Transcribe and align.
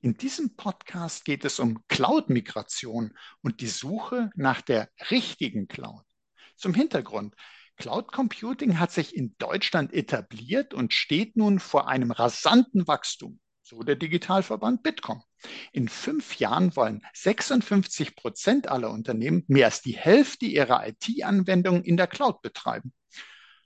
In 0.00 0.16
diesem 0.16 0.54
Podcast 0.54 1.24
geht 1.24 1.44
es 1.44 1.58
um 1.58 1.82
Cloud-Migration 1.88 3.18
und 3.42 3.60
die 3.60 3.66
Suche 3.66 4.30
nach 4.36 4.60
der 4.60 4.88
richtigen 5.10 5.66
Cloud. 5.66 6.04
Zum 6.56 6.72
Hintergrund. 6.72 7.34
Cloud 7.76 8.12
Computing 8.12 8.78
hat 8.78 8.92
sich 8.92 9.16
in 9.16 9.34
Deutschland 9.38 9.92
etabliert 9.92 10.72
und 10.72 10.94
steht 10.94 11.36
nun 11.36 11.58
vor 11.58 11.88
einem 11.88 12.12
rasanten 12.12 12.86
Wachstum, 12.86 13.40
so 13.60 13.82
der 13.82 13.96
Digitalverband 13.96 14.84
Bitkom. 14.84 15.24
In 15.72 15.88
fünf 15.88 16.38
Jahren 16.38 16.76
wollen 16.76 17.04
56 17.14 18.14
Prozent 18.14 18.68
aller 18.68 18.90
Unternehmen 18.90 19.42
mehr 19.48 19.66
als 19.66 19.82
die 19.82 19.96
Hälfte 19.96 20.46
ihrer 20.46 20.86
IT-Anwendungen 20.86 21.82
in 21.82 21.96
der 21.96 22.06
Cloud 22.06 22.40
betreiben. 22.40 22.92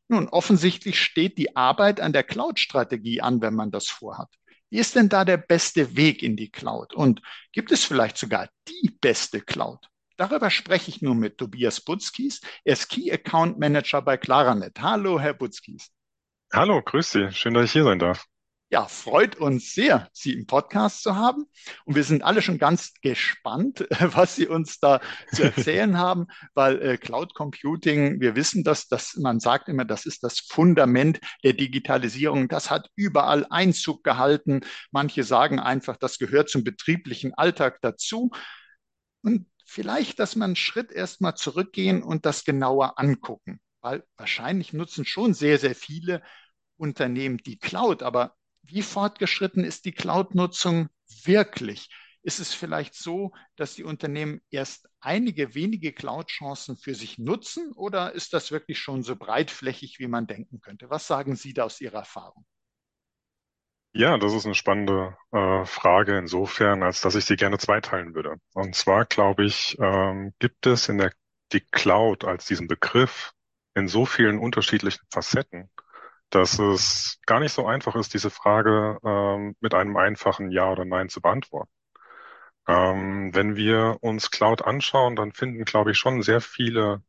Nun, 0.08 0.30
offensichtlich 0.30 0.98
steht 0.98 1.36
die 1.36 1.56
Arbeit 1.56 2.00
an 2.00 2.14
der 2.14 2.24
Cloud-Strategie 2.24 3.20
an, 3.20 3.42
wenn 3.42 3.54
man 3.54 3.70
das 3.70 3.88
vorhat. 3.88 4.30
Wie 4.72 4.78
ist 4.78 4.96
denn 4.96 5.10
da 5.10 5.26
der 5.26 5.36
beste 5.36 5.96
Weg 5.96 6.22
in 6.22 6.34
die 6.34 6.50
Cloud? 6.50 6.94
Und 6.94 7.20
gibt 7.52 7.72
es 7.72 7.84
vielleicht 7.84 8.16
sogar 8.16 8.48
die 8.68 8.88
beste 9.02 9.42
Cloud? 9.42 9.90
Darüber 10.16 10.48
spreche 10.48 10.88
ich 10.88 11.02
nun 11.02 11.18
mit 11.18 11.36
Tobias 11.36 11.82
Butzkis. 11.82 12.40
Er 12.64 12.72
ist 12.72 12.88
Key 12.88 13.12
Account 13.12 13.58
Manager 13.58 14.00
bei 14.00 14.16
Claranet. 14.16 14.80
Hallo, 14.80 15.20
Herr 15.20 15.34
Butzkis. 15.34 15.90
Hallo, 16.54 16.80
grüß 16.80 17.12
Sie. 17.12 17.32
Schön, 17.32 17.52
dass 17.52 17.66
ich 17.66 17.72
hier 17.72 17.84
sein 17.84 17.98
darf. 17.98 18.24
Ja, 18.72 18.88
freut 18.88 19.36
uns 19.36 19.74
sehr, 19.74 20.08
Sie 20.14 20.32
im 20.32 20.46
Podcast 20.46 21.02
zu 21.02 21.14
haben. 21.14 21.44
Und 21.84 21.94
wir 21.94 22.04
sind 22.04 22.22
alle 22.22 22.40
schon 22.40 22.56
ganz 22.56 22.94
gespannt, 23.02 23.86
was 24.00 24.34
Sie 24.34 24.48
uns 24.48 24.80
da 24.80 25.02
zu 25.30 25.42
erzählen 25.42 25.98
haben, 25.98 26.26
weil 26.54 26.80
äh, 26.80 26.96
Cloud 26.96 27.34
Computing, 27.34 28.22
wir 28.22 28.34
wissen 28.34 28.64
das, 28.64 28.88
dass 28.88 29.14
man 29.16 29.40
sagt 29.40 29.68
immer, 29.68 29.84
das 29.84 30.06
ist 30.06 30.24
das 30.24 30.40
Fundament 30.40 31.20
der 31.44 31.52
Digitalisierung. 31.52 32.48
Das 32.48 32.70
hat 32.70 32.88
überall 32.96 33.46
Einzug 33.50 34.04
gehalten. 34.04 34.62
Manche 34.90 35.22
sagen 35.22 35.60
einfach, 35.60 35.98
das 35.98 36.16
gehört 36.16 36.48
zum 36.48 36.64
betrieblichen 36.64 37.34
Alltag 37.34 37.78
dazu. 37.82 38.30
Und 39.20 39.50
vielleicht, 39.66 40.18
dass 40.18 40.34
man 40.34 40.52
einen 40.52 40.56
Schritt 40.56 40.92
erstmal 40.92 41.34
zurückgehen 41.34 42.02
und 42.02 42.24
das 42.24 42.44
genauer 42.44 42.98
angucken, 42.98 43.60
weil 43.82 44.02
wahrscheinlich 44.16 44.72
nutzen 44.72 45.04
schon 45.04 45.34
sehr, 45.34 45.58
sehr 45.58 45.74
viele 45.74 46.22
Unternehmen 46.78 47.36
die 47.36 47.58
Cloud, 47.58 48.02
aber 48.02 48.34
wie 48.62 48.82
fortgeschritten 48.82 49.64
ist 49.64 49.84
die 49.84 49.92
Cloud-Nutzung 49.92 50.88
wirklich? 51.24 51.90
Ist 52.22 52.38
es 52.38 52.54
vielleicht 52.54 52.94
so, 52.94 53.32
dass 53.56 53.74
die 53.74 53.82
Unternehmen 53.82 54.40
erst 54.50 54.88
einige 55.00 55.54
wenige 55.54 55.92
Cloud-Chancen 55.92 56.76
für 56.76 56.94
sich 56.94 57.18
nutzen 57.18 57.72
oder 57.72 58.12
ist 58.12 58.32
das 58.32 58.52
wirklich 58.52 58.78
schon 58.78 59.02
so 59.02 59.16
breitflächig, 59.16 59.98
wie 59.98 60.06
man 60.06 60.28
denken 60.28 60.60
könnte? 60.60 60.88
Was 60.88 61.06
sagen 61.06 61.34
Sie 61.34 61.52
da 61.52 61.64
aus 61.64 61.80
Ihrer 61.80 61.98
Erfahrung? 61.98 62.46
Ja, 63.94 64.16
das 64.16 64.32
ist 64.32 64.46
eine 64.46 64.54
spannende 64.54 65.16
äh, 65.32 65.66
Frage 65.66 66.16
insofern, 66.16 66.82
als 66.82 67.02
dass 67.02 67.14
ich 67.14 67.26
sie 67.26 67.36
gerne 67.36 67.58
zweiteilen 67.58 68.14
würde. 68.14 68.36
Und 68.54 68.74
zwar 68.74 69.04
glaube 69.04 69.44
ich, 69.44 69.76
ähm, 69.80 70.32
gibt 70.38 70.66
es 70.66 70.88
in 70.88 70.96
der 70.98 71.12
die 71.52 71.60
Cloud 71.60 72.24
als 72.24 72.46
diesen 72.46 72.68
Begriff 72.68 73.32
in 73.74 73.88
so 73.88 74.06
vielen 74.06 74.38
unterschiedlichen 74.38 75.04
Facetten, 75.10 75.70
dass 76.34 76.58
es 76.58 77.20
gar 77.26 77.40
nicht 77.40 77.52
so 77.52 77.66
einfach 77.66 77.94
ist, 77.96 78.14
diese 78.14 78.30
Frage 78.30 78.98
ähm, 79.04 79.56
mit 79.60 79.74
einem 79.74 79.96
einfachen 79.96 80.50
Ja 80.50 80.70
oder 80.70 80.84
Nein 80.84 81.08
zu 81.08 81.20
beantworten. 81.20 81.70
Ähm, 82.66 83.34
wenn 83.34 83.56
wir 83.56 83.98
uns 84.00 84.30
Cloud 84.30 84.62
anschauen, 84.64 85.16
dann 85.16 85.32
finden, 85.32 85.64
glaube 85.64 85.90
ich, 85.92 85.98
schon 85.98 86.22
sehr 86.22 86.40
viele 86.40 87.02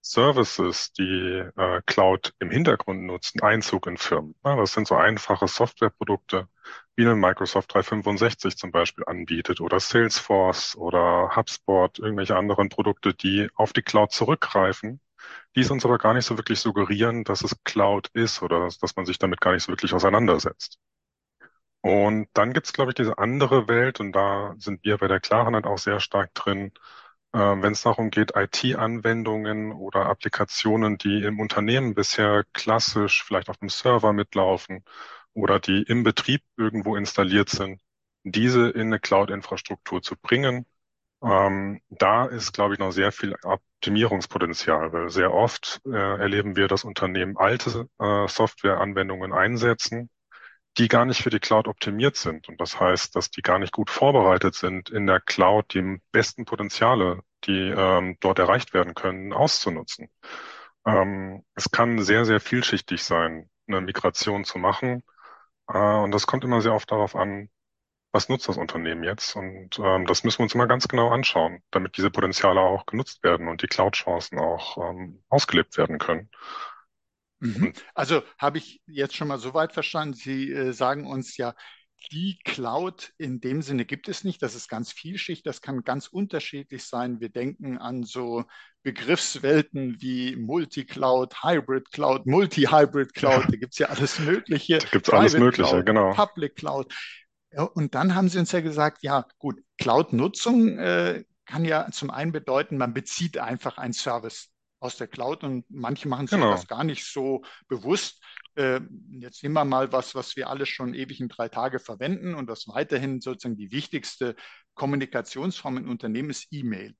Services, 0.00 0.92
die 0.92 1.44
äh, 1.56 1.82
Cloud 1.86 2.34
im 2.40 2.50
Hintergrund 2.50 3.02
nutzen, 3.04 3.40
Einzug 3.42 3.86
in 3.86 3.96
Firmen. 3.98 4.34
Ja, 4.44 4.56
das 4.56 4.72
sind 4.72 4.88
so 4.88 4.96
einfache 4.96 5.48
Softwareprodukte, 5.48 6.48
wie 6.96 7.02
eine 7.02 7.14
Microsoft 7.14 7.72
365 7.74 8.56
zum 8.56 8.72
Beispiel 8.72 9.04
anbietet 9.06 9.60
oder 9.60 9.80
Salesforce 9.80 10.76
oder 10.76 11.36
HubSpot, 11.36 11.98
irgendwelche 11.98 12.36
anderen 12.36 12.68
Produkte, 12.68 13.14
die 13.14 13.48
auf 13.54 13.72
die 13.72 13.82
Cloud 13.82 14.12
zurückgreifen 14.12 15.00
die 15.56 15.60
es 15.60 15.70
uns 15.70 15.84
aber 15.84 15.98
gar 15.98 16.14
nicht 16.14 16.26
so 16.26 16.36
wirklich 16.38 16.60
suggerieren, 16.60 17.24
dass 17.24 17.42
es 17.42 17.56
Cloud 17.64 18.08
ist 18.14 18.42
oder 18.42 18.60
dass, 18.60 18.78
dass 18.78 18.96
man 18.96 19.06
sich 19.06 19.18
damit 19.18 19.40
gar 19.40 19.52
nicht 19.52 19.64
so 19.64 19.72
wirklich 19.72 19.94
auseinandersetzt. 19.94 20.78
Und 21.80 22.28
dann 22.34 22.52
gibt's, 22.52 22.72
glaube 22.72 22.92
ich, 22.92 22.94
diese 22.94 23.18
andere 23.18 23.68
Welt, 23.68 24.00
und 24.00 24.12
da 24.12 24.54
sind 24.58 24.84
wir 24.84 24.98
bei 24.98 25.08
der 25.08 25.20
Klarheit 25.20 25.64
auch 25.66 25.78
sehr 25.78 25.98
stark 26.00 26.32
drin, 26.34 26.72
äh, 27.32 27.38
wenn 27.38 27.72
es 27.72 27.82
darum 27.82 28.10
geht, 28.10 28.32
IT-Anwendungen 28.36 29.72
oder 29.72 30.06
Applikationen, 30.06 30.98
die 30.98 31.22
im 31.24 31.40
Unternehmen 31.40 31.94
bisher 31.94 32.44
klassisch 32.52 33.24
vielleicht 33.24 33.48
auf 33.50 33.58
dem 33.58 33.68
Server 33.68 34.12
mitlaufen 34.12 34.84
oder 35.34 35.60
die 35.60 35.82
im 35.82 36.04
Betrieb 36.04 36.42
irgendwo 36.56 36.96
installiert 36.96 37.50
sind, 37.50 37.80
diese 38.24 38.70
in 38.70 38.88
eine 38.88 39.00
Cloud-Infrastruktur 39.00 40.02
zu 40.02 40.16
bringen 40.16 40.66
ähm, 41.22 41.80
da 41.88 42.26
ist, 42.26 42.52
glaube 42.52 42.74
ich, 42.74 42.80
noch 42.80 42.90
sehr 42.92 43.12
viel 43.12 43.36
Optimierungspotenzial, 43.82 44.92
weil 44.92 45.10
sehr 45.10 45.34
oft 45.34 45.80
äh, 45.84 45.90
erleben 45.90 46.54
wir, 46.54 46.68
dass 46.68 46.84
Unternehmen 46.84 47.36
alte 47.36 47.88
äh, 47.98 48.28
Softwareanwendungen 48.28 49.32
einsetzen, 49.32 50.08
die 50.78 50.86
gar 50.86 51.04
nicht 51.04 51.20
für 51.20 51.30
die 51.30 51.40
Cloud 51.40 51.66
optimiert 51.66 52.14
sind. 52.14 52.48
Und 52.48 52.60
das 52.60 52.78
heißt, 52.78 53.16
dass 53.16 53.32
die 53.32 53.42
gar 53.42 53.58
nicht 53.58 53.72
gut 53.72 53.90
vorbereitet 53.90 54.54
sind, 54.54 54.88
in 54.88 55.08
der 55.08 55.18
Cloud 55.20 55.74
die 55.74 56.00
besten 56.12 56.44
Potenziale, 56.44 57.22
die 57.44 57.74
ähm, 57.76 58.18
dort 58.20 58.38
erreicht 58.38 58.72
werden 58.72 58.94
können, 58.94 59.32
auszunutzen. 59.32 60.10
Ähm, 60.86 61.44
es 61.56 61.72
kann 61.72 61.98
sehr, 62.04 62.24
sehr 62.24 62.38
vielschichtig 62.38 63.02
sein, 63.02 63.50
eine 63.66 63.80
Migration 63.80 64.44
zu 64.44 64.58
machen. 64.58 65.02
Äh, 65.66 65.76
und 65.76 66.12
das 66.12 66.28
kommt 66.28 66.44
immer 66.44 66.60
sehr 66.60 66.74
oft 66.74 66.88
darauf 66.92 67.16
an, 67.16 67.48
was 68.12 68.28
nutzt 68.28 68.48
das 68.48 68.58
Unternehmen 68.58 69.02
jetzt? 69.02 69.34
Und 69.34 69.78
ähm, 69.78 70.06
das 70.06 70.22
müssen 70.22 70.38
wir 70.38 70.44
uns 70.44 70.54
immer 70.54 70.66
ganz 70.66 70.86
genau 70.86 71.08
anschauen, 71.08 71.62
damit 71.70 71.96
diese 71.96 72.10
Potenziale 72.10 72.60
auch 72.60 72.86
genutzt 72.86 73.22
werden 73.22 73.48
und 73.48 73.62
die 73.62 73.66
Cloud-Chancen 73.66 74.38
auch 74.38 74.76
ähm, 74.78 75.22
ausgelebt 75.28 75.76
werden 75.78 75.98
können. 75.98 76.28
Mhm. 77.40 77.72
Also 77.94 78.22
habe 78.38 78.58
ich 78.58 78.80
jetzt 78.86 79.16
schon 79.16 79.28
mal 79.28 79.38
so 79.38 79.54
weit 79.54 79.72
verstanden, 79.72 80.14
Sie 80.14 80.52
äh, 80.52 80.72
sagen 80.72 81.06
uns 81.06 81.36
ja, 81.36 81.54
die 82.10 82.38
Cloud 82.44 83.12
in 83.18 83.40
dem 83.40 83.62
Sinne 83.62 83.84
gibt 83.84 84.08
es 84.08 84.24
nicht. 84.24 84.42
Das 84.42 84.54
ist 84.54 84.68
ganz 84.68 84.92
vielschichtig. 84.92 85.44
Das 85.44 85.60
kann 85.60 85.84
ganz 85.84 86.08
unterschiedlich 86.08 86.84
sein. 86.84 87.20
Wir 87.20 87.28
denken 87.28 87.78
an 87.78 88.02
so 88.02 88.44
Begriffswelten 88.82 90.00
wie 90.00 90.36
Multi-Cloud, 90.36 91.42
Hybrid 91.44 91.92
Cloud, 91.92 92.26
Multi-Hybrid 92.26 93.14
Cloud. 93.14 93.44
Da 93.52 93.56
gibt 93.56 93.74
es 93.74 93.78
ja 93.78 93.86
alles 93.88 94.18
Mögliche. 94.18 94.78
Da 94.78 94.88
gibt 94.88 95.08
es 95.08 95.14
alles 95.14 95.34
Mögliche, 95.34 95.70
Cloud, 95.70 95.86
genau. 95.86 96.12
Public 96.12 96.56
Cloud. 96.56 96.92
Ja, 97.52 97.64
und 97.64 97.94
dann 97.94 98.14
haben 98.14 98.28
sie 98.28 98.38
uns 98.38 98.52
ja 98.52 98.60
gesagt, 98.60 99.02
ja 99.02 99.26
gut, 99.38 99.62
Cloud-Nutzung 99.78 100.78
äh, 100.78 101.24
kann 101.44 101.64
ja 101.64 101.90
zum 101.90 102.10
einen 102.10 102.32
bedeuten, 102.32 102.78
man 102.78 102.94
bezieht 102.94 103.38
einfach 103.38 103.78
einen 103.78 103.92
Service 103.92 104.48
aus 104.80 104.96
der 104.96 105.06
Cloud 105.06 105.44
und 105.44 105.64
manche 105.68 106.08
machen 106.08 106.26
sich 106.26 106.38
genau. 106.38 106.50
das 106.50 106.66
gar 106.66 106.82
nicht 106.82 107.04
so 107.04 107.42
bewusst. 107.68 108.20
Äh, 108.56 108.80
jetzt 109.10 109.42
nehmen 109.42 109.54
wir 109.54 109.64
mal 109.64 109.92
was, 109.92 110.14
was 110.14 110.34
wir 110.34 110.48
alle 110.48 110.66
schon 110.66 110.94
ewig 110.94 111.20
in 111.20 111.28
drei 111.28 111.48
Tage 111.48 111.78
verwenden 111.78 112.34
und 112.34 112.48
das 112.48 112.66
weiterhin 112.68 113.20
sozusagen 113.20 113.56
die 113.56 113.70
wichtigste 113.70 114.34
Kommunikationsform 114.74 115.76
in 115.78 115.88
Unternehmen 115.88 116.30
ist 116.30 116.48
E-Mail. 116.50 116.94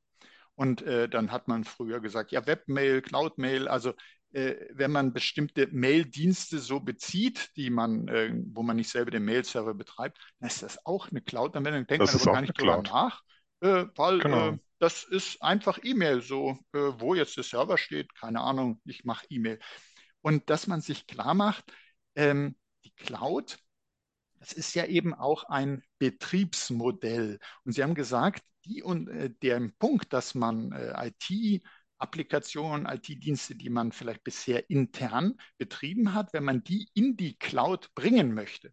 Und 0.55 0.83
äh, 0.83 1.09
dann 1.09 1.33
hat 1.33 1.49
man 1.49 1.65
früher 1.65 2.01
gesagt, 2.01 2.31
ja, 2.31 2.47
Webmail, 2.47 3.03
Cloud-Mail, 3.03 3.69
also 3.69 3.95
wenn 4.33 4.91
man 4.91 5.13
bestimmte 5.13 5.69
Mail-Dienste 5.71 6.59
so 6.59 6.81
bezieht, 6.81 7.51
die 7.57 7.71
man, 7.71 8.09
äh, 8.09 8.33
wo 8.53 8.63
man 8.63 8.77
nicht 8.77 8.91
selber 8.91 9.11
den 9.11 9.25
Mail-Server 9.25 9.75
betreibt, 9.75 10.19
dann 10.39 10.49
ist 10.49 10.63
das 10.63 10.85
auch 10.87 11.11
eine 11.11 11.21
Cloud-Anwendung. 11.21 11.87
Denkt 11.87 12.03
das 12.03 12.15
man 12.15 12.23
aber 12.23 12.33
gar 12.33 12.41
nicht 12.41 12.59
drüber 12.59 12.83
nach, 12.83 13.23
äh, 13.61 13.87
weil 13.95 14.19
genau. 14.19 14.51
Äh, 14.51 14.59
das 14.79 15.05
ist 15.05 15.41
einfach 15.41 15.79
E-Mail 15.85 16.23
so, 16.23 16.59
äh, 16.73 16.79
wo 16.99 17.15
jetzt 17.15 17.37
der 17.37 17.45
Server 17.45 17.79
steht, 17.79 18.13
keine 18.17 18.41
Ahnung, 18.41 18.81
ich 18.85 19.05
mache 19.05 19.27
E-Mail. 19.29 19.61
Und 20.23 20.51
dass 20.51 20.67
man 20.67 20.81
sich 20.81 21.07
klar 21.07 21.35
macht, 21.35 21.65
ähm, 22.17 22.57
die 22.85 22.93
Cloud, 22.97 23.59
das 24.41 24.53
ist 24.53 24.75
ja 24.75 24.87
eben 24.87 25.15
auch 25.15 25.45
ein 25.45 25.85
Betriebsmodell. 25.99 27.39
Und 27.65 27.73
Sie 27.73 27.83
haben 27.85 27.95
gesagt, 27.95 28.43
die 28.65 28.83
und 28.83 29.09
äh, 29.09 29.31
der 29.43 29.71
Punkt, 29.79 30.13
dass 30.13 30.35
man 30.35 30.73
IT 30.73 31.63
Applikationen, 32.03 32.87
IT-Dienste, 32.87 33.55
die 33.55 33.71
man 33.71 33.93
vielleicht 33.93 34.25
bisher 34.25 34.69
intern 34.69 35.35
betrieben 35.57 36.15
hat, 36.15 36.33
wenn 36.33 36.45
man 36.45 36.65
die 36.65 36.89
in 36.95 37.17
die 37.17 37.39
Cloud 37.39 37.95
bringen 37.95 38.35
möchte. 38.35 38.73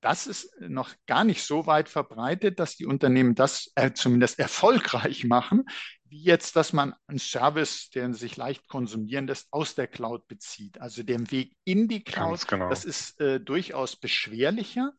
das 0.00 0.26
ist 0.26 0.58
noch 0.60 0.94
gar 1.06 1.24
nicht 1.24 1.42
so 1.42 1.66
weit 1.66 1.90
verbreitet, 1.90 2.58
dass 2.58 2.74
die 2.74 2.86
Unternehmen 2.86 3.34
das 3.34 3.70
äh, 3.74 3.92
zumindest 3.92 4.38
erfolgreich 4.38 5.24
machen, 5.24 5.64
wie 6.04 6.22
jetzt, 6.22 6.56
dass 6.56 6.72
man 6.72 6.94
einen 7.06 7.18
Service, 7.18 7.90
der 7.90 8.12
sich 8.14 8.36
leicht 8.36 8.66
konsumieren 8.66 9.26
lässt, 9.26 9.48
aus 9.52 9.74
der 9.74 9.86
Cloud 9.86 10.26
bezieht. 10.26 10.80
Also 10.80 11.02
den 11.02 11.30
Weg 11.30 11.54
in 11.64 11.86
die 11.86 12.02
Cloud, 12.02 12.48
genau. 12.48 12.68
das 12.70 12.84
ist 12.84 13.20
äh, 13.20 13.40
durchaus 13.40 13.96
beschwerlicher. 13.96 14.92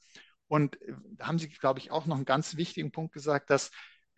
Und 0.47 0.79
äh, 0.81 0.93
da 1.17 1.27
haben 1.27 1.39
Sie, 1.39 1.49
glaube 1.49 1.79
ich, 1.79 1.91
auch 1.91 2.05
noch 2.05 2.15
einen 2.15 2.25
ganz 2.25 2.55
wichtigen 2.55 2.91
Punkt 2.91 3.13
gesagt, 3.13 3.49
dass 3.49 3.71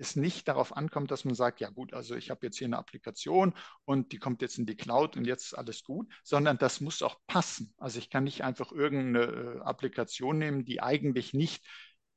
es 0.04 0.16
nicht 0.16 0.48
darauf 0.48 0.76
ankommt, 0.76 1.12
dass 1.12 1.26
man 1.26 1.36
sagt, 1.36 1.60
ja 1.60 1.70
gut, 1.70 1.94
also 1.94 2.16
ich 2.16 2.30
habe 2.30 2.46
jetzt 2.46 2.58
hier 2.58 2.68
eine 2.68 2.78
Applikation 2.78 3.54
und 3.86 4.12
die 4.12 4.20
kommt 4.20 4.42
jetzt 4.42 4.58
in 4.58 4.66
die 4.66 4.76
Cloud 4.76 5.18
und 5.18 5.26
jetzt 5.26 5.48
ist 5.48 5.54
alles 5.54 5.84
gut, 5.84 6.12
sondern 6.24 6.58
das 6.58 6.82
muss 6.82 7.02
auch 7.02 7.20
passen. 7.28 7.74
Also 7.78 8.00
ich 8.00 8.10
kann 8.10 8.24
nicht 8.24 8.44
einfach 8.44 8.72
irgendeine 8.72 9.26
äh, 9.26 9.60
Applikation 9.62 10.38
nehmen, 10.38 10.66
die 10.66 10.82
eigentlich 10.82 11.34
nicht 11.34 11.66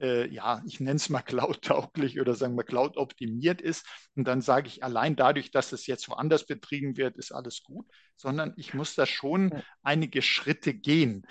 äh, 0.01 0.29
ja, 0.29 0.63
ich 0.67 0.81
nenne 0.81 0.97
es 0.97 1.09
mal 1.09 1.23
cloud-tauglich 1.23 2.21
oder 2.21 2.35
sagen 2.35 2.57
wir 2.57 2.65
cloud-optimiert 2.65 3.61
ist. 3.61 3.87
Und 4.15 4.27
dann 4.27 4.43
sage 4.43 4.69
ich, 4.69 4.85
allein 4.85 5.17
dadurch, 5.17 5.51
dass 5.51 5.73
es 5.73 5.87
jetzt 5.87 6.09
woanders 6.09 6.47
betrieben 6.47 6.97
wird, 6.97 7.17
ist 7.17 7.33
alles 7.33 7.63
gut, 7.63 7.87
sondern 8.17 8.53
ich 8.57 8.75
muss 8.75 8.95
da 8.95 9.07
schon 9.07 9.63
einige 9.83 10.23
Schritte 10.23 10.75
gehen. 10.75 11.27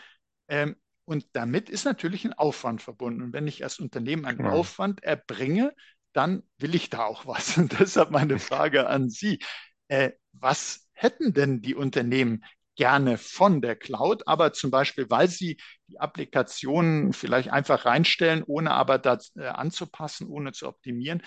Ähm, 0.47 0.75
und 1.05 1.27
damit 1.33 1.69
ist 1.69 1.85
natürlich 1.85 2.25
ein 2.25 2.33
Aufwand 2.33 2.81
verbunden. 2.81 3.21
Und 3.21 3.33
wenn 3.33 3.47
ich 3.47 3.63
als 3.63 3.79
Unternehmen 3.79 4.25
einen 4.25 4.39
genau. 4.39 4.51
Aufwand 4.51 5.03
erbringe, 5.03 5.71
dann 6.15 6.43
will 6.57 6.75
ich 6.75 6.89
da 6.89 7.05
auch 7.05 7.25
was. 7.25 7.57
Und 7.57 7.79
deshalb 7.79 8.11
meine 8.11 8.39
Frage 8.39 8.87
an 8.87 9.09
Sie. 9.09 9.39
Äh, 9.87 10.11
was 10.33 10.87
hätten 10.93 11.33
denn 11.33 11.61
die 11.61 11.75
Unternehmen 11.75 12.43
gerne 12.75 13.17
von 13.17 13.61
der 13.61 13.75
Cloud, 13.75 14.27
aber 14.27 14.51
zum 14.53 14.69
Beispiel, 14.71 15.09
weil 15.09 15.29
sie 15.29 15.57
die 15.87 15.99
Applikationen 15.99 17.13
vielleicht 17.13 17.49
einfach 17.49 17.85
reinstellen, 17.85 18.43
ohne 18.45 18.71
aber 18.71 18.97
das 18.97 19.31
äh, 19.37 19.45
anzupassen, 19.45 20.27
ohne 20.27 20.51
zu 20.51 20.67
optimieren, 20.67 21.23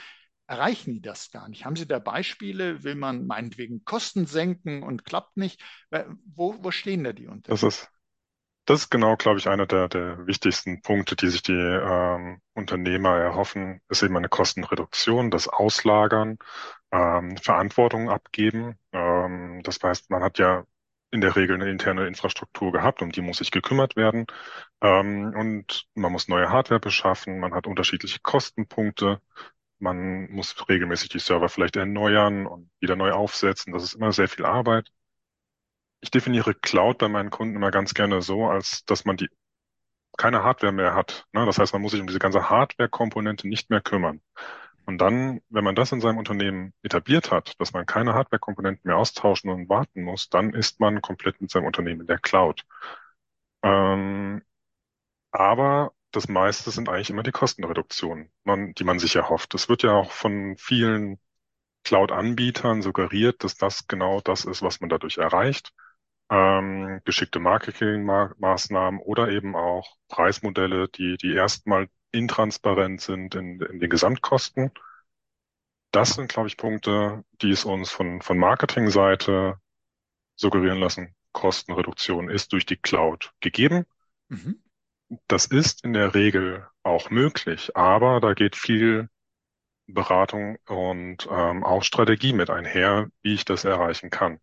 erreichen 0.46 0.94
die 0.94 1.00
das 1.00 1.30
gar 1.30 1.48
nicht. 1.48 1.64
Haben 1.64 1.76
Sie 1.76 1.86
da 1.86 1.98
Beispiele? 1.98 2.82
Will 2.82 2.94
man 2.94 3.26
meinetwegen 3.26 3.84
Kosten 3.84 4.26
senken 4.26 4.82
und 4.82 5.04
klappt 5.04 5.36
nicht? 5.36 5.62
Wo, 6.24 6.56
wo 6.62 6.70
stehen 6.70 7.04
da 7.04 7.12
die 7.12 7.26
Unternehmen? 7.26 7.60
Das 7.60 7.62
ist 7.62 7.88
das 8.68 8.82
ist 8.82 8.90
genau, 8.90 9.16
glaube 9.16 9.38
ich, 9.38 9.48
einer 9.48 9.66
der, 9.66 9.88
der 9.88 10.26
wichtigsten 10.26 10.82
Punkte, 10.82 11.16
die 11.16 11.28
sich 11.28 11.42
die 11.42 11.52
ähm, 11.52 12.42
Unternehmer 12.54 13.16
erhoffen, 13.16 13.80
ist 13.88 14.02
eben 14.02 14.16
eine 14.16 14.28
Kostenreduktion, 14.28 15.30
das 15.30 15.48
Auslagern, 15.48 16.38
ähm, 16.92 17.38
Verantwortung 17.38 18.10
abgeben. 18.10 18.78
Ähm, 18.92 19.62
das 19.62 19.82
heißt, 19.82 20.10
man 20.10 20.22
hat 20.22 20.38
ja 20.38 20.64
in 21.10 21.22
der 21.22 21.34
Regel 21.36 21.56
eine 21.56 21.70
interne 21.70 22.06
Infrastruktur 22.06 22.70
gehabt, 22.72 23.00
um 23.00 23.10
die 23.10 23.22
muss 23.22 23.38
sich 23.38 23.50
gekümmert 23.50 23.96
werden. 23.96 24.26
Ähm, 24.82 25.34
und 25.34 25.86
man 25.94 26.12
muss 26.12 26.28
neue 26.28 26.50
Hardware 26.50 26.80
beschaffen, 26.80 27.40
man 27.40 27.54
hat 27.54 27.66
unterschiedliche 27.66 28.20
Kostenpunkte, 28.22 29.22
man 29.78 30.30
muss 30.30 30.68
regelmäßig 30.68 31.08
die 31.10 31.20
Server 31.20 31.48
vielleicht 31.48 31.76
erneuern 31.76 32.46
und 32.46 32.70
wieder 32.80 32.96
neu 32.96 33.12
aufsetzen. 33.12 33.72
Das 33.72 33.84
ist 33.84 33.94
immer 33.94 34.12
sehr 34.12 34.28
viel 34.28 34.44
Arbeit 34.44 34.90
ich 36.00 36.10
definiere 36.10 36.54
Cloud 36.54 36.98
bei 36.98 37.08
meinen 37.08 37.30
Kunden 37.30 37.56
immer 37.56 37.70
ganz 37.70 37.94
gerne 37.94 38.22
so, 38.22 38.46
als 38.46 38.84
dass 38.84 39.04
man 39.04 39.16
die 39.16 39.28
keine 40.16 40.42
Hardware 40.42 40.72
mehr 40.72 40.94
hat. 40.94 41.26
Ne? 41.32 41.46
Das 41.46 41.58
heißt, 41.58 41.72
man 41.72 41.82
muss 41.82 41.92
sich 41.92 42.00
um 42.00 42.06
diese 42.06 42.18
ganze 42.18 42.50
Hardware-Komponente 42.50 43.48
nicht 43.48 43.70
mehr 43.70 43.80
kümmern. 43.80 44.20
Und 44.84 44.98
dann, 44.98 45.40
wenn 45.48 45.64
man 45.64 45.74
das 45.74 45.92
in 45.92 46.00
seinem 46.00 46.18
Unternehmen 46.18 46.72
etabliert 46.82 47.30
hat, 47.30 47.60
dass 47.60 47.72
man 47.72 47.86
keine 47.86 48.14
Hardware-Komponenten 48.14 48.88
mehr 48.88 48.96
austauschen 48.96 49.50
und 49.50 49.68
warten 49.68 50.02
muss, 50.02 50.28
dann 50.28 50.54
ist 50.54 50.80
man 50.80 51.02
komplett 51.02 51.40
mit 51.40 51.50
seinem 51.50 51.66
Unternehmen 51.66 52.02
in 52.02 52.06
der 52.06 52.18
Cloud. 52.18 52.64
Ähm, 53.62 54.42
aber 55.30 55.92
das 56.10 56.28
meiste 56.28 56.70
sind 56.70 56.88
eigentlich 56.88 57.10
immer 57.10 57.22
die 57.22 57.32
Kostenreduktionen, 57.32 58.30
man, 58.44 58.72
die 58.74 58.84
man 58.84 58.98
sich 58.98 59.14
erhofft. 59.16 59.54
Es 59.54 59.68
wird 59.68 59.82
ja 59.82 59.92
auch 59.92 60.10
von 60.10 60.56
vielen 60.58 61.18
Cloud-Anbietern 61.84 62.82
suggeriert, 62.82 63.44
dass 63.44 63.56
das 63.56 63.86
genau 63.88 64.20
das 64.22 64.44
ist, 64.46 64.62
was 64.62 64.80
man 64.80 64.88
dadurch 64.88 65.18
erreicht 65.18 65.74
ähm, 66.30 67.00
geschickte 67.04 67.38
Marketingmaßnahmen 67.38 69.00
oder 69.00 69.30
eben 69.30 69.56
auch 69.56 69.96
Preismodelle, 70.08 70.88
die, 70.88 71.16
die 71.16 71.32
erstmal 71.32 71.88
intransparent 72.12 73.00
sind 73.00 73.34
in, 73.34 73.60
in 73.60 73.80
den 73.80 73.90
Gesamtkosten. 73.90 74.70
Das 75.90 76.10
sind, 76.10 76.28
glaube 76.28 76.48
ich, 76.48 76.56
Punkte, 76.56 77.24
die 77.40 77.50
es 77.50 77.64
uns 77.64 77.90
von, 77.90 78.20
von 78.20 78.38
Marketingseite 78.38 79.58
suggerieren 80.36 80.78
lassen. 80.78 81.14
Kostenreduktion 81.32 82.28
ist 82.30 82.52
durch 82.52 82.66
die 82.66 82.76
Cloud 82.76 83.32
gegeben. 83.40 83.86
Mhm. 84.28 84.62
Das 85.26 85.46
ist 85.46 85.84
in 85.84 85.94
der 85.94 86.14
Regel 86.14 86.66
auch 86.82 87.10
möglich, 87.10 87.74
aber 87.76 88.20
da 88.20 88.34
geht 88.34 88.56
viel 88.56 89.08
Beratung 89.86 90.58
und 90.66 91.26
ähm, 91.30 91.64
auch 91.64 91.82
Strategie 91.82 92.34
mit 92.34 92.50
einher, 92.50 93.08
wie 93.22 93.32
ich 93.32 93.46
das 93.46 93.64
erreichen 93.64 94.10
kann. 94.10 94.38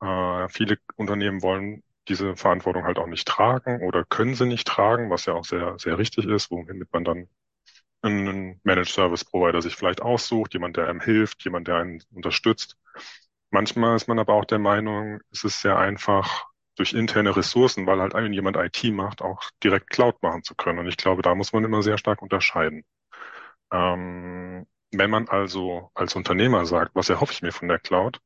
Äh, 0.00 0.48
viele 0.48 0.78
Unternehmen 0.96 1.42
wollen 1.42 1.82
diese 2.08 2.36
Verantwortung 2.36 2.84
halt 2.84 2.98
auch 2.98 3.06
nicht 3.06 3.26
tragen 3.26 3.82
oder 3.82 4.04
können 4.04 4.34
sie 4.34 4.46
nicht 4.46 4.66
tragen, 4.66 5.10
was 5.10 5.26
ja 5.26 5.34
auch 5.34 5.44
sehr, 5.44 5.78
sehr 5.78 5.98
richtig 5.98 6.26
ist, 6.26 6.50
womit 6.50 6.92
man 6.92 7.04
dann 7.04 7.28
einen 8.02 8.60
Managed 8.64 8.90
Service 8.92 9.24
Provider 9.24 9.62
sich 9.62 9.76
vielleicht 9.76 10.02
aussucht, 10.02 10.54
jemand, 10.54 10.76
der 10.76 10.88
einem 10.88 11.00
hilft, 11.00 11.44
jemand, 11.44 11.68
der 11.68 11.76
einen 11.76 12.02
unterstützt. 12.14 12.76
Manchmal 13.50 13.96
ist 13.96 14.08
man 14.08 14.18
aber 14.18 14.34
auch 14.34 14.44
der 14.46 14.58
Meinung, 14.60 15.20
es 15.32 15.44
ist 15.44 15.60
sehr 15.62 15.78
einfach, 15.78 16.46
durch 16.76 16.92
interne 16.94 17.36
Ressourcen, 17.36 17.86
weil 17.86 18.00
halt 18.00 18.14
jemand 18.34 18.56
IT 18.56 18.84
macht, 18.92 19.22
auch 19.22 19.42
direkt 19.64 19.90
Cloud 19.90 20.22
machen 20.22 20.42
zu 20.44 20.54
können. 20.54 20.78
Und 20.80 20.88
ich 20.88 20.96
glaube, 20.98 21.22
da 21.22 21.34
muss 21.34 21.52
man 21.54 21.64
immer 21.64 21.82
sehr 21.82 21.98
stark 21.98 22.22
unterscheiden. 22.22 22.84
Ähm, 23.72 24.66
wenn 24.92 25.10
man 25.10 25.28
also 25.28 25.90
als 25.94 26.14
Unternehmer 26.16 26.66
sagt, 26.66 26.94
was 26.94 27.08
erhoffe 27.10 27.32
ich 27.32 27.42
mir 27.42 27.52
von 27.52 27.68
der 27.68 27.78
Cloud, 27.78 28.20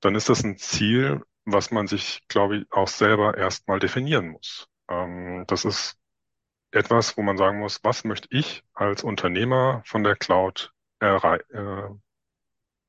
dann 0.00 0.14
ist 0.14 0.28
das 0.28 0.42
ein 0.42 0.56
Ziel, 0.58 1.22
was 1.44 1.70
man 1.70 1.86
sich, 1.86 2.22
glaube 2.28 2.58
ich, 2.58 2.72
auch 2.72 2.88
selber 2.88 3.36
erstmal 3.36 3.78
definieren 3.78 4.28
muss. 4.28 4.68
Ähm, 4.88 5.44
das 5.46 5.64
ist 5.64 5.96
etwas, 6.70 7.16
wo 7.16 7.22
man 7.22 7.36
sagen 7.36 7.58
muss, 7.58 7.80
was 7.82 8.04
möchte 8.04 8.28
ich 8.30 8.62
als 8.74 9.02
Unternehmer 9.02 9.82
von 9.84 10.04
der 10.04 10.16
Cloud 10.16 10.72
errei 11.00 11.38
äh, 11.50 11.88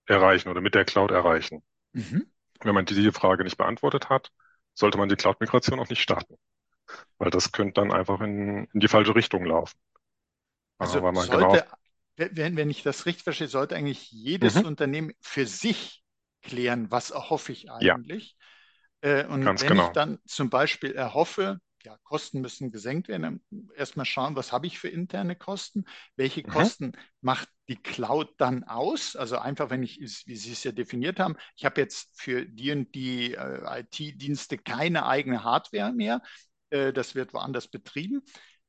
erreichen 0.06 0.50
oder 0.50 0.62
mit 0.62 0.76
der 0.76 0.86
Cloud 0.86 1.12
erreichen? 1.12 1.64
Mhm. 1.94 2.28
Wenn 2.62 2.76
man 2.76 2.86
diese 2.86 3.12
Frage 3.12 3.44
nicht 3.44 3.58
beantwortet 3.58 4.10
hat, 4.10 4.32
sollte 4.74 4.98
man 4.98 5.10
die 5.10 5.16
Cloud-Migration 5.16 5.80
auch 5.80 5.90
nicht 5.90 6.02
starten, 6.02 6.36
weil 7.18 7.32
das 7.32 7.52
könnte 7.52 7.82
dann 7.82 7.92
einfach 7.92 8.22
in, 8.22 8.66
in 8.74 8.80
die 8.80 8.88
falsche 8.88 9.16
Richtung 9.16 9.46
laufen. 9.46 9.78
Also 10.78 11.00
sollte, 11.00 11.30
genau, 11.30 11.58
wenn, 12.16 12.56
wenn 12.56 12.70
ich 12.70 12.84
das 12.84 13.06
richtig 13.06 13.24
verstehe, 13.24 13.48
sollte 13.48 13.76
eigentlich 13.76 14.12
jedes 14.12 14.56
mhm. 14.56 14.66
Unternehmen 14.66 15.14
für 15.22 15.46
sich 15.46 16.01
klären, 16.42 16.92
was 16.92 17.12
erhoffe 17.12 17.52
ich 17.52 17.72
eigentlich. 17.72 18.36
Ja, 19.04 19.22
äh, 19.22 19.26
und 19.28 19.46
wenn 19.46 19.56
genau. 19.56 19.88
ich 19.88 19.94
dann 19.94 20.20
zum 20.26 20.50
Beispiel 20.50 20.92
erhoffe, 20.92 21.60
ja, 21.84 21.98
Kosten 22.04 22.42
müssen 22.42 22.72
gesenkt 22.72 23.08
werden, 23.08 23.44
erstmal 23.76 24.06
schauen, 24.06 24.36
was 24.36 24.52
habe 24.52 24.68
ich 24.68 24.78
für 24.78 24.90
interne 24.90 25.36
Kosten, 25.36 25.86
welche 26.16 26.42
mhm. 26.42 26.52
Kosten 26.52 26.92
macht 27.22 27.50
die 27.70 27.82
Cloud 27.82 28.30
dann 28.38 28.64
aus? 28.64 29.16
Also 29.16 29.38
einfach, 29.38 29.70
wenn 29.70 29.84
ich, 29.84 30.00
wie 30.00 30.36
Sie 30.36 30.52
es 30.52 30.64
ja 30.64 30.72
definiert 30.72 31.20
haben, 31.20 31.38
ich 31.56 31.66
habe 31.66 31.82
jetzt 31.82 32.20
für 32.20 32.46
die 32.46 32.72
und 32.72 32.94
die 32.94 33.34
äh, 33.34 33.82
IT-Dienste 33.82 34.58
keine 34.58 35.06
eigene 35.06 35.44
Hardware 35.44 35.92
mehr, 35.92 36.22
äh, 36.70 36.94
das 36.94 37.16
wird 37.16 37.34
woanders 37.34 37.68
betrieben. 37.68 38.22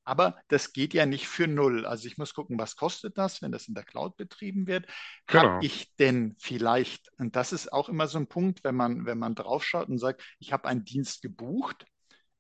Aber 0.04 0.37
das 0.49 0.73
geht 0.73 0.94
ja 0.94 1.06
nicht 1.06 1.28
für 1.28 1.47
null. 1.47 1.87
Also 1.87 2.06
ich 2.06 2.18
muss 2.18 2.35
gucken, 2.35 2.59
was 2.59 2.76
kostet 2.76 3.16
das, 3.18 3.40
wenn 3.40 3.52
das 3.52 3.68
in 3.68 3.75
der 3.75 3.85
Cloud 3.85 4.16
betrieben 4.16 4.66
wird. 4.66 4.87
Genau. 5.26 5.42
Habe 5.44 5.64
ich 5.64 5.94
denn 5.97 6.35
vielleicht, 6.38 7.11
und 7.18 7.37
das 7.37 7.52
ist 7.52 7.73
auch 7.73 7.88
immer 7.88 8.09
so 8.09 8.18
ein 8.18 8.26
Punkt, 8.26 8.64
wenn 8.64 8.75
man, 8.75 9.06
wenn 9.06 9.18
man 9.18 9.35
draufschaut 9.35 9.88
und 9.88 9.99
sagt, 9.99 10.23
ich 10.40 10.52
habe 10.52 10.68
einen 10.68 10.85
Dienst 10.85 11.23
gebucht, 11.23 11.87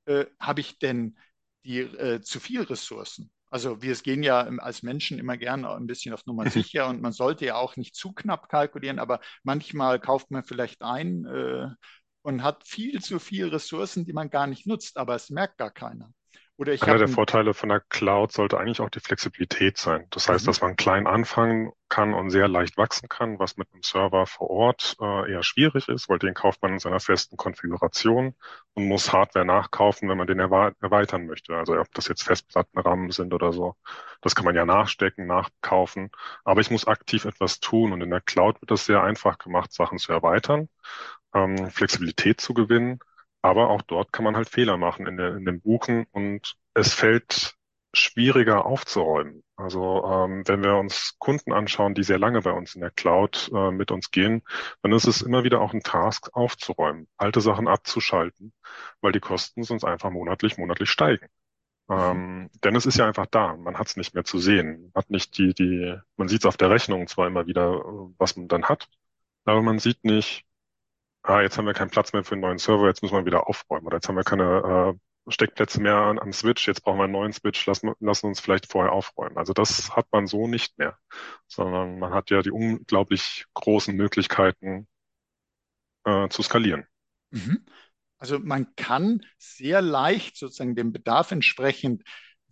äh, 0.06 0.26
habe 0.40 0.60
ich 0.60 0.78
denn 0.78 1.16
die 1.64 1.80
äh, 1.80 2.20
zu 2.20 2.40
viel 2.40 2.62
Ressourcen? 2.62 3.30
Also 3.52 3.82
wir 3.82 3.94
gehen 3.96 4.22
ja 4.22 4.40
als 4.40 4.82
Menschen 4.82 5.18
immer 5.18 5.36
gerne 5.36 5.70
ein 5.74 5.86
bisschen 5.86 6.14
auf 6.14 6.24
Nummer 6.24 6.48
sicher 6.50 6.88
und 6.88 7.02
man 7.02 7.12
sollte 7.12 7.44
ja 7.44 7.56
auch 7.56 7.76
nicht 7.76 7.94
zu 7.94 8.12
knapp 8.12 8.48
kalkulieren, 8.48 8.98
aber 8.98 9.20
manchmal 9.42 10.00
kauft 10.00 10.30
man 10.30 10.42
vielleicht 10.42 10.82
ein 10.82 11.26
äh, 11.26 11.68
und 12.22 12.42
hat 12.42 12.66
viel 12.66 13.02
zu 13.02 13.18
viel 13.18 13.48
Ressourcen, 13.48 14.04
die 14.04 14.14
man 14.14 14.30
gar 14.30 14.46
nicht 14.46 14.66
nutzt, 14.66 14.96
aber 14.96 15.14
es 15.14 15.28
merkt 15.30 15.58
gar 15.58 15.70
keiner. 15.70 16.12
Oder 16.62 16.74
ich 16.74 16.82
Einer 16.84 16.98
der 16.98 17.08
Vorteile 17.08 17.54
von 17.54 17.70
der 17.70 17.80
Cloud 17.80 18.30
sollte 18.30 18.56
eigentlich 18.56 18.80
auch 18.80 18.88
die 18.88 19.00
Flexibilität 19.00 19.78
sein. 19.78 20.06
Das 20.10 20.28
heißt, 20.28 20.44
mhm. 20.44 20.46
dass 20.46 20.60
man 20.60 20.76
klein 20.76 21.08
anfangen 21.08 21.72
kann 21.88 22.14
und 22.14 22.30
sehr 22.30 22.46
leicht 22.46 22.76
wachsen 22.76 23.08
kann, 23.08 23.40
was 23.40 23.56
mit 23.56 23.66
einem 23.72 23.82
Server 23.82 24.26
vor 24.26 24.48
Ort 24.48 24.96
äh, 25.00 25.32
eher 25.32 25.42
schwierig 25.42 25.88
ist, 25.88 26.08
weil 26.08 26.20
den 26.20 26.34
kauft 26.34 26.62
man 26.62 26.74
in 26.74 26.78
seiner 26.78 27.00
festen 27.00 27.36
Konfiguration 27.36 28.36
und 28.74 28.86
muss 28.86 29.12
Hardware 29.12 29.44
nachkaufen, 29.44 30.08
wenn 30.08 30.16
man 30.16 30.28
den 30.28 30.38
erweitern 30.38 31.26
möchte. 31.26 31.56
Also 31.56 31.76
ob 31.76 31.92
das 31.94 32.06
jetzt 32.06 32.22
Festplattenrahmen 32.22 33.10
sind 33.10 33.34
oder 33.34 33.52
so, 33.52 33.74
das 34.20 34.36
kann 34.36 34.44
man 34.44 34.54
ja 34.54 34.64
nachstecken, 34.64 35.26
nachkaufen. 35.26 36.12
Aber 36.44 36.60
ich 36.60 36.70
muss 36.70 36.86
aktiv 36.86 37.24
etwas 37.24 37.58
tun 37.58 37.92
und 37.92 38.02
in 38.02 38.10
der 38.10 38.20
Cloud 38.20 38.62
wird 38.62 38.70
das 38.70 38.86
sehr 38.86 39.02
einfach 39.02 39.38
gemacht, 39.38 39.72
Sachen 39.72 39.98
zu 39.98 40.12
erweitern, 40.12 40.68
ähm, 41.34 41.72
Flexibilität 41.72 42.40
zu 42.40 42.54
gewinnen 42.54 43.00
aber 43.42 43.70
auch 43.70 43.82
dort 43.82 44.12
kann 44.12 44.24
man 44.24 44.36
halt 44.36 44.48
Fehler 44.48 44.76
machen 44.76 45.06
in, 45.06 45.16
der, 45.16 45.36
in 45.36 45.44
dem 45.44 45.60
Buchen 45.60 46.06
und 46.12 46.56
es 46.74 46.94
fällt 46.94 47.56
schwieriger 47.94 48.64
aufzuräumen. 48.64 49.42
Also 49.56 50.04
ähm, 50.06 50.42
wenn 50.46 50.62
wir 50.62 50.76
uns 50.76 51.16
Kunden 51.18 51.52
anschauen, 51.52 51.94
die 51.94 52.04
sehr 52.04 52.18
lange 52.18 52.40
bei 52.40 52.52
uns 52.52 52.74
in 52.74 52.80
der 52.80 52.90
Cloud 52.90 53.50
äh, 53.54 53.70
mit 53.70 53.90
uns 53.90 54.10
gehen, 54.10 54.42
dann 54.82 54.92
ist 54.92 55.06
es 55.06 55.20
immer 55.20 55.44
wieder 55.44 55.60
auch 55.60 55.74
ein 55.74 55.82
Task 55.82 56.30
aufzuräumen, 56.32 57.06
alte 57.18 57.40
Sachen 57.40 57.68
abzuschalten, 57.68 58.54
weil 59.02 59.12
die 59.12 59.20
Kosten 59.20 59.62
sonst 59.62 59.84
einfach 59.84 60.10
monatlich, 60.10 60.56
monatlich 60.56 60.88
steigen. 60.90 61.26
Mhm. 61.88 61.96
Ähm, 61.96 62.50
denn 62.64 62.76
es 62.76 62.86
ist 62.86 62.96
ja 62.96 63.06
einfach 63.06 63.26
da, 63.26 63.56
man 63.56 63.78
hat 63.78 63.88
es 63.88 63.96
nicht 63.96 64.14
mehr 64.14 64.24
zu 64.24 64.38
sehen, 64.38 64.82
man 64.82 64.92
hat 64.94 65.10
nicht 65.10 65.36
die, 65.36 65.52
die, 65.52 65.96
man 66.16 66.28
sieht 66.28 66.42
es 66.42 66.46
auf 66.46 66.56
der 66.56 66.70
Rechnung 66.70 67.06
zwar 67.08 67.26
immer 67.26 67.46
wieder, 67.46 67.82
was 68.18 68.36
man 68.36 68.48
dann 68.48 68.64
hat, 68.64 68.88
aber 69.44 69.62
man 69.62 69.78
sieht 69.78 70.04
nicht, 70.04 70.44
ah, 71.22 71.40
jetzt 71.40 71.58
haben 71.58 71.66
wir 71.66 71.74
keinen 71.74 71.90
Platz 71.90 72.12
mehr 72.12 72.24
für 72.24 72.32
einen 72.32 72.42
neuen 72.42 72.58
Server, 72.58 72.86
jetzt 72.86 73.02
müssen 73.02 73.16
wir 73.16 73.26
wieder 73.26 73.48
aufräumen 73.48 73.86
oder 73.86 73.96
jetzt 73.96 74.08
haben 74.08 74.16
wir 74.16 74.24
keine 74.24 74.94
äh, 74.94 75.30
Steckplätze 75.30 75.80
mehr 75.80 75.96
an, 75.96 76.18
am 76.18 76.32
Switch, 76.32 76.66
jetzt 76.66 76.82
brauchen 76.82 76.98
wir 76.98 77.04
einen 77.04 77.12
neuen 77.12 77.32
Switch, 77.32 77.64
lassen, 77.66 77.92
lassen 78.00 78.26
uns 78.26 78.40
vielleicht 78.40 78.70
vorher 78.70 78.92
aufräumen. 78.92 79.38
Also 79.38 79.52
das 79.52 79.94
hat 79.94 80.06
man 80.10 80.26
so 80.26 80.48
nicht 80.48 80.78
mehr, 80.78 80.98
sondern 81.46 81.98
man 81.98 82.12
hat 82.12 82.30
ja 82.30 82.42
die 82.42 82.50
unglaublich 82.50 83.46
großen 83.54 83.94
Möglichkeiten 83.94 84.88
äh, 86.04 86.28
zu 86.28 86.42
skalieren. 86.42 86.86
Mhm. 87.30 87.64
Also 88.18 88.38
man 88.38 88.74
kann 88.76 89.24
sehr 89.38 89.82
leicht 89.82 90.36
sozusagen 90.36 90.74
dem 90.74 90.92
Bedarf 90.92 91.30
entsprechend 91.30 92.02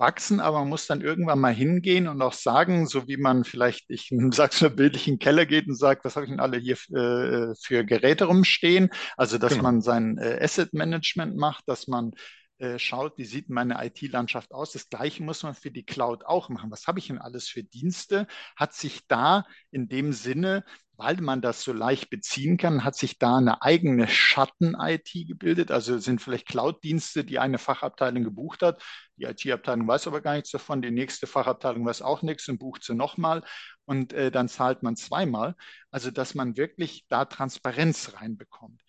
wachsen, 0.00 0.40
aber 0.40 0.59
man 0.61 0.69
muss 0.69 0.87
dann 0.87 1.00
irgendwann 1.00 1.38
mal 1.38 1.54
hingehen 1.54 2.09
und 2.09 2.21
auch 2.23 2.33
sagen, 2.33 2.87
so 2.87 3.07
wie 3.07 3.16
man 3.16 3.45
vielleicht, 3.45 3.90
ich 3.90 4.11
sag's 4.33 4.61
mal 4.61 4.71
bildlich, 4.71 5.07
in 5.07 5.14
den 5.14 5.21
Keller 5.21 5.47
geht 5.47 5.69
und 5.69 5.76
sagt, 5.76 6.04
was 6.04 6.16
habe 6.16 6.26
ich 6.26 6.30
denn 6.30 6.40
alle 6.40 6.59
hier 6.59 6.76
äh, 6.92 7.54
für 7.61 7.85
Geräte 7.85 8.25
rumstehen? 8.25 8.90
Also, 9.16 9.38
dass 9.38 9.52
genau. 9.52 9.64
man 9.64 9.80
sein 9.83 10.19
äh, 10.19 10.38
Asset 10.42 10.73
Management 10.73 11.37
macht, 11.37 11.69
dass 11.69 11.87
man 11.87 12.12
äh, 12.61 12.79
schaut, 12.79 13.19
wie 13.19 13.25
sieht 13.25 13.49
meine 13.50 13.85
IT-Landschaft 13.85 14.52
aus. 14.52 14.73
Das 14.73 14.88
Gleiche 14.88 15.23
muss 15.23 15.43
man 15.43 15.55
für 15.55 15.71
die 15.71 15.85
Cloud 15.85 16.25
auch 16.25 16.49
machen. 16.49 16.71
Was 16.71 16.87
habe 16.87 16.99
ich 16.99 17.09
denn 17.09 17.19
alles 17.19 17.49
für 17.49 17.62
Dienste? 17.62 18.26
Hat 18.57 18.75
sich 18.75 19.07
da 19.09 19.45
in 19.71 19.88
dem 19.88 20.12
Sinne 20.12 20.64
weil 21.00 21.17
man 21.23 21.40
das 21.40 21.62
so 21.62 21.73
leicht 21.73 22.11
beziehen 22.11 22.59
kann, 22.59 22.85
hat 22.85 22.95
sich 22.95 23.19
da 23.19 23.38
eine 23.38 23.62
eigene 23.62 24.07
Schatten-IT 24.07 25.11
gebildet. 25.26 25.71
Also 25.71 25.97
sind 25.97 26.21
vielleicht 26.21 26.47
Cloud-Dienste, 26.47 27.25
die 27.25 27.38
eine 27.38 27.57
Fachabteilung 27.57 28.23
gebucht 28.23 28.61
hat. 28.61 28.83
Die 29.17 29.25
IT-Abteilung 29.25 29.88
weiß 29.88 30.07
aber 30.09 30.21
gar 30.21 30.35
nichts 30.35 30.50
davon. 30.50 30.83
Die 30.83 30.90
nächste 30.90 31.26
Fachabteilung 31.26 31.87
weiß 31.87 32.02
auch 32.02 32.21
nichts 32.21 32.47
und 32.50 32.59
bucht 32.59 32.85
sie 32.85 32.95
nochmal. 32.95 33.43
Und 33.87 34.12
äh, 34.12 34.31
dann 34.31 34.49
zahlt 34.49 34.83
man 34.83 34.95
zweimal. 34.95 35.55
Also 35.90 36.11
dass 36.11 36.35
man 36.35 36.59
wirklich 36.59 37.07
da 37.09 37.25
Transparenz 37.25 38.12
reinbekommt. 38.21 38.83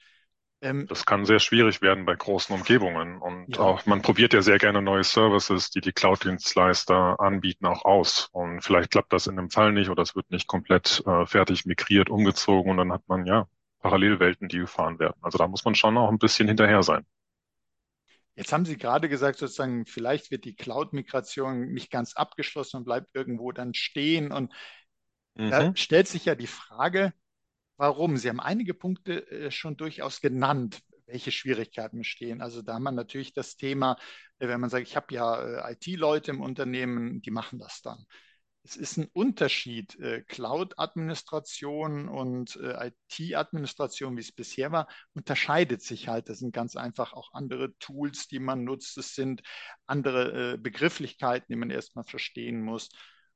Ähm, 0.62 0.86
das 0.88 1.06
kann 1.06 1.26
sehr 1.26 1.40
schwierig 1.40 1.82
werden 1.82 2.06
bei 2.06 2.16
großen 2.16 2.54
Umgebungen. 2.56 3.20
Und 3.20 3.56
ja. 3.56 3.62
auch 3.62 3.86
man 3.86 4.02
probiert 4.02 4.34
ja 4.34 4.42
sehr 4.42 4.60
gerne 4.60 4.82
neue 4.82 5.04
Services, 5.04 5.72
die 5.72 5.82
die 5.82 5.92
Cloud-Dienstleister 5.92 7.20
anbieten, 7.20 7.66
auch 7.66 7.84
aus. 7.84 8.30
Und 8.32 8.62
vielleicht 8.62 8.92
klappt 8.92 9.12
das 9.12 9.28
in 9.28 9.36
dem 9.36 9.50
Fall 9.50 9.74
nicht 9.74 9.90
oder 9.90 10.04
es 10.04 10.16
wird 10.16 10.30
nicht 10.30 10.48
komplett 10.48 11.04
äh, 11.08 11.26
fertig 11.26 11.66
migriert, 11.66 12.10
umgezogen 12.10 12.72
und 12.72 12.78
dann 12.78 12.92
hat 12.92 13.04
man 13.08 13.26
ja 13.26 13.48
Parallelwelten, 13.80 14.48
die 14.48 14.60
gefahren 14.60 15.00
werden. 15.00 15.18
Also 15.22 15.40
da 15.40 15.48
muss 15.48 15.66
man 15.66 15.74
schon 15.74 15.98
auch 15.98 16.10
ein 16.10 16.20
bisschen 16.20 16.48
hinterher 16.48 16.84
sein. 16.84 17.06
Jetzt 18.36 18.54
haben 18.54 18.66
Sie 18.66 18.78
gerade 18.78 19.10
gesagt, 19.10 19.40
sozusagen, 19.40 19.86
vielleicht 19.86 20.32
wird 20.32 20.46
die 20.46 20.56
Cloud-Migration 20.56 21.74
nicht 21.74 21.92
ganz 21.92 22.16
abgeschlossen 22.16 22.78
und 22.78 22.86
bleibt 22.86 23.10
irgendwo 23.14 23.52
dann 23.52 23.74
stehen. 23.74 24.32
Und 24.32 24.54
mhm. 25.34 25.50
da 25.50 25.76
stellt 25.76 26.08
sich 26.08 26.26
ja 26.26 26.36
die 26.36 26.48
Frage, 26.48 27.14
Warum? 27.78 28.18
Sie 28.18 28.30
haben 28.30 28.40
einige 28.40 28.74
Punkte 28.74 29.30
äh, 29.32 29.52
schon 29.52 29.76
durchaus 29.76 30.22
genannt, 30.22 30.82
welche 31.08 31.32
Schwierigkeiten 31.32 31.98
bestehen. 32.00 32.42
Also 32.42 32.62
da 32.62 32.76
haben 32.76 32.84
wir 32.84 32.92
natürlich 32.92 33.34
das 33.34 33.56
Thema, 33.58 33.98
äh, 34.40 34.48
wenn 34.48 34.62
man 34.62 34.70
sagt, 34.70 34.88
ich 34.88 34.96
habe 34.96 35.14
ja 35.14 35.70
äh, 35.70 35.74
IT-Leute 35.74 36.32
im 36.32 36.42
Unternehmen, 36.42 37.22
die 37.22 37.32
machen 37.32 37.60
das 37.60 37.82
dann. 37.82 38.06
Es 38.64 38.76
ist 38.76 38.98
ein 38.98 39.10
Unterschied, 39.14 39.98
Cloud-Administration 40.28 42.08
und 42.08 42.60
IT-Administration, 42.62 44.16
wie 44.16 44.22
es 44.22 44.32
bisher 44.32 44.72
war, 44.72 44.88
unterscheidet 45.16 45.82
sich 45.82 46.08
halt. 46.08 46.30
Das 46.30 46.38
sind 46.38 46.54
ganz 46.54 46.76
einfach 46.76 47.14
auch 47.14 47.34
andere 47.34 47.76
Tools, 47.80 48.28
die 48.28 48.38
man 48.38 48.64
nutzt. 48.64 49.00
Es 49.00 49.16
sind 49.16 49.42
andere 49.88 50.60
Begrifflichkeiten, 50.60 51.48
die 51.50 51.56
man 51.56 51.72
erstmal 51.72 52.04
verstehen 52.04 52.62
muss. 52.62 52.90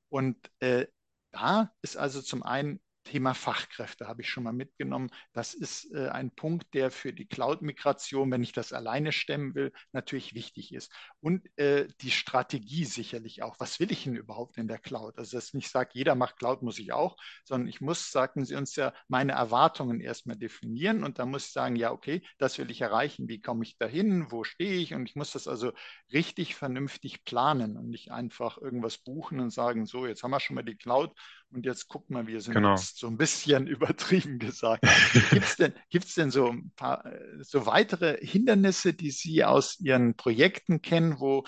Und 0.09 0.37
da 0.59 1.71
ist 1.81 1.97
also 1.97 2.21
zum 2.21 2.43
einen 2.43 2.79
Thema 3.05 3.33
Fachkräfte 3.33 4.07
habe 4.07 4.21
ich 4.21 4.29
schon 4.29 4.43
mal 4.43 4.51
mitgenommen. 4.51 5.09
Das 5.31 5.53
ist 5.53 5.93
äh, 5.93 6.09
ein 6.09 6.31
Punkt, 6.31 6.73
der 6.73 6.91
für 6.91 7.13
die 7.13 7.27
Cloud-Migration, 7.27 8.29
wenn 8.31 8.43
ich 8.43 8.51
das 8.51 8.73
alleine 8.73 9.11
stemmen 9.11 9.55
will, 9.55 9.71
natürlich 9.93 10.33
wichtig 10.33 10.73
ist. 10.73 10.91
Und 11.21 11.47
äh, 11.57 11.87
die 12.01 12.11
Strategie 12.11 12.83
sicherlich 12.83 13.43
auch. 13.43 13.59
Was 13.59 13.79
will 13.79 13.91
ich 13.91 14.03
denn 14.03 14.15
überhaupt 14.15 14.57
in 14.57 14.67
der 14.67 14.79
Cloud? 14.79 15.17
Also, 15.17 15.37
dass 15.37 15.49
ich 15.49 15.53
nicht 15.53 15.69
sage, 15.69 15.91
jeder 15.93 16.15
macht 16.15 16.37
Cloud, 16.37 16.63
muss 16.63 16.79
ich 16.79 16.91
auch, 16.91 17.15
sondern 17.45 17.69
ich 17.69 17.79
muss, 17.79 18.11
sagten 18.11 18.43
Sie 18.43 18.55
uns 18.55 18.75
ja, 18.75 18.93
meine 19.07 19.33
Erwartungen 19.33 20.01
erstmal 20.01 20.35
definieren 20.35 21.03
und 21.03 21.19
dann 21.19 21.29
muss 21.29 21.45
ich 21.45 21.53
sagen, 21.53 21.75
ja, 21.75 21.91
okay, 21.91 22.21
das 22.37 22.57
will 22.57 22.71
ich 22.71 22.81
erreichen. 22.81 23.27
Wie 23.29 23.41
komme 23.41 23.63
ich 23.63 23.77
dahin? 23.77 24.31
Wo 24.31 24.43
stehe 24.43 24.79
ich? 24.79 24.93
Und 24.93 25.07
ich 25.07 25.15
muss 25.15 25.31
das 25.31 25.47
also 25.47 25.71
richtig 26.11 26.55
vernünftig 26.55 27.23
planen 27.23 27.77
und 27.77 27.89
nicht 27.89 28.11
einfach 28.11 28.57
irgendwas 28.57 28.97
buchen 28.97 29.39
und 29.39 29.51
sagen, 29.51 29.85
so, 29.85 30.07
jetzt 30.07 30.23
haben 30.23 30.31
wir 30.31 30.39
schon 30.39 30.55
mal 30.55 30.63
die 30.63 30.75
Cloud 30.75 31.11
und 31.51 31.65
jetzt 31.65 31.87
guck 31.87 32.09
mal, 32.09 32.27
wir 32.27 32.41
sind 32.41 32.53
genau. 32.53 32.75
jetzt 32.75 32.97
so 32.97 33.07
ein 33.07 33.17
bisschen 33.17 33.67
übertrieben 33.67 34.39
gesagt. 34.39 34.83
Gibt 35.31 35.45
es 35.45 35.55
denn, 35.55 35.73
gibt's 35.89 36.15
denn 36.15 36.31
so 36.31 36.49
ein 36.49 36.71
paar 36.75 37.03
so 37.41 37.65
weitere 37.65 38.17
Hindernisse, 38.25 38.93
die 38.93 39.11
Sie 39.11 39.43
aus 39.43 39.79
Ihren 39.79 40.15
Projekten 40.15 40.81
kennen, 40.81 41.19
wo 41.19 41.43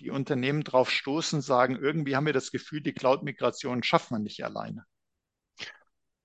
die 0.00 0.10
Unternehmen 0.10 0.62
drauf 0.62 0.90
stoßen, 0.90 1.40
sagen, 1.40 1.76
irgendwie 1.76 2.16
haben 2.16 2.26
wir 2.26 2.32
das 2.32 2.50
Gefühl, 2.50 2.82
die 2.82 2.92
Cloud-Migration 2.92 3.82
schafft 3.82 4.10
man 4.10 4.22
nicht 4.22 4.44
alleine? 4.44 4.84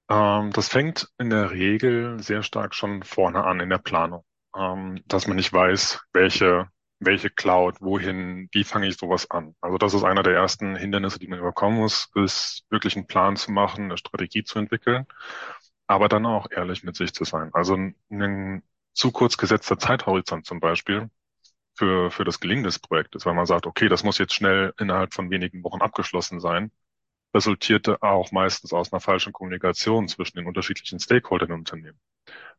Ähm, 0.10 0.52
das 0.52 0.68
fängt 0.68 1.08
in 1.18 1.30
der 1.30 1.52
Regel 1.52 2.22
sehr 2.22 2.44
stark 2.44 2.76
schon 2.76 3.04
vorne 3.04 3.46
an 3.46 3.62
in 3.62 3.70
der 3.70 3.78
Planung, 3.78 4.26
ähm, 4.58 5.02
dass 5.08 5.28
man 5.28 5.38
nicht 5.38 5.54
weiß, 5.54 6.02
welche 6.12 6.68
welche 7.02 7.30
Cloud, 7.32 7.82
wohin, 7.82 8.48
wie 8.52 8.64
fange 8.64 8.88
ich 8.88 8.98
sowas 8.98 9.30
an? 9.32 9.56
Also 9.62 9.78
das 9.78 9.94
ist 9.94 10.04
einer 10.04 10.24
der 10.24 10.36
ersten 10.36 10.76
Hindernisse, 10.76 11.20
die 11.20 11.28
man 11.28 11.40
überkommen 11.40 11.80
muss, 11.80 12.10
ist 12.16 12.66
wirklich 12.70 12.96
einen 12.96 13.08
Plan 13.08 13.36
zu 13.38 13.52
machen, 13.52 13.86
eine 13.86 13.98
Strategie 13.98 14.44
zu 14.44 14.60
entwickeln, 14.60 15.08
aber 15.88 16.10
dann 16.10 16.26
auch 16.26 16.48
ehrlich 16.52 16.84
mit 16.84 16.96
sich 16.96 17.14
zu 17.14 17.24
sein. 17.26 17.50
Also 17.54 17.76
ein 17.76 18.64
zu 18.94 19.12
kurz 19.12 19.38
gesetzter 19.38 19.80
Zeithorizont 19.80 20.46
zum 20.46 20.60
Beispiel 20.60 21.10
für, 21.76 22.12
für 22.12 22.24
das 22.24 22.40
Gelingen 22.40 22.64
des 22.64 22.80
Projektes, 22.80 23.26
weil 23.26 23.34
man 23.34 23.46
sagt, 23.46 23.66
okay, 23.66 23.90
das 23.90 24.04
muss 24.04 24.18
jetzt 24.20 24.34
schnell 24.34 24.74
innerhalb 24.80 25.14
von 25.14 25.32
wenigen 25.32 25.64
Wochen 25.64 25.82
abgeschlossen 25.82 26.40
sein, 26.40 26.72
resultierte 27.34 28.02
auch 28.04 28.32
meistens 28.32 28.74
aus 28.74 28.94
einer 28.94 29.00
falschen 29.00 29.34
Kommunikation 29.34 30.08
zwischen 30.08 30.38
den 30.38 30.48
unterschiedlichen 30.48 31.00
Stakeholdern 31.00 31.52
im 31.52 31.60
Unternehmen. 31.60 32.00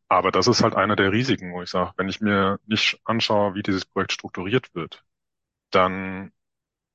Aber 0.09 0.31
das 0.31 0.47
ist 0.47 0.63
halt 0.63 0.75
einer 0.75 0.97
der 0.97 1.13
Risiken, 1.13 1.53
wo 1.53 1.63
ich 1.63 1.71
sage, 1.71 1.93
wenn 1.97 2.09
ich 2.09 2.21
mir 2.21 2.59
nicht 2.67 3.01
anschaue, 3.05 3.55
wie 3.55 3.63
dieses 3.63 3.85
Projekt 3.85 4.13
strukturiert 4.13 4.75
wird, 4.75 5.05
dann 5.71 6.33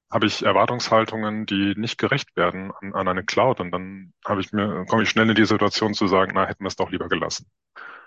habe 0.10 0.26
ich 0.26 0.44
Erwartungshaltungen, 0.44 1.46
die 1.46 1.74
nicht 1.76 1.98
gerecht 1.98 2.36
werden 2.36 2.72
an, 2.80 2.94
an 2.94 3.08
eine 3.08 3.26
Cloud. 3.26 3.60
Und 3.60 3.72
dann 3.72 4.14
habe 4.26 4.42
ich 4.42 4.54
mir, 4.54 4.86
komme 4.86 5.04
ich 5.04 5.10
schnell 5.10 5.30
in 5.30 5.36
die 5.36 5.46
Situation 5.46 5.94
zu 5.94 6.08
sagen, 6.08 6.32
na, 6.36 6.46
hätten 6.48 6.64
wir 6.64 6.70
es 6.70 6.76
doch 6.78 6.92
lieber 6.92 7.10
gelassen. 7.10 7.48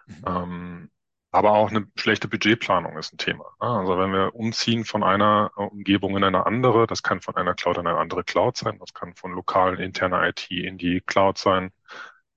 Mhm. 0.07 0.25
Ähm, 0.27 0.91
aber 1.33 1.53
auch 1.53 1.71
eine 1.71 1.87
schlechte 1.97 2.27
Budgetplanung 2.27 2.99
ist 2.99 3.13
ein 3.13 3.19
Thema. 3.19 3.45
Ne? 3.61 3.69
Also 3.69 3.99
wenn 3.99 4.13
wir 4.13 4.35
umziehen 4.35 4.85
von 4.85 5.05
einer 5.05 5.53
Umgebung 5.55 6.17
in 6.17 6.25
eine 6.25 6.47
andere, 6.47 6.87
das 6.87 7.03
kann 7.03 7.21
von 7.21 7.37
einer 7.37 7.55
Cloud 7.55 7.79
in 7.79 7.87
eine 7.87 7.99
andere 7.99 8.25
Cloud 8.25 8.57
sein, 8.57 8.79
das 8.81 8.95
kann 8.95 9.15
von 9.15 9.33
lokalen 9.33 9.79
interner 9.79 10.27
IT 10.27 10.51
in 10.51 10.77
die 10.77 11.01
Cloud 11.01 11.39
sein 11.39 11.73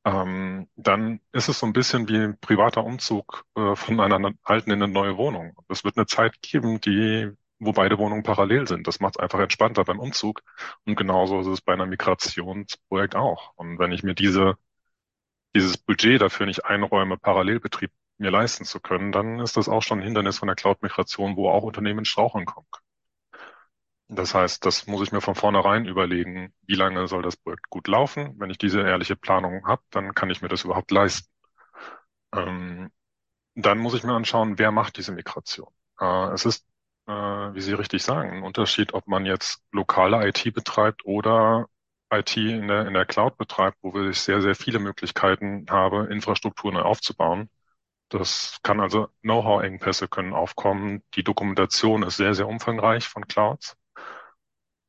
ähm, 0.06 0.68
dann 0.76 1.22
ist 1.32 1.48
es 1.50 1.60
so 1.60 1.66
ein 1.66 1.74
bisschen 1.74 2.08
wie 2.10 2.18
ein 2.18 2.40
privater 2.40 2.84
Umzug 2.84 3.46
äh, 3.56 3.76
von 3.76 4.00
einer 4.00 4.34
alten 4.44 4.72
in 4.72 4.84
eine 4.84 4.92
neue 4.92 5.18
Wohnung. 5.18 5.56
Es 5.70 5.84
wird 5.84 5.98
eine 5.98 6.06
Zeit 6.08 6.42
geben, 6.42 6.82
die, 6.82 7.32
wo 7.60 7.72
beide 7.74 7.98
Wohnungen 7.98 8.24
parallel 8.24 8.68
sind. 8.68 8.88
Das 8.88 9.00
macht 9.00 9.16
es 9.18 9.20
einfach 9.22 9.40
entspannter 9.40 9.86
beim 9.86 10.00
Umzug. 10.00 10.42
Und 10.86 10.96
genauso 10.96 11.40
ist 11.42 11.48
es 11.48 11.62
bei 11.62 11.74
einer 11.74 11.86
Migrationsprojekt 11.86 13.16
auch. 13.16 13.54
Und 13.56 13.80
wenn 13.80 13.92
ich 13.94 14.04
mir 14.04 14.16
diese, 14.16 14.58
dieses 15.56 15.78
Budget 15.78 16.22
dafür 16.22 16.46
nicht 16.46 16.66
einräume, 16.66 17.18
Parallelbetrieb 17.18 17.92
mir 18.18 18.32
leisten 18.32 18.66
zu 18.66 18.80
können, 18.80 19.12
dann 19.12 19.40
ist 19.40 19.58
das 19.58 19.70
auch 19.70 19.82
schon 19.84 20.00
ein 20.00 20.04
Hindernis 20.04 20.38
von 20.40 20.48
der 20.48 20.56
Cloud-Migration, 20.56 21.36
wo 21.38 21.50
auch 21.50 21.64
Unternehmen 21.64 22.06
straucheln 22.06 22.46
kommen 22.46 22.68
können. 22.72 22.83
Das 24.08 24.34
heißt, 24.34 24.66
das 24.66 24.88
muss 24.88 25.02
ich 25.02 25.12
mir 25.12 25.20
von 25.22 25.36
vornherein 25.36 25.86
überlegen, 25.86 26.54
wie 26.62 26.76
lange 26.76 27.08
soll 27.08 27.22
das 27.22 27.36
Projekt 27.38 27.70
gut 27.70 27.88
laufen. 27.90 28.36
Wenn 28.40 28.50
ich 28.50 28.58
diese 28.58 28.82
ehrliche 28.82 29.16
Planung 29.18 29.66
habe, 29.68 29.82
dann 29.92 30.14
kann 30.14 30.30
ich 30.30 30.42
mir 30.42 30.48
das 30.50 30.64
überhaupt 30.64 30.92
leisten. 30.92 31.28
Ähm, 32.34 32.92
dann 33.56 33.80
muss 33.80 33.94
ich 33.96 34.04
mir 34.04 34.14
anschauen, 34.14 34.60
wer 34.60 34.72
macht 34.72 34.98
diese 34.98 35.12
Migration. 35.14 35.70
Äh, 36.00 36.34
es 36.34 36.46
ist, 36.46 36.66
äh, 37.08 37.12
wie 37.14 37.62
Sie 37.62 37.74
richtig 37.74 38.04
sagen, 38.04 38.32
ein 38.32 38.44
Unterschied, 38.44 38.94
ob 38.94 39.08
man 39.08 39.26
jetzt 39.26 39.62
lokale 39.72 40.28
IT 40.28 40.54
betreibt 40.54 41.06
oder 41.06 41.68
IT 42.12 42.38
in 42.38 42.68
der, 42.68 42.88
in 42.88 42.94
der 42.96 43.06
Cloud 43.06 43.38
betreibt, 43.38 43.78
wo 43.84 43.98
ich 44.10 44.20
sehr, 44.22 44.42
sehr 44.42 44.56
viele 44.56 44.80
Möglichkeiten 44.80 45.66
habe, 45.70 46.08
Infrastruktur 46.12 46.72
neu 46.74 46.82
aufzubauen. 46.84 47.50
Das 48.10 48.60
kann 48.64 48.80
also 48.82 49.10
Know-how-Engpässe 49.24 50.08
können 50.08 50.34
aufkommen. 50.34 51.04
Die 51.16 51.24
Dokumentation 51.24 52.04
ist 52.04 52.18
sehr, 52.18 52.36
sehr 52.36 52.48
umfangreich 52.48 53.08
von 53.08 53.28
Clouds. 53.28 53.78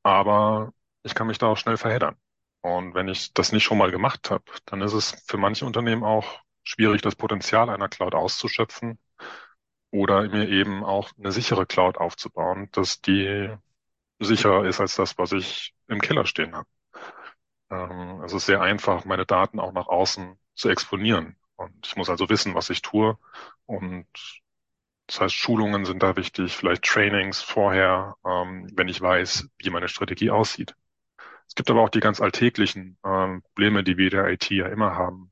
Aber 0.04 0.72
ich 1.04 1.14
kann 1.16 1.28
mich 1.28 1.38
da 1.38 1.48
auch 1.48 1.58
schnell 1.58 1.78
verheddern. 1.78 2.16
Und 2.62 2.94
wenn 2.94 3.08
ich 3.08 3.34
das 3.34 3.52
nicht 3.52 3.64
schon 3.64 3.78
mal 3.78 3.90
gemacht 3.90 4.30
habe, 4.30 4.44
dann 4.66 4.82
ist 4.82 4.94
es 4.94 5.12
für 5.26 5.38
manche 5.38 5.66
Unternehmen 5.66 6.04
auch 6.04 6.40
schwierig, 6.64 7.02
das 7.02 7.16
Potenzial 7.16 7.70
einer 7.70 7.88
Cloud 7.90 8.14
auszuschöpfen 8.14 8.98
oder 9.90 10.22
mir 10.28 10.48
eben 10.48 10.84
auch 10.84 11.10
eine 11.18 11.32
sichere 11.32 11.66
Cloud 11.66 11.98
aufzubauen, 11.98 12.68
dass 12.72 13.00
die 13.00 13.50
sicherer 14.20 14.66
ist 14.66 14.80
als 14.80 14.96
das, 14.96 15.18
was 15.18 15.32
ich 15.32 15.74
im 15.88 16.00
Keller 16.00 16.26
stehen 16.26 16.54
habe. 16.56 16.68
Ähm, 17.70 18.22
es 18.24 18.32
ist 18.32 18.46
sehr 18.46 18.60
einfach, 18.62 19.04
meine 19.04 19.26
Daten 19.26 19.60
auch 19.60 19.72
nach 19.72 19.86
außen 19.88 20.38
zu 20.54 20.68
exponieren. 20.68 21.36
Und 21.56 21.86
ich 21.86 21.96
muss 21.96 22.10
also 22.10 22.28
wissen, 22.28 22.54
was 22.54 22.70
ich 22.70 22.82
tue. 22.82 23.18
Und 23.66 24.06
das 25.06 25.20
heißt, 25.20 25.34
Schulungen 25.34 25.84
sind 25.84 26.02
da 26.02 26.16
wichtig, 26.16 26.56
vielleicht 26.56 26.84
Trainings 26.84 27.42
vorher, 27.42 28.16
ähm, 28.24 28.70
wenn 28.74 28.88
ich 28.88 29.00
weiß, 29.00 29.48
wie 29.58 29.70
meine 29.70 29.88
Strategie 29.88 30.30
aussieht. 30.30 30.74
Es 31.46 31.54
gibt 31.54 31.70
aber 31.70 31.82
auch 31.82 31.90
die 31.90 32.00
ganz 32.00 32.20
alltäglichen 32.20 32.98
ähm, 33.04 33.42
Probleme, 33.42 33.84
die 33.84 33.98
wir 33.98 34.10
der 34.10 34.28
IT 34.28 34.50
ja 34.50 34.66
immer 34.66 34.96
haben. 34.96 35.30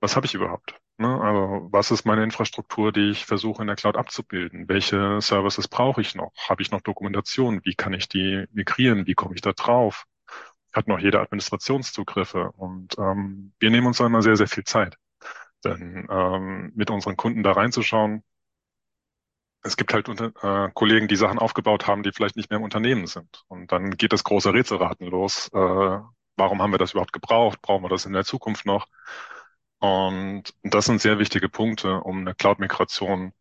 Was 0.00 0.16
habe 0.16 0.26
ich 0.26 0.34
überhaupt? 0.34 0.80
Ne? 0.98 1.20
Also 1.20 1.68
was 1.72 1.90
ist 1.90 2.04
meine 2.04 2.22
Infrastruktur, 2.22 2.92
die 2.92 3.10
ich 3.10 3.26
versuche 3.26 3.62
in 3.62 3.66
der 3.66 3.76
Cloud 3.76 3.96
abzubilden? 3.96 4.68
Welche 4.68 5.20
Services 5.20 5.68
brauche 5.68 6.00
ich 6.00 6.14
noch? 6.14 6.32
Habe 6.48 6.62
ich 6.62 6.70
noch 6.70 6.80
Dokumentation? 6.80 7.60
Wie 7.64 7.74
kann 7.74 7.92
ich 7.92 8.08
die 8.08 8.46
migrieren? 8.52 9.06
Wie 9.06 9.14
komme 9.14 9.34
ich 9.34 9.40
da 9.40 9.52
drauf? 9.52 10.06
Hat 10.72 10.88
noch 10.88 11.00
jeder 11.00 11.20
Administrationszugriffe? 11.20 12.52
Und 12.52 12.96
ähm, 12.98 13.52
wir 13.58 13.70
nehmen 13.70 13.88
uns 13.88 13.98
da 13.98 14.06
immer 14.06 14.22
sehr, 14.22 14.36
sehr 14.36 14.48
viel 14.48 14.64
Zeit. 14.64 14.96
Denn 15.64 16.06
ähm, 16.10 16.72
mit 16.74 16.90
unseren 16.90 17.16
Kunden 17.16 17.42
da 17.42 17.52
reinzuschauen, 17.52 18.24
es 19.62 19.76
gibt 19.76 19.94
halt 19.94 20.08
unter, 20.08 20.32
äh, 20.66 20.70
Kollegen, 20.74 21.08
die 21.08 21.16
Sachen 21.16 21.38
aufgebaut 21.38 21.86
haben, 21.86 22.02
die 22.02 22.12
vielleicht 22.12 22.36
nicht 22.36 22.50
mehr 22.50 22.58
im 22.58 22.64
Unternehmen 22.64 23.06
sind. 23.06 23.44
Und 23.48 23.72
dann 23.72 23.92
geht 23.92 24.12
das 24.12 24.24
große 24.24 24.52
Rätselraten 24.52 25.06
los. 25.06 25.48
Äh, 25.52 25.58
warum 26.36 26.62
haben 26.62 26.72
wir 26.72 26.78
das 26.78 26.92
überhaupt 26.92 27.12
gebraucht? 27.12 27.62
Brauchen 27.62 27.84
wir 27.84 27.88
das 27.88 28.06
in 28.06 28.12
der 28.12 28.24
Zukunft 28.24 28.66
noch? 28.66 28.88
Und 29.78 30.54
das 30.62 30.86
sind 30.86 31.00
sehr 31.00 31.18
wichtige 31.18 31.48
Punkte, 31.48 32.00
um 32.00 32.20
eine 32.20 32.34
Cloud-Migration 32.34 33.32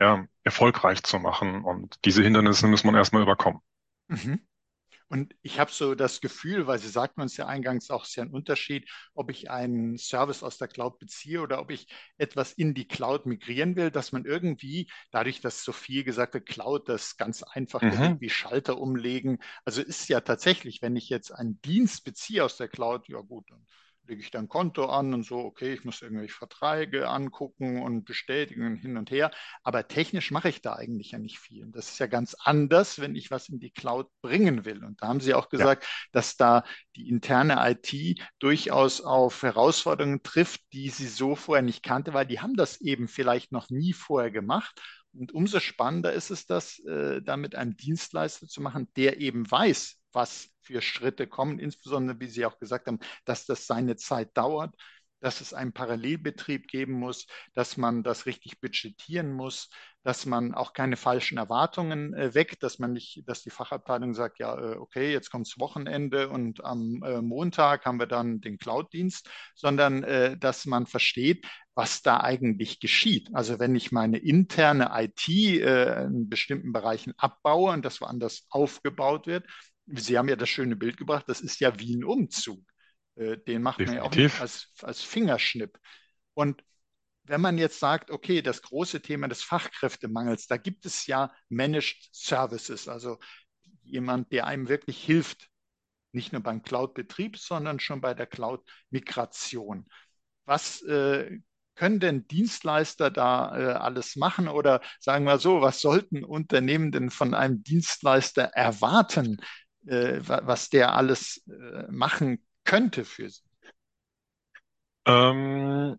ja, 0.00 0.26
erfolgreich 0.44 1.02
zu 1.02 1.18
machen. 1.18 1.64
Und 1.64 1.96
diese 2.04 2.22
Hindernisse 2.22 2.66
muss 2.66 2.84
man 2.84 2.94
erstmal 2.94 3.22
überkommen. 3.22 3.60
Mhm. 4.08 4.40
Und 5.12 5.36
ich 5.42 5.60
habe 5.60 5.70
so 5.70 5.94
das 5.94 6.22
Gefühl, 6.22 6.66
weil 6.66 6.78
Sie 6.78 6.88
sagten 6.88 7.20
uns 7.20 7.36
ja 7.36 7.44
eingangs 7.46 7.90
auch, 7.90 8.04
ist 8.04 8.16
ja 8.16 8.22
ein 8.22 8.30
Unterschied, 8.30 8.88
ob 9.12 9.30
ich 9.30 9.50
einen 9.50 9.98
Service 9.98 10.42
aus 10.42 10.56
der 10.56 10.68
Cloud 10.68 10.98
beziehe 10.98 11.42
oder 11.42 11.60
ob 11.60 11.70
ich 11.70 11.86
etwas 12.16 12.54
in 12.54 12.72
die 12.72 12.88
Cloud 12.88 13.26
migrieren 13.26 13.76
will, 13.76 13.90
dass 13.90 14.12
man 14.12 14.24
irgendwie, 14.24 14.90
dadurch, 15.10 15.42
dass 15.42 15.64
Sophie 15.64 16.02
gesagt 16.02 16.34
hat, 16.34 16.46
Cloud, 16.46 16.88
das 16.88 17.18
ganz 17.18 17.42
einfach 17.42 17.82
mhm. 17.82 18.22
wie 18.22 18.30
Schalter 18.30 18.78
umlegen. 18.78 19.42
Also 19.66 19.82
ist 19.82 20.08
ja 20.08 20.22
tatsächlich, 20.22 20.80
wenn 20.80 20.96
ich 20.96 21.10
jetzt 21.10 21.30
einen 21.30 21.60
Dienst 21.60 22.04
beziehe 22.04 22.42
aus 22.42 22.56
der 22.56 22.68
Cloud, 22.68 23.06
ja 23.08 23.20
gut, 23.20 23.50
dann 23.50 23.66
lege 24.12 24.20
ich 24.22 24.30
dann 24.30 24.48
Konto 24.48 24.84
an 24.84 25.14
und 25.14 25.24
so, 25.24 25.38
okay, 25.38 25.72
ich 25.72 25.86
muss 25.86 26.02
irgendwelche 26.02 26.34
Verträge 26.34 27.08
angucken 27.08 27.82
und 27.82 28.04
bestätigen 28.04 28.76
hin 28.76 28.98
und 28.98 29.10
her. 29.10 29.30
Aber 29.62 29.88
technisch 29.88 30.30
mache 30.30 30.50
ich 30.50 30.60
da 30.60 30.74
eigentlich 30.74 31.12
ja 31.12 31.18
nicht 31.18 31.38
viel. 31.38 31.66
Das 31.72 31.88
ist 31.88 31.98
ja 31.98 32.06
ganz 32.06 32.36
anders, 32.38 33.00
wenn 33.00 33.14
ich 33.14 33.30
was 33.30 33.48
in 33.48 33.58
die 33.58 33.70
Cloud 33.70 34.08
bringen 34.20 34.66
will. 34.66 34.84
Und 34.84 35.00
da 35.00 35.08
haben 35.08 35.20
Sie 35.20 35.32
auch 35.32 35.48
gesagt, 35.48 35.84
ja. 35.84 35.88
dass 36.12 36.36
da 36.36 36.62
die 36.94 37.08
interne 37.08 37.56
IT 37.70 38.20
durchaus 38.38 39.00
auf 39.00 39.42
Herausforderungen 39.42 40.22
trifft, 40.22 40.60
die 40.74 40.90
sie 40.90 41.08
so 41.08 41.34
vorher 41.34 41.62
nicht 41.62 41.82
kannte, 41.82 42.12
weil 42.12 42.26
die 42.26 42.40
haben 42.40 42.54
das 42.54 42.82
eben 42.82 43.08
vielleicht 43.08 43.50
noch 43.50 43.70
nie 43.70 43.94
vorher 43.94 44.30
gemacht. 44.30 44.78
Und 45.14 45.32
umso 45.32 45.58
spannender 45.58 46.12
ist 46.12 46.30
es, 46.30 46.44
das 46.44 46.80
äh, 46.80 47.22
da 47.22 47.38
mit 47.38 47.54
einem 47.54 47.78
Dienstleister 47.78 48.46
zu 48.46 48.60
machen, 48.60 48.88
der 48.94 49.20
eben 49.20 49.50
weiß, 49.50 50.01
was 50.12 50.48
für 50.60 50.80
Schritte 50.82 51.26
kommen, 51.26 51.58
insbesondere, 51.58 52.20
wie 52.20 52.28
Sie 52.28 52.46
auch 52.46 52.58
gesagt 52.58 52.86
haben, 52.86 53.00
dass 53.24 53.46
das 53.46 53.66
seine 53.66 53.96
Zeit 53.96 54.36
dauert, 54.36 54.74
dass 55.22 55.40
es 55.40 55.54
einen 55.54 55.72
Parallelbetrieb 55.72 56.68
geben 56.68 56.94
muss, 56.94 57.26
dass 57.54 57.76
man 57.76 58.02
das 58.02 58.26
richtig 58.26 58.60
budgetieren 58.60 59.32
muss, 59.32 59.70
dass 60.02 60.26
man 60.26 60.52
auch 60.52 60.72
keine 60.72 60.96
falschen 60.96 61.38
Erwartungen 61.38 62.12
äh, 62.14 62.34
weckt, 62.34 62.62
dass 62.64 62.80
man 62.80 62.92
nicht, 62.92 63.22
dass 63.26 63.42
die 63.42 63.50
Fachabteilung 63.50 64.14
sagt, 64.14 64.40
ja, 64.40 64.58
äh, 64.58 64.76
okay, 64.76 65.12
jetzt 65.12 65.30
kommt 65.30 65.46
das 65.46 65.60
Wochenende 65.60 66.28
und 66.28 66.64
am 66.64 67.02
äh, 67.04 67.22
Montag 67.22 67.86
haben 67.86 68.00
wir 68.00 68.08
dann 68.08 68.40
den 68.40 68.58
Cloud-Dienst, 68.58 69.30
sondern 69.54 70.02
äh, 70.02 70.36
dass 70.36 70.66
man 70.66 70.86
versteht, 70.86 71.46
was 71.74 72.02
da 72.02 72.20
eigentlich 72.20 72.80
geschieht. 72.80 73.30
Also 73.32 73.60
wenn 73.60 73.76
ich 73.76 73.92
meine 73.92 74.18
interne 74.18 74.90
IT 74.92 75.28
äh, 75.28 76.04
in 76.04 76.28
bestimmten 76.28 76.72
Bereichen 76.72 77.14
abbaue 77.16 77.72
und 77.72 77.84
das 77.84 78.00
woanders 78.00 78.44
aufgebaut 78.50 79.26
wird, 79.28 79.46
Sie 79.86 80.16
haben 80.16 80.28
ja 80.28 80.36
das 80.36 80.48
schöne 80.48 80.76
Bild 80.76 80.96
gebracht, 80.96 81.24
das 81.28 81.40
ist 81.40 81.60
ja 81.60 81.78
wie 81.78 81.96
ein 81.96 82.04
Umzug. 82.04 82.64
Äh, 83.16 83.38
den 83.38 83.62
macht 83.62 83.80
Definitiv. 83.80 84.12
man 84.12 84.28
ja 84.28 84.36
auch 84.36 84.40
als, 84.40 84.72
als 84.82 85.02
Fingerschnipp. 85.02 85.78
Und 86.34 86.62
wenn 87.24 87.40
man 87.40 87.58
jetzt 87.58 87.78
sagt, 87.78 88.10
okay, 88.10 88.42
das 88.42 88.62
große 88.62 89.00
Thema 89.00 89.28
des 89.28 89.42
Fachkräftemangels, 89.42 90.46
da 90.46 90.56
gibt 90.56 90.86
es 90.86 91.06
ja 91.06 91.32
Managed 91.48 92.08
Services, 92.12 92.88
also 92.88 93.18
jemand, 93.82 94.32
der 94.32 94.46
einem 94.46 94.68
wirklich 94.68 95.02
hilft, 95.02 95.48
nicht 96.12 96.32
nur 96.32 96.42
beim 96.42 96.62
Cloud-Betrieb, 96.62 97.38
sondern 97.38 97.80
schon 97.80 98.00
bei 98.00 98.14
der 98.14 98.26
Cloud-Migration. 98.26 99.86
Was 100.44 100.82
äh, 100.82 101.38
können 101.74 102.00
denn 102.00 102.26
Dienstleister 102.26 103.10
da 103.10 103.56
äh, 103.56 103.72
alles 103.72 104.16
machen? 104.16 104.48
Oder 104.48 104.82
sagen 105.00 105.24
wir 105.24 105.38
so, 105.38 105.62
was 105.62 105.80
sollten 105.80 106.24
Unternehmen 106.24 106.92
denn 106.92 107.10
von 107.10 107.34
einem 107.34 107.62
Dienstleister 107.62 108.42
erwarten, 108.42 109.40
äh, 109.86 110.20
was 110.22 110.70
der 110.70 110.94
alles 110.94 111.42
äh, 111.48 111.90
machen 111.90 112.44
könnte 112.64 113.04
für 113.04 113.28
sie? 113.28 113.42
Ähm, 115.06 115.96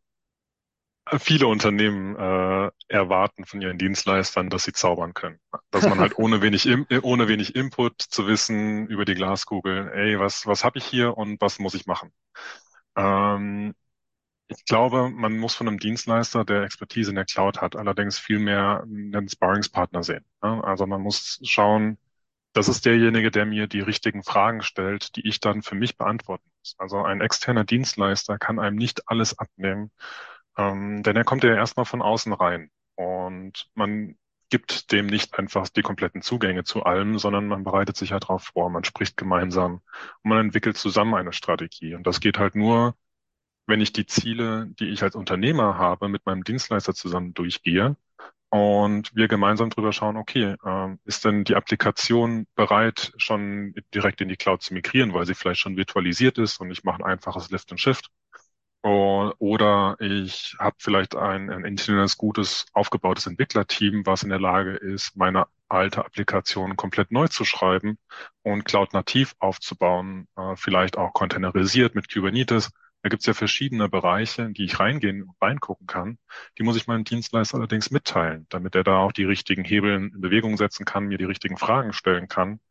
viele 1.20 1.48
Unternehmen 1.48 2.16
äh, 2.16 2.72
erwarten 2.88 3.46
von 3.46 3.62
ihren 3.62 3.78
Dienstleistern, 3.78 4.50
dass 4.50 4.64
sie 4.64 4.74
zaubern 4.74 5.14
können. 5.14 5.40
Dass 5.72 5.88
man 5.88 6.00
halt 6.00 6.18
ohne 6.18 6.42
wenig, 6.42 6.66
im, 6.66 6.86
äh, 6.90 7.00
ohne 7.02 7.28
wenig 7.28 7.56
Input 7.56 8.02
zu 8.02 8.28
wissen 8.28 8.88
über 8.88 9.06
die 9.06 9.16
Glaskugel, 9.16 9.92
ey, 9.94 10.20
was, 10.20 10.46
was 10.48 10.64
habe 10.64 10.78
ich 10.78 10.86
hier 10.86 11.18
und 11.18 11.42
was 11.42 11.60
muss 11.60 11.74
ich 11.74 11.86
machen? 11.86 12.12
Ähm, 12.96 13.76
ich 14.48 14.66
glaube, 14.66 15.10
man 15.10 15.38
muss 15.38 15.56
von 15.56 15.68
einem 15.68 15.80
Dienstleister, 15.80 16.46
der 16.46 16.64
Expertise 16.64 17.12
in 17.12 17.16
der 17.16 17.26
Cloud 17.26 17.62
hat, 17.62 17.76
allerdings 17.76 18.20
viel 18.20 18.40
mehr 18.40 18.84
einen 18.84 19.30
Sparringspartner 19.30 20.04
sehen. 20.04 20.26
Also 20.42 20.86
man 20.88 21.02
muss 21.02 21.40
schauen, 21.44 21.98
das 22.54 22.70
ist 22.70 22.86
derjenige, 22.86 23.32
der 23.32 23.46
mir 23.46 23.68
die 23.68 23.82
richtigen 23.82 24.24
Fragen 24.24 24.62
stellt, 24.62 25.16
die 25.16 25.28
ich 25.28 25.40
dann 25.40 25.64
für 25.64 25.76
mich 25.76 25.98
beantworten 25.98 26.50
muss. 26.60 26.76
Also 26.78 27.04
ein 27.04 27.22
externer 27.22 27.64
Dienstleister 27.64 28.38
kann 28.38 28.60
einem 28.60 28.78
nicht 28.78 29.10
alles 29.10 29.38
abnehmen, 29.38 29.92
ähm, 30.58 31.04
denn 31.04 31.16
er 31.16 31.24
kommt 31.24 31.44
ja 31.44 31.56
erstmal 31.56 31.86
von 31.86 32.02
außen 32.02 32.34
rein 32.34 32.70
und 32.96 33.68
man 33.74 34.18
gibt 34.50 34.92
dem 34.92 35.08
nicht 35.08 35.38
einfach 35.40 35.68
die 35.70 35.82
kompletten 35.82 36.22
Zugänge 36.22 36.64
zu 36.64 36.84
allem, 36.84 37.18
sondern 37.18 37.48
man 37.48 37.64
bereitet 37.64 37.98
sich 37.98 38.12
halt 38.12 38.24
darauf 38.24 38.44
vor, 38.54 38.70
man 38.70 38.84
spricht 38.84 39.18
gemeinsam 39.18 39.82
und 40.24 40.30
man 40.30 40.38
entwickelt 40.40 40.78
zusammen 40.78 41.16
eine 41.16 41.34
Strategie. 41.34 41.96
Und 41.96 42.06
das 42.06 42.20
geht 42.20 42.38
halt 42.38 42.54
nur, 42.54 42.96
wenn 43.66 43.82
ich 43.82 43.94
die 43.94 44.06
Ziele, 44.06 44.68
die 44.80 44.90
ich 44.90 45.02
als 45.04 45.16
Unternehmer 45.16 45.78
habe, 45.80 46.08
mit 46.08 46.26
meinem 46.28 46.44
Dienstleister 46.44 46.94
zusammen 46.94 47.34
durchgehe 47.34 47.98
und 48.54 49.16
wir 49.16 49.28
gemeinsam 49.28 49.72
drüber 49.72 49.92
schauen, 49.94 50.16
okay, 50.16 50.56
äh, 50.64 50.96
ist 51.06 51.26
denn 51.26 51.44
die 51.44 51.56
Applikation 51.56 52.46
bereit, 52.54 53.12
schon 53.18 53.74
direkt 53.96 54.22
in 54.22 54.30
die 54.30 54.36
Cloud 54.36 54.62
zu 54.62 54.76
migrieren, 54.76 55.12
weil 55.16 55.26
sie 55.26 55.34
vielleicht 55.34 55.60
schon 55.60 55.76
virtualisiert 55.76 56.38
ist 56.38 56.62
und 56.62 56.70
ich 56.70 56.84
mache 56.84 57.04
ein 57.04 57.12
einfaches 57.14 57.50
Lift 57.50 57.72
and 57.72 57.82
Shift. 57.82 58.12
Oder 58.84 59.96
ich 60.00 60.56
habe 60.60 60.76
vielleicht 60.78 61.16
ein, 61.16 61.50
ein 61.50 61.66
internes, 61.66 62.16
gutes, 62.18 62.68
aufgebautes 62.74 63.26
Entwicklerteam, 63.26 64.06
was 64.06 64.22
in 64.22 64.30
der 64.30 64.40
Lage 64.40 64.74
ist, 64.76 65.16
meine 65.16 65.48
alte 65.68 66.06
Applikation 66.06 66.76
komplett 66.76 67.12
neu 67.12 67.28
zu 67.30 67.46
schreiben 67.46 67.98
und 68.44 68.66
cloud-nativ 68.66 69.34
aufzubauen, 69.40 70.28
äh, 70.36 70.56
vielleicht 70.58 70.98
auch 71.00 71.14
containerisiert 71.14 71.96
mit 71.96 72.14
Kubernetes 72.14 72.70
da 73.04 73.10
gibt 73.10 73.20
es 73.20 73.26
ja 73.28 73.34
verschiedene 73.34 73.90
Bereiche, 73.90 74.44
in 74.44 74.54
die 74.54 74.64
ich 74.64 74.80
reingehen 74.80 75.24
und 75.24 75.36
reingucken 75.42 75.88
kann. 75.88 76.18
Die 76.58 76.64
muss 76.64 76.78
ich 76.78 76.88
meinem 76.88 77.04
Dienstleister 77.04 77.58
allerdings 77.58 77.92
mitteilen, 77.92 78.48
damit 78.50 78.76
er 78.76 78.86
da 78.86 79.00
auch 79.00 79.12
die 79.12 79.26
richtigen 79.26 79.66
Hebel 79.66 79.94
in 79.94 80.22
Bewegung 80.22 80.56
setzen 80.56 80.86
kann, 80.86 81.08
mir 81.08 81.18
die 81.18 81.26
richtigen 81.26 81.58
Fragen 81.58 81.92
stellen 81.92 82.30
kann, 82.30 82.62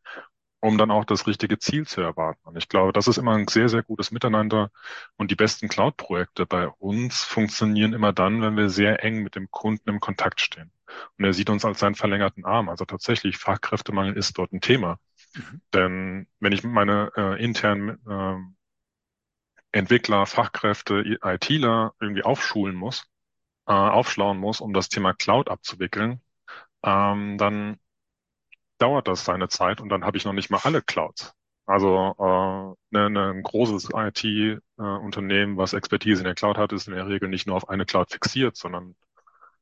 um 0.59 0.79
dann 0.79 0.89
auch 0.89 1.05
das 1.05 1.27
richtige 1.27 1.59
Ziel 1.59 1.85
zu 1.85 2.01
erwarten. 2.01 2.47
Und 2.47 2.57
ich 2.57 2.67
glaube, 2.67 2.93
das 2.93 3.07
ist 3.07 3.17
immer 3.17 3.35
ein 3.35 3.47
sehr, 3.47 3.69
sehr 3.69 3.83
gutes 3.83 4.09
Miteinander. 4.09 4.71
Und 5.17 5.29
die 5.29 5.35
besten 5.35 5.67
Cloud-Projekte 5.67 6.47
bei 6.47 6.67
uns 6.67 7.23
funktionieren 7.23 7.93
immer 7.93 8.11
dann, 8.11 8.41
wenn 8.41 8.57
wir 8.57 8.69
sehr 8.69 9.03
eng 9.03 9.21
mit 9.21 9.35
dem 9.35 9.51
Kunden 9.51 9.87
im 9.87 9.99
Kontakt 9.99 10.41
stehen. 10.41 10.71
Und 11.19 11.25
er 11.25 11.33
sieht 11.33 11.51
uns 11.51 11.63
als 11.63 11.79
seinen 11.79 11.95
verlängerten 11.95 12.43
Arm. 12.43 12.69
Also 12.69 12.85
tatsächlich, 12.85 13.37
Fachkräftemangel 13.37 14.17
ist 14.17 14.35
dort 14.39 14.51
ein 14.51 14.61
Thema. 14.61 14.97
Mhm. 15.35 15.61
Denn 15.75 16.27
wenn 16.39 16.53
ich 16.53 16.63
meine 16.63 17.11
äh, 17.15 17.43
internen 17.43 17.99
äh, 18.07 18.62
Entwickler, 19.73 20.25
Fachkräfte, 20.27 21.03
ITler 21.23 21.93
irgendwie 21.99 22.23
aufschulen 22.23 22.75
muss, 22.75 23.05
äh, 23.67 23.73
aufschlauen 23.73 24.39
muss, 24.39 24.61
um 24.61 24.73
das 24.73 24.89
Thema 24.89 25.13
Cloud 25.13 25.49
abzuwickeln, 25.49 26.21
ähm, 26.83 27.37
dann 27.37 27.79
dauert 28.77 29.07
das 29.07 29.25
seine 29.25 29.49
Zeit 29.49 29.81
und 29.81 29.89
dann 29.89 30.05
habe 30.05 30.17
ich 30.17 30.25
noch 30.25 30.33
nicht 30.33 30.49
mal 30.49 30.59
alle 30.63 30.81
Clouds. 30.81 31.33
Also 31.65 32.15
äh, 32.19 32.95
ne, 32.97 33.09
ne, 33.09 33.31
ein 33.31 33.43
großes 33.43 33.89
IT-Unternehmen, 33.93 35.55
äh, 35.55 35.57
was 35.57 35.73
Expertise 35.73 36.19
in 36.21 36.25
der 36.25 36.35
Cloud 36.35 36.57
hat, 36.57 36.73
ist 36.73 36.87
in 36.87 36.93
der 36.95 37.07
Regel 37.07 37.29
nicht 37.29 37.47
nur 37.47 37.55
auf 37.55 37.69
eine 37.69 37.85
Cloud 37.85 38.11
fixiert, 38.11 38.57
sondern 38.57 38.95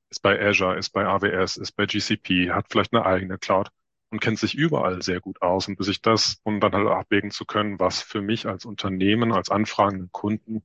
ist 0.09 0.21
bei 0.21 0.39
Azure, 0.41 0.77
ist 0.77 0.91
bei 0.91 1.05
AWS, 1.05 1.57
ist 1.57 1.73
bei 1.73 1.85
GCP, 1.85 2.51
hat 2.51 2.67
vielleicht 2.69 2.93
eine 2.93 3.05
eigene 3.05 3.37
Cloud 3.37 3.69
und 4.11 4.19
kennt 4.21 4.39
sich 4.39 4.55
überall 4.55 5.01
sehr 5.01 5.21
gut 5.21 5.41
aus. 5.41 5.67
Und 5.67 5.77
bis 5.77 5.87
ich 5.87 6.01
das, 6.01 6.39
um 6.43 6.59
dann 6.59 6.73
halt 6.73 6.87
abwägen 6.87 7.31
zu 7.31 7.45
können, 7.45 7.79
was 7.79 8.01
für 8.01 8.21
mich 8.21 8.47
als 8.47 8.65
Unternehmen, 8.65 9.31
als 9.33 9.49
anfragenden 9.49 10.11
Kunden 10.11 10.63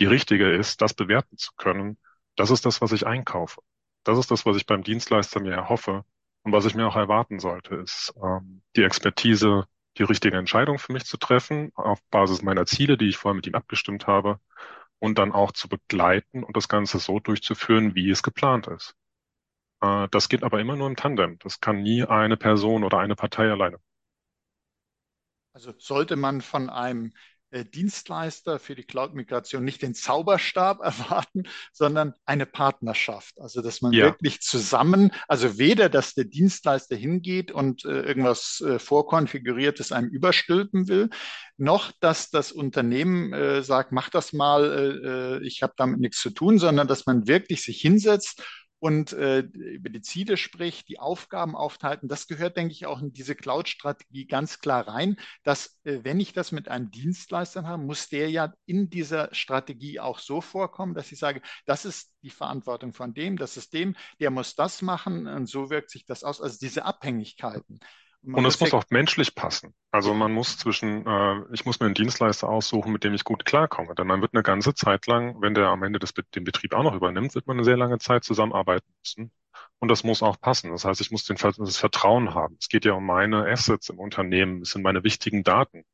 die 0.00 0.06
richtige 0.06 0.50
ist, 0.50 0.82
das 0.82 0.94
bewerten 0.94 1.36
zu 1.38 1.52
können, 1.56 1.98
das 2.36 2.50
ist 2.50 2.66
das, 2.66 2.80
was 2.80 2.92
ich 2.92 3.06
einkaufe. 3.06 3.60
Das 4.04 4.18
ist 4.18 4.30
das, 4.30 4.46
was 4.46 4.56
ich 4.56 4.66
beim 4.66 4.82
Dienstleister 4.82 5.40
mir 5.40 5.52
erhoffe 5.54 6.04
und 6.42 6.52
was 6.52 6.64
ich 6.66 6.74
mir 6.74 6.86
auch 6.86 6.96
erwarten 6.96 7.40
sollte, 7.40 7.76
ist 7.76 8.14
ähm, 8.22 8.62
die 8.76 8.82
Expertise, 8.84 9.66
die 9.98 10.04
richtige 10.04 10.36
Entscheidung 10.36 10.78
für 10.78 10.92
mich 10.92 11.04
zu 11.04 11.16
treffen, 11.16 11.72
auf 11.74 12.02
Basis 12.10 12.42
meiner 12.42 12.66
Ziele, 12.66 12.96
die 12.96 13.08
ich 13.08 13.16
vorher 13.16 13.34
mit 13.34 13.46
ihm 13.46 13.54
abgestimmt 13.54 14.06
habe, 14.06 14.40
und 14.98 15.18
dann 15.18 15.32
auch 15.32 15.52
zu 15.52 15.68
begleiten 15.68 16.44
und 16.44 16.56
das 16.56 16.68
Ganze 16.68 16.98
so 16.98 17.20
durchzuführen, 17.20 17.94
wie 17.94 18.10
es 18.10 18.22
geplant 18.22 18.66
ist. 18.68 18.94
Äh, 19.80 20.08
das 20.10 20.28
geht 20.28 20.42
aber 20.42 20.60
immer 20.60 20.76
nur 20.76 20.88
im 20.88 20.96
Tandem. 20.96 21.38
Das 21.40 21.60
kann 21.60 21.82
nie 21.82 22.04
eine 22.04 22.36
Person 22.36 22.84
oder 22.84 22.98
eine 22.98 23.16
Partei 23.16 23.50
alleine. 23.50 23.78
Also 25.52 25.72
sollte 25.78 26.16
man 26.16 26.42
von 26.42 26.68
einem 26.68 27.12
äh, 27.50 27.64
Dienstleister 27.64 28.58
für 28.58 28.74
die 28.74 28.82
Cloud-Migration 28.82 29.64
nicht 29.64 29.80
den 29.80 29.94
Zauberstab 29.94 30.80
erwarten, 30.82 31.44
sondern 31.72 32.12
eine 32.26 32.44
Partnerschaft. 32.44 33.40
Also 33.40 33.62
dass 33.62 33.80
man 33.80 33.92
ja. 33.92 34.04
wirklich 34.04 34.42
zusammen, 34.42 35.12
also 35.28 35.56
weder, 35.56 35.88
dass 35.88 36.14
der 36.14 36.24
Dienstleister 36.24 36.96
hingeht 36.96 37.52
und 37.52 37.84
äh, 37.84 38.02
irgendwas 38.02 38.60
äh, 38.60 38.78
vorkonfiguriertes 38.78 39.92
einem 39.92 40.08
überstülpen 40.08 40.88
will, 40.88 41.08
noch, 41.56 41.92
dass 42.00 42.28
das 42.28 42.52
Unternehmen 42.52 43.62
sagt, 43.62 43.90
mach 43.90 44.10
das 44.10 44.34
mal, 44.34 45.40
ich 45.42 45.62
habe 45.62 45.72
damit 45.78 46.00
nichts 46.00 46.20
zu 46.20 46.28
tun, 46.28 46.58
sondern 46.58 46.86
dass 46.86 47.06
man 47.06 47.26
wirklich 47.26 47.62
sich 47.62 47.80
hinsetzt 47.80 48.42
und 48.78 49.12
äh, 49.12 49.40
über 49.40 49.88
die 49.88 50.02
Ziele 50.02 50.36
spricht, 50.36 50.88
die 50.88 50.98
Aufgaben 50.98 51.56
aufteilt. 51.56 52.00
das 52.02 52.26
gehört, 52.26 52.56
denke 52.56 52.72
ich, 52.72 52.86
auch 52.86 53.00
in 53.00 53.12
diese 53.12 53.34
Cloud-Strategie 53.34 54.26
ganz 54.26 54.58
klar 54.60 54.86
rein, 54.86 55.16
dass 55.44 55.78
äh, 55.84 56.00
wenn 56.02 56.20
ich 56.20 56.32
das 56.32 56.52
mit 56.52 56.68
einem 56.68 56.90
Dienstleister 56.90 57.64
habe, 57.64 57.82
muss 57.82 58.08
der 58.08 58.30
ja 58.30 58.52
in 58.66 58.90
dieser 58.90 59.34
Strategie 59.34 60.00
auch 60.00 60.18
so 60.18 60.40
vorkommen, 60.40 60.94
dass 60.94 61.10
ich 61.10 61.18
sage, 61.18 61.40
das 61.64 61.84
ist 61.84 62.12
die 62.22 62.30
Verantwortung 62.30 62.92
von 62.92 63.14
dem, 63.14 63.38
das 63.38 63.56
ist 63.56 63.72
dem, 63.72 63.96
der 64.20 64.30
muss 64.30 64.54
das 64.54 64.82
machen 64.82 65.26
und 65.26 65.46
so 65.48 65.70
wirkt 65.70 65.90
sich 65.90 66.04
das 66.04 66.22
aus. 66.22 66.40
Also 66.40 66.58
diese 66.60 66.84
Abhängigkeiten. 66.84 67.80
Man 68.26 68.40
und 68.40 68.46
es 68.46 68.58
muss 68.58 68.74
auch 68.74 68.82
menschlich 68.90 69.36
passen. 69.36 69.72
Also 69.92 70.12
man 70.12 70.32
muss 70.32 70.58
zwischen, 70.58 71.06
äh, 71.06 71.42
ich 71.52 71.64
muss 71.64 71.78
mir 71.78 71.86
einen 71.86 71.94
Dienstleister 71.94 72.48
aussuchen, 72.48 72.92
mit 72.92 73.04
dem 73.04 73.14
ich 73.14 73.22
gut 73.22 73.44
klarkomme. 73.44 73.94
Denn 73.94 74.08
man 74.08 74.20
wird 74.20 74.34
eine 74.34 74.42
ganze 74.42 74.74
Zeit 74.74 75.06
lang, 75.06 75.40
wenn 75.40 75.54
der 75.54 75.68
am 75.68 75.84
Ende 75.84 76.00
des, 76.00 76.12
den 76.12 76.42
Betrieb 76.42 76.74
auch 76.74 76.82
noch 76.82 76.94
übernimmt, 76.94 77.36
wird 77.36 77.46
man 77.46 77.56
eine 77.56 77.64
sehr 77.64 77.76
lange 77.76 77.98
Zeit 77.98 78.24
zusammenarbeiten 78.24 78.92
müssen. 79.00 79.30
Und 79.78 79.90
das 79.92 80.02
muss 80.02 80.24
auch 80.24 80.40
passen. 80.40 80.72
Das 80.72 80.84
heißt, 80.84 81.00
ich 81.00 81.12
muss 81.12 81.24
den, 81.24 81.36
das 81.36 81.76
Vertrauen 81.76 82.34
haben. 82.34 82.56
Es 82.60 82.68
geht 82.68 82.84
ja 82.84 82.94
um 82.94 83.06
meine 83.06 83.46
Assets 83.46 83.90
im 83.90 84.00
Unternehmen. 84.00 84.62
Es 84.62 84.70
sind 84.70 84.82
meine 84.82 85.04
wichtigen 85.04 85.44
Daten. 85.44 85.84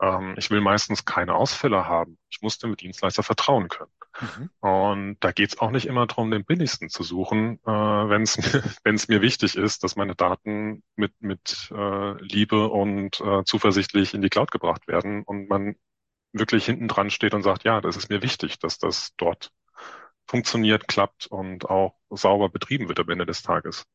Ähm, 0.00 0.34
ich 0.38 0.50
will 0.50 0.60
meistens 0.60 1.04
keine 1.04 1.34
Ausfälle 1.34 1.86
haben. 1.86 2.18
Ich 2.30 2.40
muss 2.42 2.58
dem 2.58 2.76
Dienstleister 2.76 3.22
vertrauen 3.22 3.68
können. 3.68 3.90
Mhm. 4.20 4.50
Und 4.60 5.16
da 5.20 5.32
geht 5.32 5.50
es 5.50 5.58
auch 5.58 5.70
nicht 5.70 5.86
immer 5.86 6.06
darum, 6.06 6.30
den 6.30 6.44
billigsten 6.44 6.88
zu 6.88 7.02
suchen, 7.02 7.60
äh, 7.64 7.70
wenn 7.70 8.22
es 8.22 8.36
wenn 8.84 8.94
es 8.94 9.08
mir 9.08 9.22
wichtig 9.22 9.56
ist, 9.56 9.84
dass 9.84 9.96
meine 9.96 10.14
Daten 10.14 10.82
mit 10.96 11.12
mit 11.20 11.70
äh, 11.72 12.22
Liebe 12.22 12.68
und 12.68 13.20
äh, 13.20 13.44
zuversichtlich 13.44 14.14
in 14.14 14.22
die 14.22 14.30
Cloud 14.30 14.50
gebracht 14.50 14.88
werden 14.88 15.22
und 15.22 15.48
man 15.48 15.76
wirklich 16.32 16.66
hinten 16.66 16.88
dran 16.88 17.10
steht 17.10 17.34
und 17.34 17.42
sagt, 17.42 17.64
ja, 17.64 17.80
das 17.80 17.96
ist 17.96 18.10
mir 18.10 18.22
wichtig, 18.22 18.58
dass 18.58 18.78
das 18.78 19.14
dort 19.16 19.50
funktioniert, 20.26 20.88
klappt 20.88 21.26
und 21.26 21.68
auch 21.68 21.94
sauber 22.10 22.50
betrieben 22.50 22.88
wird 22.88 23.00
am 23.00 23.08
Ende 23.08 23.26
des 23.26 23.42
Tages. 23.42 23.86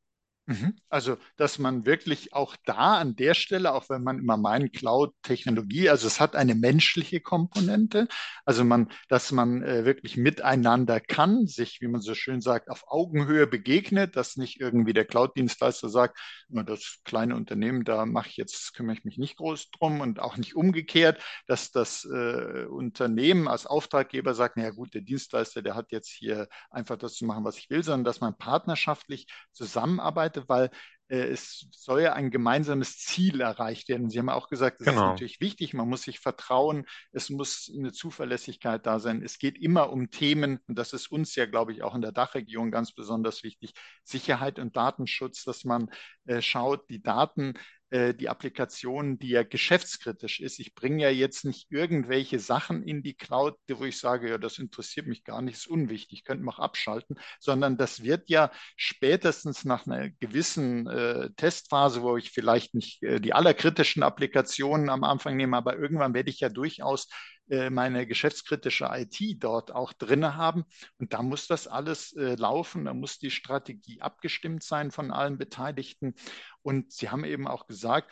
Mhm. 0.46 0.76
Also, 0.90 1.18
dass 1.38 1.58
man 1.58 1.86
wirklich 1.86 2.34
auch 2.34 2.58
da 2.66 2.98
an 2.98 3.16
der 3.16 3.34
Stelle, 3.34 3.74
auch 3.74 3.90
wenn 3.90 4.04
man 4.04 4.20
immer 4.20 4.36
meint, 4.36 4.74
Cloud-Technologie, 4.74 5.90
also 5.90 6.06
es 6.06 6.20
hat 6.20 6.36
eine 6.36 6.54
menschliche 6.54 7.22
Komponente, 7.22 8.10
also 8.44 8.66
man, 8.66 8.90
dass 9.08 9.32
man 9.32 9.64
äh, 9.64 9.86
wirklich 9.86 10.18
miteinander 10.18 11.00
kann, 11.00 11.48
sich, 11.48 11.80
wie 11.80 11.88
man 11.88 12.02
so 12.02 12.14
schön 12.14 12.42
sagt, 12.42 12.70
auf 12.70 12.84
Augenhöhe 12.88 13.48
begegnet, 13.48 14.18
dass 14.18 14.36
nicht 14.36 14.60
irgendwie 14.60 14.92
der 14.92 15.06
Cloud-Dienstleister 15.06 15.88
sagt, 15.88 16.20
das 16.50 17.00
kleine 17.06 17.38
Unternehmen, 17.38 17.86
da 17.86 18.06
mache 18.06 18.28
ich 18.28 18.38
jetzt, 18.38 18.74
kümmere 18.74 18.98
ich 18.98 19.06
mich 19.06 19.18
nicht 19.18 19.38
groß 19.38 19.72
drum 19.72 20.02
und 20.02 20.20
auch 20.20 20.36
nicht 20.36 20.58
umgekehrt, 20.58 21.22
dass 21.48 21.72
das 21.72 22.04
äh, 22.04 22.66
Unternehmen 22.66 23.48
als 23.48 23.66
Auftraggeber 23.66 24.34
sagt, 24.36 24.58
naja 24.58 24.72
gut, 24.72 24.94
der 24.94 25.02
Dienstleister, 25.02 25.62
der 25.62 25.76
hat 25.76 25.94
jetzt 25.94 26.10
hier 26.10 26.50
einfach 26.70 26.98
das 26.98 27.14
zu 27.14 27.26
machen, 27.26 27.46
was 27.46 27.58
ich 27.58 27.70
will, 27.70 27.84
sondern 27.84 28.04
dass 28.04 28.20
man 28.20 28.38
partnerschaftlich 28.38 29.28
zusammenarbeitet 29.54 30.33
Seite, 30.34 30.50
weil 30.50 30.70
äh, 31.10 31.28
es 31.28 31.68
soll 31.72 32.02
ja 32.02 32.14
ein 32.14 32.32
gemeinsames 32.32 32.98
Ziel 32.98 33.42
erreicht 33.42 33.90
werden. 33.90 34.10
Sie 34.10 34.20
haben 34.20 34.30
auch 34.30 34.50
gesagt, 34.50 34.80
das 34.80 34.88
genau. 34.88 35.02
ist 35.02 35.12
natürlich 35.12 35.42
wichtig, 35.42 35.74
man 35.74 35.90
muss 35.90 36.04
sich 36.04 36.20
vertrauen, 36.20 36.86
es 37.12 37.30
muss 37.30 37.72
eine 37.76 37.92
Zuverlässigkeit 37.92 38.86
da 38.86 39.00
sein. 39.00 39.22
Es 39.24 39.38
geht 39.38 39.58
immer 39.58 39.92
um 39.92 40.10
Themen, 40.10 40.60
und 40.68 40.78
das 40.78 40.94
ist 40.94 41.12
uns 41.12 41.36
ja, 41.36 41.46
glaube 41.46 41.74
ich, 41.74 41.84
auch 41.84 41.96
in 41.96 42.02
der 42.02 42.12
Dachregion 42.12 42.72
ganz 42.72 42.94
besonders 42.94 43.44
wichtig, 43.44 43.74
Sicherheit 44.04 44.60
und 44.60 44.76
Datenschutz, 44.76 45.44
dass 45.44 45.64
man 45.64 45.90
äh, 46.26 46.42
schaut, 46.42 46.90
die 46.90 47.02
Daten 47.02 47.54
äh, 47.94 48.16
die 48.16 48.28
Applikation, 48.28 49.20
die 49.20 49.30
ja 49.30 49.44
geschäftskritisch 49.44 50.40
ist. 50.40 50.58
Ich 50.58 50.74
bringe 50.74 51.04
ja 51.04 51.10
jetzt 51.12 51.46
nicht 51.46 51.72
irgendwelche 51.72 52.40
Sachen 52.40 52.82
in 52.82 53.04
die 53.04 53.14
Cloud, 53.14 53.56
wo 53.70 53.86
ich 53.86 54.00
sage, 54.00 54.32
ja, 54.32 54.40
das 54.40 54.58
interessiert 54.58 55.06
mich 55.06 55.24
gar 55.24 55.44
nicht, 55.44 55.58
ist 55.58 55.68
unwichtig, 55.68 56.24
könnte 56.24 56.44
man 56.44 56.56
auch 56.56 56.60
abschalten, 56.60 57.20
sondern 57.40 57.78
das 57.78 58.02
wird 58.02 58.32
ja 58.32 58.52
spätestens 58.78 59.64
nach 59.64 59.86
einer 59.86 60.10
gewissen 60.10 60.88
äh, 60.88 61.30
Testphase, 61.38 62.02
wo 62.02 62.18
ich 62.18 62.32
vielleicht 62.32 62.74
nicht 62.74 63.04
äh, 63.04 63.22
die 63.22 63.34
allerkritischen 63.34 64.02
Applikationen 64.02 64.90
am 64.90 65.04
Anfang 65.04 65.38
nehme, 65.38 65.56
aber 65.56 65.78
irgendwann 65.78 66.16
werde 66.16 66.32
ich 66.32 66.40
ja 66.40 66.50
durchaus 66.50 67.08
meine 67.48 68.08
geschäftskritische 68.08 68.90
IT 68.92 69.44
dort 69.44 69.72
auch 69.72 69.94
drin 69.94 70.36
haben. 70.36 70.64
Und 70.98 71.14
da 71.14 71.22
muss 71.22 71.48
das 71.48 71.68
alles 71.68 72.14
äh, 72.14 72.36
laufen, 72.36 72.86
da 72.86 72.94
muss 72.94 73.20
die 73.20 73.32
Strategie 73.32 74.02
abgestimmt 74.02 74.64
sein 74.64 74.92
von 74.92 75.12
allen 75.12 75.38
Beteiligten. 75.38 76.16
Und 76.62 76.92
Sie 76.92 77.10
haben 77.10 77.26
eben 77.26 77.48
auch 77.48 77.68
gesagt, 77.68 78.12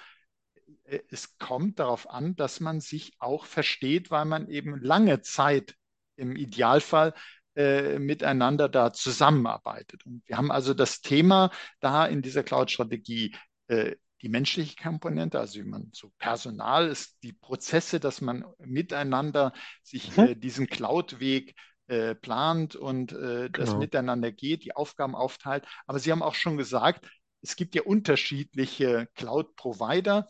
äh, 0.83 0.99
es 1.09 1.37
kommt 1.37 1.79
darauf 1.79 2.09
an, 2.09 2.35
dass 2.35 2.59
man 2.59 2.81
sich 2.81 3.13
auch 3.19 3.45
versteht, 3.45 4.11
weil 4.11 4.25
man 4.25 4.49
eben 4.49 4.79
lange 4.81 5.21
Zeit 5.21 5.75
im 6.15 6.35
Idealfall 6.35 7.13
äh, 7.55 7.99
miteinander 7.99 8.69
da 8.69 8.93
zusammenarbeitet. 8.93 10.05
Und 10.05 10.23
wir 10.27 10.37
haben 10.37 10.51
also 10.51 10.73
das 10.73 11.01
Thema 11.01 11.51
da 11.79 12.05
in 12.05 12.21
dieser 12.21 12.43
Cloud-Strategie 12.43 13.35
äh, 13.67 13.95
die 14.21 14.29
menschliche 14.29 14.75
Komponente, 14.75 15.39
also 15.39 15.59
wie 15.59 15.67
man 15.67 15.89
so 15.93 16.11
Personal 16.17 16.87
ist, 16.87 17.23
die 17.23 17.33
Prozesse, 17.33 17.99
dass 17.99 18.21
man 18.21 18.45
miteinander 18.59 19.53
sich 19.83 20.15
mhm. 20.15 20.23
äh, 20.23 20.35
diesen 20.35 20.67
Cloud-Weg 20.67 21.55
äh, 21.87 22.15
plant 22.15 22.75
und 22.75 23.13
äh, 23.13 23.49
das 23.49 23.69
genau. 23.69 23.79
miteinander 23.79 24.31
geht, 24.31 24.63
die 24.63 24.75
Aufgaben 24.75 25.15
aufteilt. 25.15 25.65
Aber 25.87 25.99
Sie 25.99 26.11
haben 26.11 26.23
auch 26.23 26.35
schon 26.35 26.57
gesagt, 26.57 27.09
es 27.41 27.55
gibt 27.55 27.75
ja 27.75 27.81
unterschiedliche 27.81 29.07
Cloud-Provider 29.15 30.27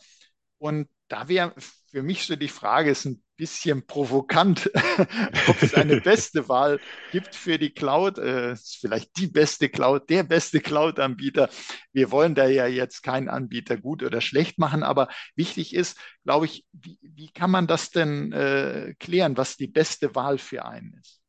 und 0.57 0.87
da 1.09 1.27
wäre 1.27 1.53
für 1.91 2.03
mich 2.03 2.25
so 2.25 2.37
die 2.37 2.47
Frage, 2.47 2.91
ist 2.91 3.05
ein 3.05 3.21
bisschen 3.41 3.87
provokant, 3.87 4.69
ob 5.47 5.63
es 5.63 5.73
eine 5.73 5.99
beste 5.99 6.47
Wahl 6.47 6.79
gibt 7.11 7.33
für 7.33 7.57
die 7.57 7.71
Cloud. 7.71 8.19
Äh, 8.19 8.55
vielleicht 8.55 9.17
die 9.17 9.25
beste 9.25 9.67
Cloud, 9.67 10.11
der 10.11 10.21
beste 10.21 10.59
Cloud-Anbieter. 10.59 11.49
Wir 11.91 12.11
wollen 12.11 12.35
da 12.35 12.45
ja 12.45 12.67
jetzt 12.67 13.01
keinen 13.01 13.29
Anbieter 13.29 13.77
gut 13.77 14.03
oder 14.03 14.21
schlecht 14.21 14.59
machen, 14.59 14.83
aber 14.83 15.07
wichtig 15.35 15.73
ist, 15.73 15.97
glaube 16.23 16.45
ich, 16.45 16.65
wie, 16.71 16.99
wie 17.01 17.31
kann 17.31 17.49
man 17.49 17.65
das 17.65 17.89
denn 17.89 18.31
äh, 18.31 18.93
klären, 18.99 19.35
was 19.37 19.57
die 19.57 19.67
beste 19.67 20.13
Wahl 20.13 20.37
für 20.37 20.63
einen 20.63 20.93
ist? 21.01 21.19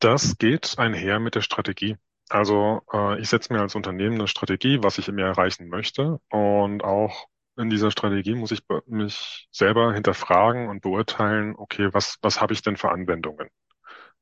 Das 0.00 0.38
geht 0.38 0.78
einher 0.78 1.20
mit 1.20 1.34
der 1.34 1.42
Strategie. 1.42 1.96
Also 2.30 2.80
äh, 2.94 3.20
ich 3.20 3.28
setze 3.28 3.52
mir 3.52 3.60
als 3.60 3.74
Unternehmen 3.74 4.14
eine 4.14 4.26
Strategie, 4.26 4.78
was 4.82 4.96
ich 4.96 5.06
mir 5.08 5.26
erreichen 5.26 5.68
möchte 5.68 6.18
und 6.30 6.82
auch 6.82 7.28
in 7.56 7.70
dieser 7.70 7.90
Strategie 7.90 8.34
muss 8.34 8.50
ich 8.52 8.62
mich 8.86 9.48
selber 9.52 9.92
hinterfragen 9.94 10.68
und 10.68 10.82
beurteilen, 10.82 11.54
okay, 11.56 11.88
was, 11.92 12.18
was 12.22 12.40
habe 12.40 12.52
ich 12.52 12.62
denn 12.62 12.76
für 12.76 12.90
Anwendungen? 12.90 13.48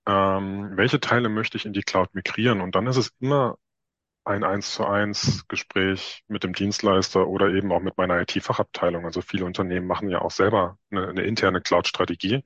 Ähm, 0.06 0.72
welche 0.76 1.00
Teile 1.00 1.28
möchte 1.28 1.56
ich 1.56 1.66
in 1.66 1.72
die 1.72 1.82
Cloud 1.82 2.14
migrieren? 2.14 2.60
Und 2.60 2.74
dann 2.74 2.86
ist 2.86 2.96
es 2.96 3.12
immer 3.20 3.56
ein 4.24 4.44
eins 4.44 4.74
zu 4.74 4.86
eins 4.86 5.46
Gespräch 5.48 6.24
mit 6.28 6.44
dem 6.44 6.54
Dienstleister 6.54 7.26
oder 7.28 7.50
eben 7.50 7.72
auch 7.72 7.80
mit 7.80 7.98
meiner 7.98 8.20
IT-Fachabteilung. 8.20 9.04
Also 9.06 9.20
viele 9.22 9.44
Unternehmen 9.46 9.86
machen 9.86 10.08
ja 10.10 10.22
auch 10.22 10.30
selber 10.30 10.78
eine, 10.90 11.08
eine 11.08 11.22
interne 11.24 11.60
Cloud-Strategie 11.60 12.44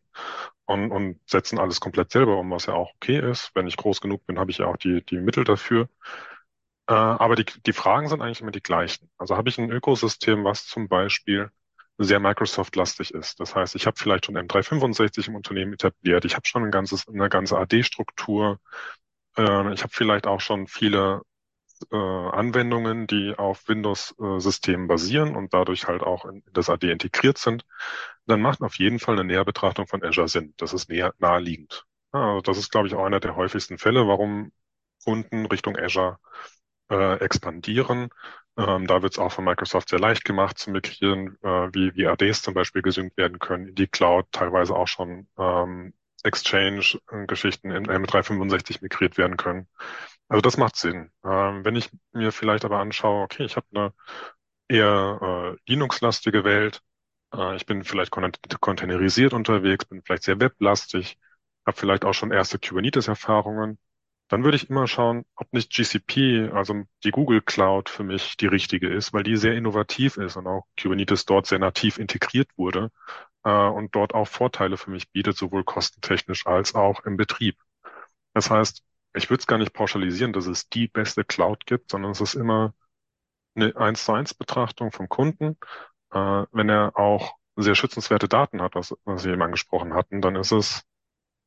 und, 0.67 0.91
und 0.93 1.21
setzen 1.31 1.59
alles 1.59 1.81
komplett 1.81 2.13
selber 2.13 2.39
um, 2.39 2.51
was 2.51 2.67
ja 2.67 2.75
auch 2.75 2.93
okay 2.97 3.21
ist. 3.31 3.53
Wenn 3.55 3.67
ich 3.69 3.77
groß 3.77 4.01
genug 4.01 4.27
bin, 4.27 4.39
habe 4.39 4.51
ich 4.51 4.59
ja 4.59 4.67
auch 4.67 4.77
die, 4.79 5.05
die 5.05 5.19
Mittel 5.21 5.45
dafür. 5.45 5.89
Äh, 6.89 6.93
aber 6.95 7.37
die, 7.37 7.45
die 7.67 7.73
Fragen 7.73 8.09
sind 8.09 8.23
eigentlich 8.23 8.41
immer 8.41 8.51
die 8.51 8.63
gleichen. 8.63 9.11
Also 9.19 9.37
habe 9.37 9.49
ich 9.49 9.59
ein 9.59 9.71
Ökosystem, 9.71 10.45
was 10.45 10.67
zum 10.67 10.89
Beispiel 10.89 11.51
sehr 11.99 12.21
Microsoft-lastig 12.21 13.13
ist. 13.15 13.41
Das 13.41 13.55
heißt, 13.55 13.75
ich 13.77 13.87
habe 13.87 13.97
vielleicht 13.99 14.27
schon 14.27 14.37
M365 14.37 15.29
im 15.29 15.35
Unternehmen 15.37 15.73
etabliert, 15.75 16.25
ich 16.25 16.37
habe 16.37 16.47
schon 16.47 16.65
ein 16.65 16.71
ganzes, 16.71 17.09
eine 17.09 17.29
ganze 17.29 17.59
AD-Struktur, 17.59 18.61
äh, 19.37 19.73
ich 19.75 19.83
habe 19.83 19.93
vielleicht 19.93 20.27
auch 20.27 20.41
schon 20.41 20.67
viele 20.69 21.23
äh, 21.93 21.97
Anwendungen, 21.97 23.07
die 23.07 23.35
auf 23.39 23.69
Windows-Systemen 23.69 24.89
basieren 24.89 25.37
und 25.37 25.55
dadurch 25.55 25.87
halt 25.89 26.03
auch 26.03 26.25
in 26.27 26.43
das 26.53 26.71
AD 26.71 26.91
integriert 26.91 27.39
sind, 27.39 27.65
dann 28.27 28.41
macht 28.43 28.63
auf 28.63 28.77
jeden 28.79 28.99
Fall 29.01 29.15
eine 29.15 29.25
Näherbetrachtung 29.25 29.87
von 29.87 30.03
Azure 30.05 30.29
Sinn. 30.29 30.55
Das 30.59 30.73
ist 30.75 30.89
näher, 30.91 31.15
naheliegend. 31.19 31.85
Also 32.13 32.41
das 32.43 32.59
ist, 32.59 32.71
glaube 32.73 32.89
ich, 32.89 32.95
auch 32.95 33.05
einer 33.05 33.21
der 33.21 33.37
häufigsten 33.37 33.79
Fälle, 33.79 34.07
warum 34.09 34.53
Kunden 35.05 35.47
Richtung 35.47 35.77
Azure 35.79 36.19
äh, 36.91 37.15
expandieren. 37.21 38.11
Ähm, 38.57 38.87
da 38.87 39.03
wird 39.03 39.13
es 39.13 39.19
auch 39.19 39.33
von 39.33 39.45
Microsoft 39.45 39.89
sehr 39.89 40.01
leicht 40.01 40.25
gemacht 40.25 40.59
zu 40.59 40.71
migrieren, 40.71 41.37
äh, 41.43 41.69
wie, 41.73 41.95
wie 41.95 42.07
ADs 42.07 42.43
zum 42.43 42.55
Beispiel 42.55 42.83
gesynkt 42.83 43.17
werden 43.17 43.39
können 43.39 43.69
in 43.69 43.75
die 43.75 43.87
Cloud, 43.87 44.27
teilweise 44.33 44.75
auch 44.75 44.89
schon 44.89 45.29
ähm, 45.39 45.95
Exchange-Geschichten 46.25 47.71
in 47.71 47.87
M365 47.87 48.79
migriert 48.83 49.17
werden 49.19 49.37
können. 49.37 49.69
Also 50.29 50.41
das 50.43 50.57
macht 50.57 50.77
Sinn. 50.77 51.11
Ähm, 51.25 51.65
wenn 51.65 51.77
ich 51.77 51.91
mir 52.13 52.33
vielleicht 52.33 52.65
aber 52.65 52.79
anschaue, 52.81 53.23
okay, 53.23 53.45
ich 53.45 53.57
habe 53.57 53.67
eine 53.73 53.93
eher 54.69 55.57
äh, 55.57 55.71
Linux-lastige 55.71 56.45
Welt, 56.45 56.83
äh, 57.35 57.57
ich 57.57 57.67
bin 57.67 57.85
vielleicht 57.85 58.11
containerisiert 58.11 59.33
unterwegs, 59.33 59.85
bin 59.87 60.03
vielleicht 60.03 60.25
sehr 60.25 60.41
weblastig, 60.41 61.19
habe 61.67 61.77
vielleicht 61.79 62.05
auch 62.05 62.15
schon 62.15 62.33
erste 62.33 62.59
Kubernetes-Erfahrungen, 62.59 63.79
dann 64.29 64.45
würde 64.45 64.57
ich 64.57 64.69
immer 64.71 64.87
schauen, 64.87 65.25
ob 65.37 65.53
nicht 65.53 65.73
GCP, 65.73 66.51
also 66.53 66.85
die 67.05 67.11
Google 67.11 67.41
Cloud 67.41 67.89
für 67.89 68.05
mich 68.05 68.37
die 68.37 68.47
richtige 68.47 68.89
ist, 68.89 69.13
weil 69.13 69.23
die 69.23 69.37
sehr 69.37 69.55
innovativ 69.55 70.17
ist 70.19 70.37
und 70.37 70.47
auch 70.47 70.67
Kubernetes 70.81 71.25
dort 71.27 71.47
sehr 71.47 71.59
nativ 71.59 71.99
integriert 71.99 72.49
wurde 72.57 72.91
äh, 73.45 73.51
und 73.51 73.95
dort 73.95 74.15
auch 74.15 74.29
Vorteile 74.29 74.77
für 74.77 74.91
mich 74.91 75.11
bietet, 75.11 75.37
sowohl 75.37 75.65
kostentechnisch 75.65 76.47
als 76.47 76.75
auch 76.75 77.05
im 77.05 77.17
Betrieb. 77.17 77.57
Das 78.35 78.51
heißt, 78.51 78.85
ich 79.15 79.31
würde 79.31 79.41
es 79.41 79.47
gar 79.47 79.59
nicht 79.59 79.73
pauschalisieren, 79.73 80.33
dass 80.33 80.47
es 80.47 80.69
die 80.69 80.89
beste 80.89 81.25
Cloud 81.25 81.67
gibt, 81.67 81.91
sondern 81.91 82.13
es 82.13 82.21
ist 82.21 82.35
immer 82.35 82.75
eine 83.57 83.77
eins 83.77 84.05
zu 84.05 84.13
eins 84.13 84.35
Betrachtung 84.35 84.93
vom 84.93 85.09
Kunden. 85.09 85.57
Äh, 86.13 86.45
wenn 86.53 86.69
er 86.69 86.97
auch 86.99 87.35
sehr 87.57 87.75
schützenswerte 87.75 88.29
Daten 88.29 88.63
hat, 88.63 88.75
was, 88.75 88.95
was 89.05 89.23
Sie 89.23 89.31
eben 89.31 89.43
angesprochen 89.43 89.95
hatten, 89.95 90.21
dann 90.21 90.37
ist 90.37 90.53
es 90.53 90.85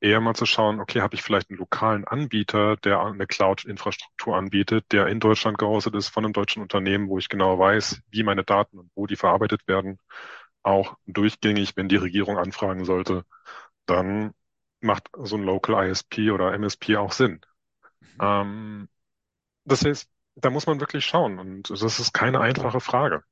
eher 0.02 0.20
mal 0.20 0.36
zu 0.36 0.46
schauen, 0.46 0.80
okay, 0.80 1.02
habe 1.02 1.16
ich 1.16 1.22
vielleicht 1.22 1.50
einen 1.50 1.60
lokalen 1.60 2.06
Anbieter, 2.06 2.76
der 2.78 3.02
eine 3.02 3.28
Cloud-Infrastruktur 3.28 4.36
anbietet, 4.36 4.92
der 4.92 5.08
in 5.08 5.20
Deutschland 5.20 5.58
gehostet 5.58 5.96
ist 5.96 6.10
von 6.10 6.26
einem 6.26 6.34
deutschen 6.34 6.62
Unternehmen, 6.62 7.08
wo 7.08 7.18
ich 7.20 7.30
genau 7.30 7.60
weiß, 7.60 8.02
wie 8.10 8.24
meine 8.24 8.44
Daten 8.44 8.80
und 8.80 8.92
wo 8.96 9.08
die 9.08 9.16
verarbeitet 9.16 9.68
werden, 9.68 10.00
auch 10.64 10.98
durchgängig, 11.06 11.78
wenn 11.78 11.88
die 11.88 11.98
Regierung 11.98 12.38
anfragen 12.38 12.86
sollte, 12.86 13.26
dann 13.86 14.34
macht 14.82 15.10
so 15.18 15.38
ein 15.38 15.44
Local 15.44 15.88
ISP 15.90 16.32
oder 16.32 16.54
MSP 16.54 16.98
auch 16.98 17.12
Sinn. 17.12 17.42
Mhm. 18.00 18.18
Ähm, 18.22 18.90
das 19.66 19.86
heißt, 19.86 20.10
da 20.36 20.50
muss 20.50 20.66
man 20.66 20.80
wirklich 20.80 21.06
schauen 21.06 21.40
und 21.40 21.70
das 21.70 22.00
ist 22.00 22.14
keine 22.14 22.42
einfache 22.42 22.80
Frage. 22.80 23.24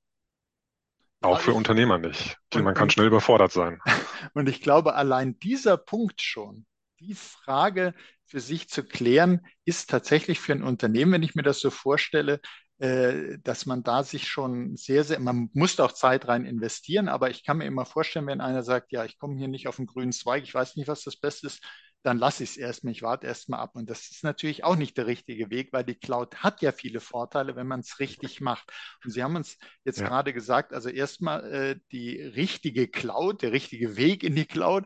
Auch 1.21 1.41
für 1.41 1.53
Unternehmer 1.53 1.97
nicht. 1.97 2.37
Und, 2.53 2.63
Man 2.63 2.73
kann 2.73 2.89
schnell 2.89 3.07
überfordert 3.07 3.51
sein. 3.51 3.79
Und 4.33 4.47
ich 4.47 4.61
glaube, 4.61 4.95
allein 4.95 5.37
dieser 5.39 5.77
Punkt 5.77 6.21
schon, 6.21 6.65
die 6.99 7.13
Frage 7.13 7.93
für 8.25 8.39
sich 8.39 8.69
zu 8.69 8.83
klären, 8.83 9.41
ist 9.65 9.89
tatsächlich 9.89 10.39
für 10.39 10.53
ein 10.53 10.63
Unternehmen, 10.63 11.13
wenn 11.13 11.23
ich 11.23 11.35
mir 11.35 11.43
das 11.43 11.59
so 11.59 11.69
vorstelle, 11.69 12.39
äh, 12.77 13.37
dass 13.43 13.65
man 13.65 13.83
da 13.83 14.03
sich 14.03 14.27
schon 14.27 14.77
sehr, 14.77 15.03
sehr, 15.03 15.19
man 15.19 15.49
muss 15.53 15.79
auch 15.79 15.91
Zeit 15.91 16.27
rein 16.27 16.45
investieren, 16.45 17.09
aber 17.09 17.29
ich 17.29 17.43
kann 17.43 17.57
mir 17.57 17.65
immer 17.65 17.85
vorstellen, 17.85 18.27
wenn 18.27 18.39
einer 18.39 18.63
sagt, 18.63 18.91
ja, 18.91 19.03
ich 19.03 19.17
komme 19.19 19.37
hier 19.37 19.49
nicht 19.49 19.67
auf 19.67 19.75
den 19.75 19.87
grünen 19.87 20.13
Zweig, 20.13 20.43
ich 20.43 20.53
weiß 20.53 20.77
nicht, 20.77 20.87
was 20.87 21.03
das 21.03 21.17
Beste 21.17 21.47
ist, 21.47 21.61
dann 22.03 22.17
lasse 22.17 22.43
ich 22.43 22.51
es 22.51 22.57
erstmal, 22.57 22.93
ich 22.93 23.01
warte 23.01 23.27
erstmal 23.27 23.59
ab. 23.59 23.71
Und 23.73 23.89
das 23.89 24.09
ist 24.09 24.23
natürlich 24.23 24.63
auch 24.63 24.75
nicht 24.75 24.97
der 24.97 25.07
richtige 25.07 25.49
Weg, 25.49 25.73
weil 25.73 25.83
die 25.83 25.95
Cloud 25.95 26.37
hat 26.37 26.61
ja 26.61 26.71
viele 26.71 26.99
Vorteile, 26.99 27.55
wenn 27.55 27.67
man 27.67 27.81
es 27.81 27.99
richtig 27.99 28.39
macht. 28.41 28.71
Und 29.03 29.11
Sie 29.11 29.23
haben 29.23 29.35
uns 29.35 29.57
jetzt 29.83 29.99
ja. 29.99 30.07
gerade 30.07 30.33
gesagt, 30.33 30.73
also 30.73 30.89
erstmal 30.89 31.51
äh, 31.51 31.79
die 31.91 32.21
richtige 32.21 32.87
Cloud, 32.87 33.41
der 33.41 33.51
richtige 33.51 33.97
Weg 33.97 34.23
in 34.23 34.35
die 34.35 34.45
Cloud 34.45 34.85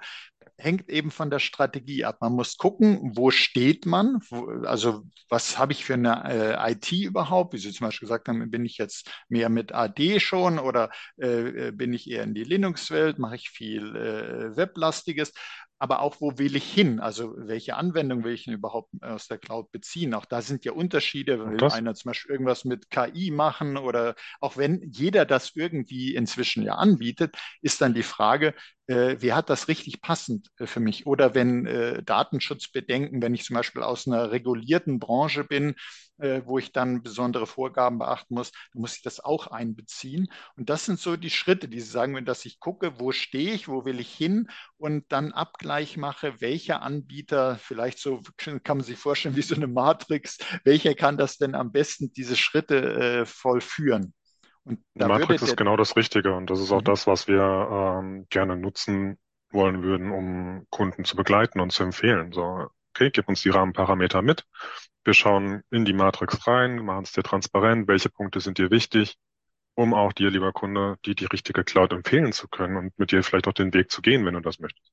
hängt 0.58 0.90
eben 0.90 1.12
von 1.12 1.30
der 1.30 1.40
Strategie 1.40 2.06
ab. 2.06 2.18
Man 2.22 2.34
muss 2.34 2.58
gucken, 2.58 3.12
wo 3.16 3.32
steht 3.32 3.86
man, 3.86 4.20
wo, 4.30 4.66
also 4.66 5.04
was 5.30 5.58
habe 5.58 5.72
ich 5.72 5.86
für 5.86 5.94
eine 5.94 6.24
äh, 6.30 6.72
IT 6.72 6.92
überhaupt, 6.92 7.54
wie 7.54 7.58
Sie 7.58 7.72
zum 7.72 7.88
Beispiel 7.88 8.08
gesagt 8.08 8.28
haben, 8.28 8.52
bin 8.52 8.66
ich 8.66 8.78
jetzt 8.78 9.10
mehr 9.30 9.50
mit 9.50 9.72
AD 9.72 10.20
schon 10.20 10.60
oder 10.60 10.90
äh, 11.18 11.72
bin 11.72 11.94
ich 11.94 12.10
eher 12.10 12.24
in 12.24 12.34
die 12.34 12.44
Linux-Welt, 12.44 13.20
mache 13.20 13.36
ich 13.36 13.50
viel 13.50 13.96
äh, 13.96 14.56
Weblastiges 14.56 15.34
aber 15.84 16.00
auch, 16.00 16.22
wo 16.22 16.38
will 16.38 16.56
ich 16.56 16.64
hin? 16.64 17.02
Also 17.02 17.34
welche 17.36 17.76
Anwendung 17.76 18.24
will 18.24 18.34
ich 18.34 18.46
denn 18.46 18.54
überhaupt 18.54 18.90
aus 19.02 19.28
der 19.28 19.38
Cloud 19.38 19.70
beziehen? 19.74 20.14
Auch 20.14 20.24
da 20.24 20.42
sind 20.42 20.64
ja 20.64 20.72
Unterschiede. 20.72 21.46
Will 21.46 21.62
einer 21.66 21.94
zum 21.94 22.12
Beispiel 22.12 22.32
irgendwas 22.32 22.64
mit 22.64 22.90
KI 22.90 23.32
machen 23.32 23.76
oder 23.76 24.16
auch 24.40 24.56
wenn 24.56 24.82
jeder 24.94 25.26
das 25.26 25.52
irgendwie 25.56 26.16
inzwischen 26.16 26.64
ja 26.64 26.76
anbietet, 26.76 27.36
ist 27.62 27.82
dann 27.82 27.94
die 27.94 28.04
Frage, 28.04 28.54
äh, 28.88 29.16
wer 29.20 29.36
hat 29.36 29.50
das 29.50 29.68
richtig 29.68 30.02
passend 30.02 30.50
äh, 30.60 30.66
für 30.68 30.80
mich? 30.80 31.06
Oder 31.08 31.36
wenn 31.36 31.66
äh, 31.66 32.04
Datenschutzbedenken, 32.04 33.22
wenn 33.22 33.34
ich 33.34 33.44
zum 33.46 33.56
Beispiel 33.56 33.84
aus 33.84 34.08
einer 34.08 34.32
regulierten 34.32 35.00
Branche 35.00 35.44
bin, 35.44 35.76
äh, 36.18 36.42
wo 36.46 36.58
ich 36.60 36.72
dann 36.72 37.02
besondere 37.02 37.48
Vorgaben 37.48 38.00
beachten 38.00 38.36
muss, 38.36 38.52
dann 38.52 38.82
muss 38.82 38.96
ich 38.96 39.02
das 39.02 39.20
auch 39.20 39.48
einbeziehen. 39.48 40.28
Und 40.56 40.70
das 40.70 40.86
sind 40.86 41.00
so 41.00 41.16
die 41.18 41.30
Schritte, 41.30 41.68
die 41.68 41.80
Sie 41.80 41.90
sagen, 41.90 42.26
dass 42.26 42.46
ich 42.46 42.60
gucke, 42.60 43.00
wo 43.00 43.12
stehe 43.12 43.54
ich, 43.54 43.68
wo 43.68 43.86
will 43.86 44.00
ich 44.00 44.14
hin 44.14 44.50
und 44.78 45.06
dann 45.12 45.32
Abgleich 45.32 45.98
mache, 45.98 46.42
welcher 46.42 46.82
Anbieter, 46.82 47.58
vielleicht 47.58 48.00
so 48.00 48.22
kann 48.38 48.78
man 48.78 48.82
sich 48.86 48.98
vorstellen 48.98 49.36
wie 49.36 49.42
so 49.42 49.56
eine 49.56 49.68
Matrix, 49.68 50.38
welcher 50.64 50.94
kann 50.96 51.18
das 51.18 51.38
denn 51.38 51.56
am 51.56 51.72
besten 51.72 52.12
diese 52.14 52.36
Schritte 52.36 53.22
äh, 53.22 53.26
vollführen? 53.26 54.14
Und 54.66 54.80
da 54.96 55.08
Matrix 55.08 55.42
ist 55.42 55.58
genau 55.58 55.76
das 55.76 55.96
Richtige 55.96 56.34
und 56.34 56.50
das 56.50 56.60
ist 56.60 56.72
auch 56.72 56.82
mhm. 56.82 56.86
das, 56.86 57.08
was 57.08 57.28
wir 57.28 57.42
ähm, 57.42 58.28
gerne 58.30 58.56
nutzen 58.56 59.18
wollen 59.52 59.84
würden, 59.84 60.12
um 60.12 60.66
Kunden 60.70 61.06
zu 61.06 61.16
begleiten 61.16 61.60
und 61.60 61.72
zu 61.72 61.84
empfehlen. 61.84 62.32
So, 62.32 62.68
okay, 62.92 63.10
gib 63.12 63.28
uns 63.28 63.42
die 63.42 63.50
Rahmenparameter 63.50 64.22
mit. 64.22 64.46
Wir 65.04 65.14
schauen 65.14 65.64
in 65.70 65.86
die 65.86 65.94
Matrix 65.94 66.48
rein, 66.48 66.78
machen 66.78 67.04
es 67.04 67.12
dir 67.12 67.24
transparent, 67.24 67.88
welche 67.88 68.10
Punkte 68.10 68.40
sind 68.40 68.58
dir 68.58 68.72
wichtig, 68.72 69.18
um 69.76 69.94
auch 69.94 70.14
dir, 70.14 70.30
lieber 70.30 70.54
Kunde, 70.54 70.98
die, 71.06 71.16
die 71.16 71.26
richtige 71.26 71.64
Cloud 71.64 71.92
empfehlen 71.92 72.32
zu 72.32 72.48
können 72.48 72.78
und 72.78 72.98
mit 72.98 73.12
dir 73.12 73.24
vielleicht 73.24 73.48
auch 73.48 73.54
den 73.54 73.74
Weg 73.74 73.92
zu 73.92 74.02
gehen, 74.02 74.26
wenn 74.26 74.36
du 74.36 74.40
das 74.40 74.60
möchtest. 74.60 74.92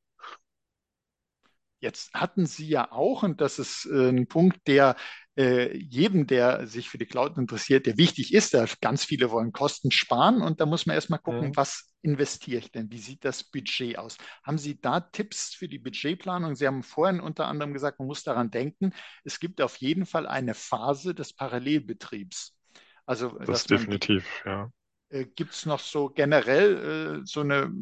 Jetzt 1.81 2.13
hatten 2.13 2.47
Sie 2.47 2.69
ja 2.69 2.93
auch, 2.93 3.23
und 3.23 3.41
das 3.41 3.59
ist 3.59 3.87
äh, 3.87 4.11
ein 4.11 4.27
Punkt, 4.27 4.67
der 4.67 4.97
äh, 5.37 5.75
jedem, 5.77 6.27
der 6.27 6.67
sich 6.67 6.91
für 6.91 6.99
die 6.99 7.07
Cloud 7.07 7.39
interessiert, 7.39 7.87
der 7.87 7.97
wichtig 7.97 8.35
ist, 8.35 8.53
da 8.53 8.67
ganz 8.83 9.05
viele 9.05 9.31
wollen 9.31 9.53
Kosten 9.53 9.91
sparen 9.91 10.43
und 10.43 10.61
da 10.61 10.67
muss 10.67 10.85
man 10.85 10.95
erstmal 10.95 11.21
gucken, 11.21 11.49
mhm. 11.49 11.57
was 11.57 11.95
investiere 12.03 12.59
ich 12.59 12.71
denn? 12.71 12.91
Wie 12.91 12.99
sieht 12.99 13.25
das 13.25 13.45
Budget 13.45 13.99
aus? 13.99 14.19
Haben 14.45 14.59
Sie 14.59 14.81
da 14.81 15.01
Tipps 15.01 15.55
für 15.55 15.69
die 15.69 15.79
Budgetplanung? 15.79 16.55
Sie 16.55 16.67
haben 16.67 16.83
vorhin 16.83 17.21
unter 17.21 17.47
anderem 17.47 17.73
gesagt, 17.73 17.99
man 17.99 18.09
muss 18.09 18.23
daran 18.23 18.51
denken, 18.51 18.93
es 19.25 19.41
gibt 19.41 19.63
auf 19.63 19.77
jeden 19.77 20.05
Fall 20.05 20.27
eine 20.27 20.55
Phase 20.55 21.15
des 21.15 21.33
Parallelbetriebs. 21.33 22.57
Also, 23.07 23.31
das 23.39 23.65
definitiv, 23.65 24.27
man, 24.45 24.55
ja. 24.55 24.73
Äh, 25.09 25.25
gibt 25.25 25.53
es 25.55 25.67
noch 25.67 25.81
so 25.81 26.11
generell 26.11 27.21
äh, 27.23 27.27
so 27.27 27.41
eine 27.41 27.73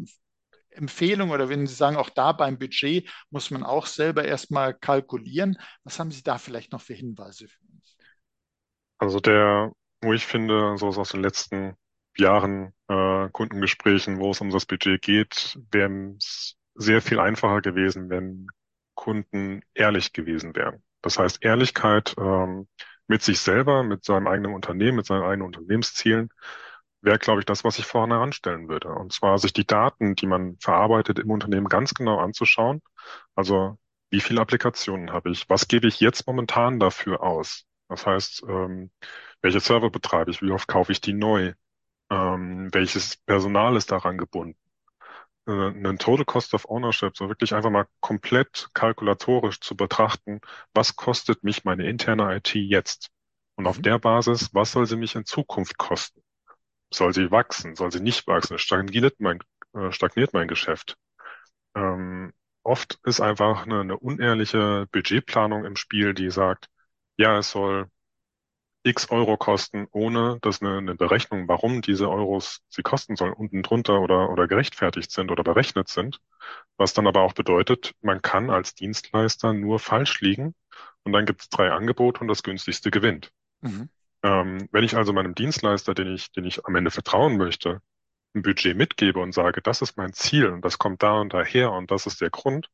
Empfehlung 0.78 1.30
oder 1.30 1.48
wenn 1.48 1.66
Sie 1.66 1.74
sagen, 1.74 1.96
auch 1.96 2.10
da 2.10 2.32
beim 2.32 2.58
Budget 2.58 3.10
muss 3.30 3.50
man 3.50 3.62
auch 3.64 3.86
selber 3.86 4.24
erstmal 4.24 4.74
kalkulieren. 4.74 5.58
Was 5.84 5.98
haben 5.98 6.10
Sie 6.10 6.22
da 6.22 6.38
vielleicht 6.38 6.72
noch 6.72 6.80
für 6.80 6.94
Hinweise 6.94 7.48
für 7.48 7.60
uns? 7.72 7.96
Also 8.98 9.20
der, 9.20 9.72
wo 10.02 10.12
ich 10.12 10.26
finde, 10.26 10.76
so 10.78 10.88
ist 10.88 10.98
aus 10.98 11.10
den 11.10 11.22
letzten 11.22 11.74
Jahren 12.16 12.72
äh, 12.88 13.28
Kundengesprächen, 13.30 14.18
wo 14.18 14.30
es 14.30 14.40
um 14.40 14.50
das 14.50 14.66
Budget 14.66 15.02
geht, 15.02 15.58
wäre 15.70 16.14
es 16.18 16.56
sehr 16.74 17.02
viel 17.02 17.20
einfacher 17.20 17.60
gewesen, 17.60 18.08
wenn 18.10 18.48
Kunden 18.94 19.62
ehrlich 19.74 20.12
gewesen 20.12 20.54
wären. 20.56 20.82
Das 21.02 21.18
heißt, 21.18 21.44
Ehrlichkeit 21.44 22.14
ähm, 22.18 22.68
mit 23.06 23.22
sich 23.22 23.40
selber, 23.40 23.82
mit 23.82 24.04
seinem 24.04 24.26
eigenen 24.26 24.54
Unternehmen, 24.54 24.96
mit 24.96 25.06
seinen 25.06 25.22
eigenen 25.22 25.46
Unternehmenszielen 25.46 26.30
wäre, 27.00 27.18
glaube 27.18 27.40
ich, 27.40 27.46
das, 27.46 27.64
was 27.64 27.78
ich 27.78 27.86
vorne 27.86 28.14
heranstellen 28.14 28.68
würde. 28.68 28.88
Und 28.88 29.12
zwar 29.12 29.38
sich 29.38 29.52
die 29.52 29.66
Daten, 29.66 30.14
die 30.14 30.26
man 30.26 30.56
verarbeitet 30.58 31.18
im 31.18 31.30
Unternehmen 31.30 31.68
ganz 31.68 31.94
genau 31.94 32.18
anzuschauen. 32.18 32.82
Also 33.34 33.78
wie 34.10 34.20
viele 34.20 34.40
Applikationen 34.40 35.12
habe 35.12 35.30
ich? 35.30 35.48
Was 35.48 35.68
gebe 35.68 35.86
ich 35.86 36.00
jetzt 36.00 36.26
momentan 36.26 36.80
dafür 36.80 37.22
aus? 37.22 37.66
Das 37.88 38.06
heißt, 38.06 38.44
ähm, 38.48 38.90
welche 39.42 39.60
Server 39.60 39.90
betreibe 39.90 40.30
ich? 40.30 40.42
Wie 40.42 40.50
oft 40.50 40.68
kaufe 40.68 40.92
ich 40.92 41.00
die 41.00 41.14
neu? 41.14 41.54
Ähm, 42.10 42.68
welches 42.72 43.16
Personal 43.18 43.76
ist 43.76 43.90
daran 43.92 44.18
gebunden? 44.18 44.58
Äh, 45.46 45.52
einen 45.52 45.98
Total 45.98 46.24
Cost 46.24 46.54
of 46.54 46.68
Ownership, 46.68 47.16
so 47.16 47.28
wirklich 47.28 47.54
einfach 47.54 47.70
mal 47.70 47.86
komplett 48.00 48.68
kalkulatorisch 48.74 49.60
zu 49.60 49.76
betrachten, 49.76 50.40
was 50.74 50.96
kostet 50.96 51.42
mich 51.44 51.64
meine 51.64 51.86
interne 51.88 52.36
IT 52.36 52.54
jetzt? 52.54 53.10
Und 53.56 53.66
auf 53.66 53.78
mhm. 53.78 53.82
der 53.82 53.98
Basis, 53.98 54.54
was 54.54 54.72
soll 54.72 54.86
sie 54.86 54.96
mich 54.96 55.14
in 55.14 55.24
Zukunft 55.24 55.78
kosten? 55.78 56.22
Soll 56.92 57.12
sie 57.14 57.30
wachsen? 57.30 57.76
Soll 57.76 57.92
sie 57.92 58.00
nicht 58.00 58.26
wachsen? 58.26 58.58
Stagniert 58.58 59.20
mein, 59.20 59.40
äh, 59.74 59.92
stagniert 59.92 60.32
mein 60.32 60.48
Geschäft? 60.48 60.96
Ähm, 61.74 62.32
oft 62.62 62.98
ist 63.04 63.20
einfach 63.20 63.64
eine, 63.64 63.80
eine 63.80 63.98
unehrliche 63.98 64.86
Budgetplanung 64.92 65.64
im 65.64 65.76
Spiel, 65.76 66.14
die 66.14 66.30
sagt, 66.30 66.68
ja, 67.16 67.38
es 67.38 67.50
soll 67.50 67.90
x 68.82 69.10
Euro 69.10 69.36
kosten, 69.36 69.86
ohne 69.92 70.38
dass 70.40 70.62
eine, 70.62 70.78
eine 70.78 70.94
Berechnung, 70.94 71.48
warum 71.48 71.82
diese 71.82 72.08
Euros 72.08 72.62
sie 72.68 72.82
kosten 72.82 73.16
sollen, 73.16 73.32
unten 73.32 73.62
drunter 73.62 74.00
oder, 74.00 74.30
oder 74.30 74.48
gerechtfertigt 74.48 75.10
sind 75.10 75.30
oder 75.30 75.44
berechnet 75.44 75.88
sind. 75.88 76.20
Was 76.76 76.94
dann 76.94 77.06
aber 77.06 77.22
auch 77.22 77.34
bedeutet, 77.34 77.92
man 78.00 78.22
kann 78.22 78.50
als 78.50 78.74
Dienstleister 78.74 79.52
nur 79.52 79.78
falsch 79.78 80.20
liegen 80.20 80.54
und 81.04 81.12
dann 81.12 81.26
gibt 81.26 81.42
es 81.42 81.48
drei 81.50 81.70
Angebote 81.70 82.20
und 82.20 82.28
das 82.28 82.42
günstigste 82.42 82.90
gewinnt. 82.90 83.32
Mhm. 83.60 83.88
Ähm, 84.28 84.68
wenn 84.72 84.84
ich 84.84 84.94
also 84.96 85.12
meinem 85.14 85.34
Dienstleister, 85.34 85.94
den 85.94 86.14
ich, 86.14 86.30
den 86.32 86.44
ich 86.44 86.66
am 86.66 86.76
Ende 86.76 86.90
vertrauen 86.90 87.38
möchte, 87.38 87.80
ein 88.34 88.42
Budget 88.42 88.76
mitgebe 88.76 89.20
und 89.20 89.32
sage, 89.32 89.62
das 89.62 89.80
ist 89.80 89.96
mein 89.96 90.12
Ziel 90.12 90.48
und 90.48 90.62
das 90.64 90.78
kommt 90.78 91.02
da 91.02 91.20
und 91.20 91.32
daher 91.32 91.72
und 91.72 91.90
das 91.90 92.06
ist 92.06 92.20
der 92.20 92.28
Grund, 92.30 92.68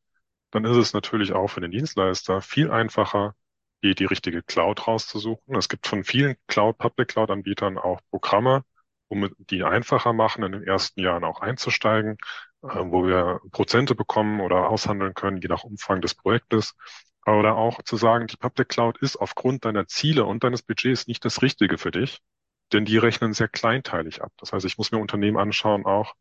dann 0.51 0.65
ist 0.65 0.75
es 0.75 0.93
natürlich 0.93 1.31
auch 1.33 1.47
für 1.47 1.61
den 1.61 1.71
Dienstleister 1.71 2.41
viel 2.41 2.71
einfacher, 2.71 3.35
die, 3.83 3.95
die 3.95 4.05
richtige 4.05 4.43
Cloud 4.43 4.85
rauszusuchen. 4.87 5.55
Es 5.55 5.69
gibt 5.69 5.87
von 5.87 6.03
vielen 6.03 6.35
Cloud, 6.47 6.77
Public 6.77 7.09
Cloud 7.09 7.29
Anbietern 7.31 7.77
auch 7.77 8.01
Programme, 8.09 8.65
um 9.07 9.29
die 9.37 9.63
einfacher 9.63 10.11
machen, 10.11 10.43
in 10.43 10.51
den 10.51 10.63
ersten 10.63 10.99
Jahren 11.01 11.23
auch 11.23 11.39
einzusteigen, 11.39 12.17
äh, 12.63 12.67
wo 12.67 13.05
wir 13.07 13.39
Prozente 13.51 13.95
bekommen 13.95 14.41
oder 14.41 14.69
aushandeln 14.69 15.13
können, 15.13 15.37
je 15.37 15.47
nach 15.47 15.63
Umfang 15.63 16.01
des 16.01 16.15
Projektes. 16.15 16.75
Oder 17.25 17.55
auch 17.55 17.81
zu 17.83 17.97
sagen, 17.97 18.27
die 18.27 18.37
Public 18.37 18.69
Cloud 18.69 18.97
ist 18.99 19.17
aufgrund 19.17 19.65
deiner 19.65 19.87
Ziele 19.87 20.25
und 20.25 20.43
deines 20.43 20.61
Budgets 20.61 21.07
nicht 21.07 21.25
das 21.25 21.41
Richtige 21.41 21.77
für 21.77 21.91
dich, 21.91 22.21
denn 22.71 22.85
die 22.85 22.97
rechnen 22.97 23.33
sehr 23.33 23.47
kleinteilig 23.47 24.21
ab. 24.21 24.31
Das 24.37 24.53
heißt, 24.53 24.65
ich 24.65 24.77
muss 24.77 24.91
mir 24.91 24.99
Unternehmen 24.99 25.37
anschauen 25.37 25.85
auch, 25.85 26.13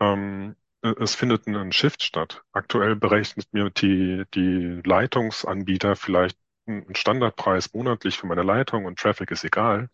ähm, 0.00 0.56
es 0.82 1.14
findet 1.14 1.46
ein 1.46 1.72
Shift 1.72 2.02
statt. 2.02 2.42
Aktuell 2.52 2.96
berechnet 2.96 3.52
mir 3.52 3.70
die, 3.70 4.24
die 4.34 4.82
Leitungsanbieter 4.84 5.96
vielleicht 5.96 6.36
einen 6.66 6.94
Standardpreis 6.94 7.72
monatlich 7.72 8.18
für 8.18 8.26
meine 8.26 8.42
Leitung 8.42 8.84
und 8.84 8.98
Traffic 8.98 9.30
ist 9.30 9.44
egal. 9.44 9.88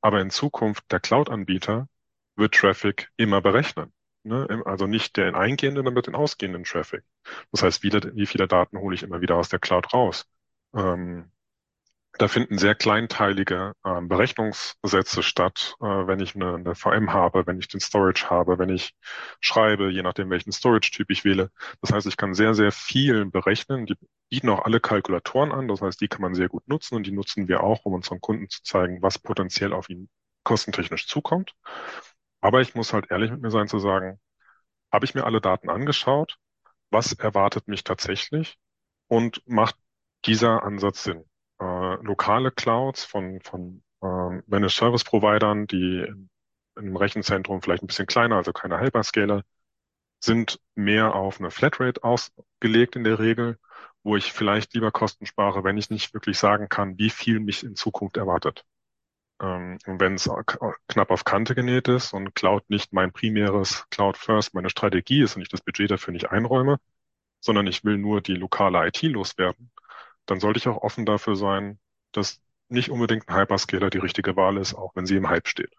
Aber 0.00 0.20
in 0.20 0.30
Zukunft 0.30 0.90
der 0.90 1.00
Cloud-Anbieter 1.00 1.88
wird 2.36 2.54
Traffic 2.54 3.10
immer 3.16 3.40
berechnen. 3.42 3.92
Ne? 4.24 4.62
Also 4.64 4.86
nicht 4.86 5.16
den 5.16 5.34
eingehenden, 5.34 5.84
sondern 5.84 6.02
den 6.02 6.14
ausgehenden 6.14 6.64
Traffic. 6.64 7.04
Das 7.52 7.62
heißt, 7.62 7.82
wie, 7.82 7.92
wie 7.92 8.26
viele 8.26 8.48
Daten 8.48 8.78
hole 8.78 8.94
ich 8.94 9.02
immer 9.02 9.20
wieder 9.20 9.36
aus 9.36 9.48
der 9.48 9.58
Cloud 9.58 9.92
raus? 9.92 10.26
Ähm, 10.74 11.30
da 12.18 12.28
finden 12.28 12.58
sehr 12.58 12.74
kleinteilige 12.74 13.74
äh, 13.84 14.00
Berechnungssätze 14.00 15.22
statt, 15.22 15.76
äh, 15.80 15.84
wenn 15.84 16.20
ich 16.20 16.34
eine, 16.36 16.54
eine, 16.54 16.74
VM 16.74 17.12
habe, 17.12 17.46
wenn 17.46 17.58
ich 17.58 17.68
den 17.68 17.80
Storage 17.80 18.30
habe, 18.30 18.58
wenn 18.58 18.68
ich 18.68 18.94
schreibe, 19.40 19.90
je 19.90 20.02
nachdem, 20.02 20.30
welchen 20.30 20.52
Storage-Typ 20.52 21.10
ich 21.10 21.24
wähle. 21.24 21.50
Das 21.80 21.92
heißt, 21.92 22.06
ich 22.06 22.16
kann 22.16 22.34
sehr, 22.34 22.54
sehr 22.54 22.72
viel 22.72 23.26
berechnen. 23.26 23.86
Die 23.86 23.96
bieten 24.30 24.48
auch 24.48 24.64
alle 24.64 24.80
Kalkulatoren 24.80 25.52
an. 25.52 25.68
Das 25.68 25.82
heißt, 25.82 26.00
die 26.00 26.08
kann 26.08 26.22
man 26.22 26.34
sehr 26.34 26.48
gut 26.48 26.68
nutzen 26.68 26.94
und 26.94 27.06
die 27.06 27.12
nutzen 27.12 27.48
wir 27.48 27.62
auch, 27.62 27.84
um 27.84 27.94
unseren 27.94 28.20
Kunden 28.20 28.48
zu 28.48 28.62
zeigen, 28.62 29.02
was 29.02 29.18
potenziell 29.18 29.72
auf 29.72 29.90
ihn 29.90 30.08
kostentechnisch 30.44 31.08
zukommt. 31.08 31.54
Aber 32.44 32.60
ich 32.60 32.74
muss 32.74 32.92
halt 32.92 33.10
ehrlich 33.10 33.30
mit 33.30 33.40
mir 33.42 33.50
sein 33.50 33.68
zu 33.68 33.78
sagen, 33.78 34.20
habe 34.92 35.04
ich 35.06 35.14
mir 35.14 35.24
alle 35.24 35.40
Daten 35.40 35.70
angeschaut? 35.70 36.38
Was 36.90 37.12
erwartet 37.12 37.68
mich 37.68 37.84
tatsächlich? 37.84 38.58
Und 39.08 39.42
macht 39.46 39.76
dieser 40.26 40.62
Ansatz 40.64 41.04
Sinn? 41.04 41.24
äh, 41.60 41.94
lokale 42.02 42.50
Clouds 42.50 43.04
von, 43.04 43.40
von 43.42 43.82
äh, 44.02 44.06
Managed 44.46 44.72
Service 44.76 45.04
Providern, 45.04 45.66
die 45.66 46.04
in, 46.06 46.30
einem 46.76 46.96
Rechenzentrum 46.96 47.62
vielleicht 47.62 47.84
ein 47.84 47.86
bisschen 47.86 48.06
kleiner, 48.06 48.36
also 48.36 48.52
keine 48.52 48.80
Hyperscaler, 48.80 49.44
sind 50.20 50.60
mehr 50.74 51.14
auf 51.14 51.40
eine 51.40 51.50
Flatrate 51.52 52.02
ausgelegt 52.04 52.96
in 52.96 53.04
der 53.04 53.18
Regel, 53.20 53.58
wo 54.04 54.16
ich 54.16 54.32
vielleicht 54.32 54.74
lieber 54.74 54.92
Kosten 54.92 55.26
spare, 55.26 55.64
wenn 55.64 55.78
ich 55.78 55.90
nicht 55.90 56.14
wirklich 56.14 56.38
sagen 56.38 56.68
kann, 56.68 56.98
wie 56.98 57.10
viel 57.10 57.40
mich 57.40 57.64
in 57.64 57.76
Zukunft 57.76 58.16
erwartet. 58.16 58.64
Ähm, 59.40 59.78
und 59.86 60.00
wenn 60.00 60.14
es 60.14 60.28
knapp 60.88 61.10
auf 61.10 61.24
Kante 61.24 61.54
genäht 61.54 61.88
ist 61.88 62.12
und 62.12 62.34
Cloud 62.34 62.68
nicht 62.70 62.92
mein 62.92 63.12
primäres 63.12 63.84
Cloud 63.90 64.16
First, 64.16 64.54
meine 64.54 64.70
Strategie 64.70 65.22
ist 65.22 65.36
und 65.36 65.42
ich 65.42 65.48
das 65.48 65.60
Budget 65.62 65.90
dafür 65.90 66.12
nicht 66.12 66.30
einräume, 66.30 66.78
sondern 67.40 67.66
ich 67.66 67.84
will 67.84 67.98
nur 67.98 68.20
die 68.22 68.34
lokale 68.34 68.86
IT 68.88 69.02
loswerden, 69.02 69.72
dann 70.26 70.40
sollte 70.40 70.58
ich 70.58 70.68
auch 70.68 70.82
offen 70.82 71.06
dafür 71.06 71.36
sein, 71.36 71.78
dass 72.12 72.40
nicht 72.68 72.90
unbedingt 72.90 73.28
ein 73.28 73.36
Hyperscaler 73.36 73.90
die 73.90 73.98
richtige 73.98 74.36
Wahl 74.36 74.56
ist, 74.58 74.74
auch 74.74 74.92
wenn 74.96 75.06
sie 75.06 75.16
im 75.16 75.28
Hype 75.28 75.48
steht. 75.48 75.74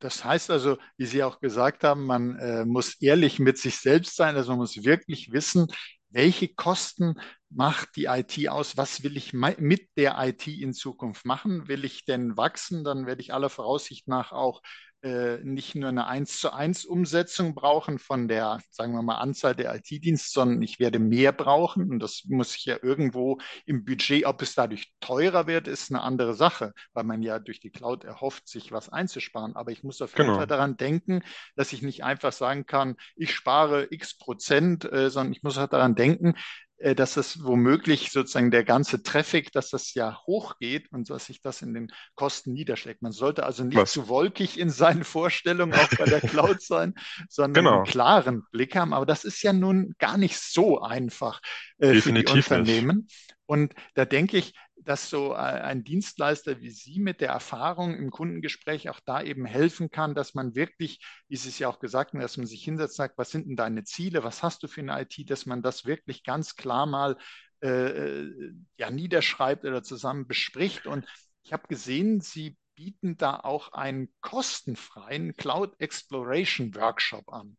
Das 0.00 0.24
heißt 0.24 0.50
also, 0.50 0.78
wie 0.96 1.06
Sie 1.06 1.22
auch 1.22 1.40
gesagt 1.40 1.84
haben, 1.84 2.06
man 2.06 2.36
äh, 2.38 2.64
muss 2.64 3.00
ehrlich 3.00 3.38
mit 3.38 3.58
sich 3.58 3.76
selbst 3.76 4.16
sein, 4.16 4.34
also 4.34 4.52
man 4.52 4.58
muss 4.58 4.82
wirklich 4.82 5.30
wissen, 5.32 5.68
welche 6.10 6.48
Kosten 6.48 7.20
macht 7.48 7.96
die 7.96 8.04
IT 8.04 8.48
aus? 8.48 8.76
Was 8.76 9.02
will 9.02 9.16
ich 9.16 9.32
mit 9.32 9.88
der 9.96 10.16
IT 10.18 10.46
in 10.46 10.72
Zukunft 10.72 11.24
machen? 11.24 11.68
Will 11.68 11.84
ich 11.84 12.04
denn 12.04 12.36
wachsen? 12.36 12.84
Dann 12.84 13.06
werde 13.06 13.22
ich 13.22 13.32
aller 13.32 13.50
Voraussicht 13.50 14.08
nach 14.08 14.32
auch 14.32 14.62
nicht 15.02 15.74
nur 15.74 15.88
eine 15.88 16.06
1 16.06 16.40
zu 16.40 16.52
1 16.52 16.84
Umsetzung 16.84 17.54
brauchen 17.54 17.98
von 17.98 18.28
der, 18.28 18.60
sagen 18.70 18.92
wir 18.92 19.02
mal, 19.02 19.16
Anzahl 19.16 19.54
der 19.54 19.74
IT-Dienste, 19.74 20.30
sondern 20.30 20.62
ich 20.62 20.78
werde 20.78 20.98
mehr 20.98 21.32
brauchen. 21.32 21.90
Und 21.90 22.00
das 22.00 22.24
muss 22.28 22.54
ich 22.54 22.66
ja 22.66 22.76
irgendwo 22.82 23.38
im 23.64 23.84
Budget, 23.84 24.26
ob 24.26 24.42
es 24.42 24.54
dadurch 24.54 24.92
teurer 25.00 25.46
wird, 25.46 25.68
ist 25.68 25.90
eine 25.90 26.02
andere 26.02 26.34
Sache, 26.34 26.72
weil 26.92 27.04
man 27.04 27.22
ja 27.22 27.38
durch 27.38 27.60
die 27.60 27.70
Cloud 27.70 28.04
erhofft, 28.04 28.46
sich 28.48 28.72
was 28.72 28.90
einzusparen. 28.90 29.56
Aber 29.56 29.72
ich 29.72 29.82
muss 29.82 30.02
auf 30.02 30.12
jeden 30.12 30.26
genau. 30.26 30.38
Fall 30.38 30.46
daran 30.46 30.76
denken, 30.76 31.22
dass 31.56 31.72
ich 31.72 31.80
nicht 31.82 32.04
einfach 32.04 32.32
sagen 32.32 32.66
kann, 32.66 32.96
ich 33.16 33.34
spare 33.34 33.86
x 33.90 34.18
Prozent, 34.18 34.90
äh, 34.90 35.08
sondern 35.08 35.32
ich 35.32 35.42
muss 35.42 35.56
auch 35.56 35.68
daran 35.68 35.94
denken, 35.94 36.34
äh, 36.34 36.69
dass 36.80 37.18
es 37.18 37.44
womöglich 37.44 38.10
sozusagen 38.10 38.50
der 38.50 38.64
ganze 38.64 39.02
Traffic, 39.02 39.52
dass 39.52 39.68
das 39.68 39.92
ja 39.92 40.18
hochgeht 40.26 40.90
und 40.92 41.10
dass 41.10 41.26
sich 41.26 41.42
das 41.42 41.60
in 41.60 41.74
den 41.74 41.92
Kosten 42.14 42.52
niederschlägt. 42.54 43.02
Man 43.02 43.12
sollte 43.12 43.44
also 43.44 43.64
nicht 43.64 43.76
Was? 43.76 43.92
zu 43.92 44.08
wolkig 44.08 44.58
in 44.58 44.70
seinen 44.70 45.04
Vorstellungen 45.04 45.74
auch 45.74 45.90
bei 45.98 46.06
der 46.06 46.20
Cloud 46.20 46.62
sein, 46.62 46.94
sondern 47.28 47.64
genau. 47.64 47.76
einen 47.76 47.84
klaren 47.84 48.42
Blick 48.50 48.76
haben. 48.76 48.94
Aber 48.94 49.04
das 49.04 49.24
ist 49.24 49.42
ja 49.42 49.52
nun 49.52 49.94
gar 49.98 50.16
nicht 50.16 50.38
so 50.38 50.80
einfach 50.80 51.40
äh, 51.78 51.94
für 51.94 52.12
die 52.12 52.24
Unternehmen. 52.24 52.98
Nicht. 52.98 53.36
Und 53.44 53.74
da 53.94 54.04
denke 54.04 54.38
ich, 54.38 54.54
dass 54.90 55.08
so 55.08 55.34
äh, 55.34 55.36
ein 55.36 55.84
Dienstleister 55.84 56.60
wie 56.60 56.70
Sie 56.70 56.98
mit 56.98 57.20
der 57.20 57.28
Erfahrung 57.28 57.94
im 57.94 58.10
Kundengespräch 58.10 58.90
auch 58.90 58.98
da 58.98 59.22
eben 59.22 59.44
helfen 59.44 59.92
kann, 59.92 60.16
dass 60.16 60.34
man 60.34 60.56
wirklich, 60.56 60.98
wie 61.28 61.36
Sie 61.36 61.48
es 61.48 61.60
ja 61.60 61.68
auch 61.68 61.78
gesagt 61.78 62.12
haben, 62.12 62.18
dass 62.18 62.36
man 62.36 62.48
sich 62.48 62.64
hinsetzt 62.64 62.94
und 62.94 63.04
sagt, 63.04 63.16
was 63.16 63.30
sind 63.30 63.46
denn 63.46 63.54
deine 63.54 63.84
Ziele, 63.84 64.24
was 64.24 64.42
hast 64.42 64.64
du 64.64 64.66
für 64.66 64.80
eine 64.80 65.00
IT, 65.00 65.30
dass 65.30 65.46
man 65.46 65.62
das 65.62 65.86
wirklich 65.86 66.24
ganz 66.24 66.56
klar 66.56 66.86
mal 66.86 67.16
äh, 67.62 67.68
äh, 67.68 68.52
ja, 68.78 68.90
niederschreibt 68.90 69.64
oder 69.64 69.84
zusammen 69.84 70.26
bespricht. 70.26 70.88
Und 70.88 71.06
ich 71.44 71.52
habe 71.52 71.68
gesehen, 71.68 72.20
Sie 72.20 72.58
bieten 72.74 73.16
da 73.16 73.38
auch 73.38 73.72
einen 73.72 74.12
kostenfreien 74.20 75.36
Cloud 75.36 75.78
Exploration 75.78 76.74
Workshop 76.74 77.32
an. 77.32 77.56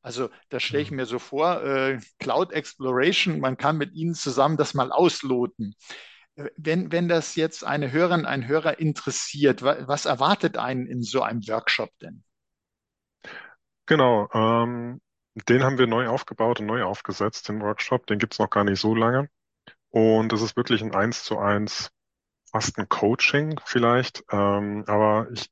Also 0.00 0.30
da 0.48 0.60
stelle 0.60 0.84
ich 0.84 0.92
mhm. 0.92 0.98
mir 0.98 1.06
so 1.06 1.18
vor, 1.18 1.60
äh, 1.60 1.98
Cloud 2.20 2.52
Exploration, 2.52 3.40
man 3.40 3.56
kann 3.56 3.78
mit 3.78 3.94
Ihnen 3.94 4.14
zusammen 4.14 4.56
das 4.56 4.74
mal 4.74 4.92
ausloten. 4.92 5.74
Wenn, 6.56 6.92
wenn 6.92 7.08
das 7.08 7.34
jetzt 7.34 7.64
eine 7.64 7.90
Hörerin, 7.90 8.24
ein 8.24 8.46
Hörer 8.46 8.78
interessiert, 8.78 9.62
was 9.62 10.04
erwartet 10.04 10.56
einen 10.56 10.86
in 10.86 11.02
so 11.02 11.22
einem 11.22 11.46
Workshop 11.48 11.90
denn? 12.00 12.22
Genau, 13.86 14.28
ähm, 14.32 15.00
den 15.48 15.62
haben 15.64 15.78
wir 15.78 15.86
neu 15.86 16.08
aufgebaut 16.08 16.60
und 16.60 16.66
neu 16.66 16.84
aufgesetzt, 16.84 17.48
den 17.48 17.60
Workshop. 17.60 18.06
Den 18.06 18.18
gibt's 18.18 18.38
noch 18.38 18.50
gar 18.50 18.64
nicht 18.64 18.80
so 18.80 18.94
lange. 18.94 19.28
Und 19.90 20.32
es 20.32 20.42
ist 20.42 20.56
wirklich 20.56 20.82
ein 20.82 20.94
eins 20.94 21.24
zu 21.24 21.38
eins, 21.38 21.90
fast 22.50 22.78
ein 22.78 22.88
Coaching 22.88 23.58
vielleicht. 23.64 24.22
Ähm, 24.30 24.84
aber 24.86 25.28
ich 25.32 25.50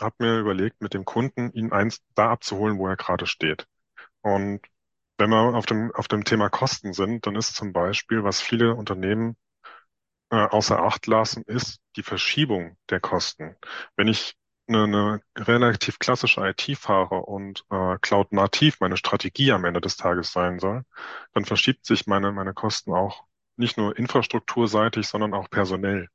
habe 0.00 0.16
mir 0.18 0.38
überlegt, 0.38 0.82
mit 0.82 0.94
dem 0.94 1.04
Kunden 1.04 1.50
ihn 1.52 1.72
eins 1.72 2.02
da 2.14 2.30
abzuholen, 2.30 2.78
wo 2.78 2.88
er 2.88 2.96
gerade 2.96 3.26
steht. 3.26 3.66
Und 4.20 4.60
wenn 5.18 5.30
wir 5.30 5.54
auf 5.54 5.66
dem, 5.66 5.92
auf 5.94 6.08
dem 6.08 6.24
Thema 6.24 6.50
Kosten 6.50 6.92
sind, 6.92 7.26
dann 7.26 7.36
ist 7.36 7.54
zum 7.54 7.72
Beispiel, 7.72 8.22
was 8.24 8.40
viele 8.40 8.74
Unternehmen 8.74 9.36
außer 10.34 10.80
Acht 10.80 11.06
lassen, 11.06 11.42
ist 11.46 11.80
die 11.96 12.02
Verschiebung 12.02 12.76
der 12.90 13.00
Kosten. 13.00 13.56
Wenn 13.96 14.08
ich 14.08 14.36
eine, 14.68 14.82
eine 14.84 15.20
relativ 15.36 15.98
klassische 15.98 16.40
IT 16.46 16.76
fahre 16.78 17.16
und 17.22 17.64
äh, 17.70 17.98
Cloud-nativ 18.00 18.80
meine 18.80 18.96
Strategie 18.96 19.52
am 19.52 19.64
Ende 19.64 19.80
des 19.80 19.96
Tages 19.96 20.32
sein 20.32 20.58
soll, 20.58 20.82
dann 21.32 21.44
verschiebt 21.44 21.86
sich 21.86 22.06
meine, 22.06 22.32
meine 22.32 22.54
Kosten 22.54 22.92
auch 22.92 23.24
nicht 23.56 23.76
nur 23.78 23.96
infrastrukturseitig, 23.96 25.06
sondern 25.06 25.34
auch 25.34 25.48
personell. 25.50 26.08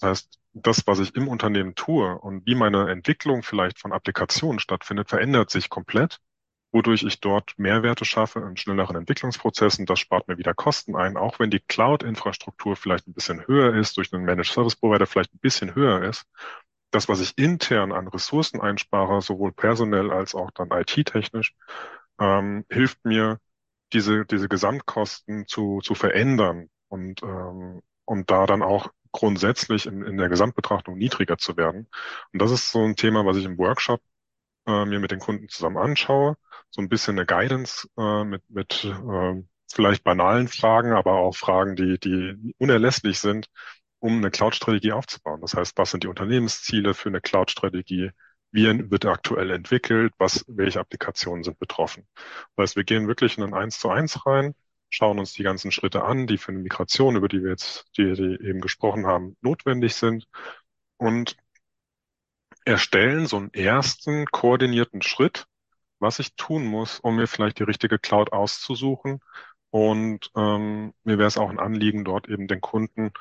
Das 0.00 0.10
heißt, 0.10 0.40
das, 0.54 0.86
was 0.86 0.98
ich 0.98 1.14
im 1.14 1.28
Unternehmen 1.28 1.74
tue 1.74 2.18
und 2.18 2.44
wie 2.46 2.54
meine 2.54 2.90
Entwicklung 2.90 3.42
vielleicht 3.42 3.78
von 3.78 3.92
Applikationen 3.92 4.58
stattfindet, 4.58 5.08
verändert 5.08 5.50
sich 5.50 5.70
komplett. 5.70 6.20
Wodurch 6.72 7.02
ich 7.04 7.20
dort 7.20 7.54
Mehrwerte 7.58 8.04
schaffe 8.04 8.40
in 8.40 8.56
schnelleren 8.56 8.96
Entwicklungsprozessen. 8.96 9.86
Das 9.86 10.00
spart 10.00 10.26
mir 10.26 10.38
wieder 10.38 10.54
Kosten 10.54 10.96
ein, 10.96 11.16
auch 11.16 11.38
wenn 11.38 11.50
die 11.50 11.60
Cloud-Infrastruktur 11.60 12.76
vielleicht 12.76 13.06
ein 13.06 13.12
bisschen 13.14 13.46
höher 13.46 13.74
ist, 13.74 13.96
durch 13.98 14.12
einen 14.12 14.24
Managed 14.24 14.52
Service 14.52 14.76
Provider 14.76 15.06
vielleicht 15.06 15.34
ein 15.34 15.40
bisschen 15.40 15.74
höher 15.74 16.02
ist. 16.02 16.24
Das, 16.90 17.08
was 17.08 17.20
ich 17.20 17.38
intern 17.38 17.92
an 17.92 18.08
Ressourcen 18.08 18.60
einspare, 18.60 19.22
sowohl 19.22 19.52
personell 19.52 20.10
als 20.10 20.34
auch 20.34 20.50
dann 20.50 20.70
IT-technisch, 20.70 21.54
ähm, 22.18 22.64
hilft 22.70 23.04
mir, 23.04 23.38
diese, 23.92 24.24
diese 24.24 24.48
Gesamtkosten 24.48 25.46
zu, 25.46 25.80
zu 25.82 25.94
verändern 25.94 26.70
und, 26.88 27.22
ähm, 27.22 27.82
und 28.04 28.30
da 28.30 28.46
dann 28.46 28.62
auch 28.62 28.90
grundsätzlich 29.12 29.86
in, 29.86 30.02
in 30.02 30.16
der 30.16 30.28
Gesamtbetrachtung 30.28 30.96
niedriger 30.96 31.36
zu 31.36 31.56
werden. 31.56 31.88
Und 32.32 32.40
das 32.40 32.50
ist 32.50 32.72
so 32.72 32.82
ein 32.84 32.96
Thema, 32.96 33.26
was 33.26 33.36
ich 33.36 33.44
im 33.44 33.58
Workshop 33.58 34.00
äh, 34.66 34.84
mir 34.84 35.00
mit 35.00 35.10
den 35.10 35.20
Kunden 35.20 35.48
zusammen 35.48 35.78
anschaue. 35.78 36.36
So 36.70 36.80
ein 36.80 36.88
bisschen 36.88 37.18
eine 37.18 37.26
Guidance 37.26 37.88
äh, 37.98 38.24
mit, 38.24 38.42
mit 38.48 38.84
äh, 38.84 39.42
vielleicht 39.72 40.04
banalen 40.04 40.48
Fragen, 40.48 40.92
aber 40.92 41.14
auch 41.14 41.36
Fragen, 41.36 41.76
die, 41.76 41.98
die 41.98 42.54
unerlässlich 42.58 43.18
sind, 43.18 43.48
um 43.98 44.18
eine 44.18 44.30
Cloud-Strategie 44.30 44.92
aufzubauen. 44.92 45.40
Das 45.40 45.54
heißt, 45.54 45.76
was 45.78 45.90
sind 45.90 46.04
die 46.04 46.08
Unternehmensziele 46.08 46.94
für 46.94 47.08
eine 47.08 47.20
Cloud-Strategie? 47.20 48.10
Wie 48.50 48.90
wird 48.90 49.06
aktuell 49.06 49.50
entwickelt? 49.50 50.12
Was, 50.18 50.44
welche 50.48 50.80
Applikationen 50.80 51.42
sind 51.44 51.58
betroffen? 51.58 52.06
Das 52.56 52.64
heißt, 52.64 52.76
wir 52.76 52.84
gehen 52.84 53.08
wirklich 53.08 53.38
in 53.38 53.44
ein 53.44 53.54
Eins 53.54 53.78
zu 53.78 53.88
eins 53.90 54.26
rein, 54.26 54.54
schauen 54.90 55.18
uns 55.18 55.32
die 55.32 55.42
ganzen 55.42 55.70
Schritte 55.72 56.04
an, 56.04 56.26
die 56.26 56.36
für 56.36 56.52
eine 56.52 56.60
Migration, 56.60 57.16
über 57.16 57.28
die 57.28 57.42
wir 57.42 57.50
jetzt, 57.50 57.86
die, 57.96 58.12
die 58.12 58.46
eben 58.46 58.60
gesprochen 58.60 59.06
haben, 59.06 59.36
notwendig 59.40 59.94
sind 59.94 60.26
und 60.98 61.36
erstellen 62.64 63.26
so 63.26 63.36
einen 63.36 63.52
ersten 63.54 64.26
koordinierten 64.26 65.02
Schritt, 65.02 65.46
was 65.98 66.18
ich 66.18 66.34
tun 66.34 66.64
muss, 66.66 67.00
um 67.00 67.16
mir 67.16 67.26
vielleicht 67.26 67.58
die 67.58 67.64
richtige 67.64 67.98
Cloud 67.98 68.32
auszusuchen. 68.32 69.20
Und 69.70 70.30
ähm, 70.36 70.92
mir 71.04 71.18
wäre 71.18 71.28
es 71.28 71.38
auch 71.38 71.50
ein 71.50 71.58
Anliegen, 71.58 72.04
dort 72.04 72.28
eben 72.28 72.46
den 72.46 72.60
Kunden 72.60 73.12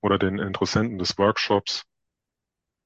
oder 0.00 0.18
den 0.18 0.38
Interessenten 0.38 0.98
des 0.98 1.16
Workshops 1.18 1.84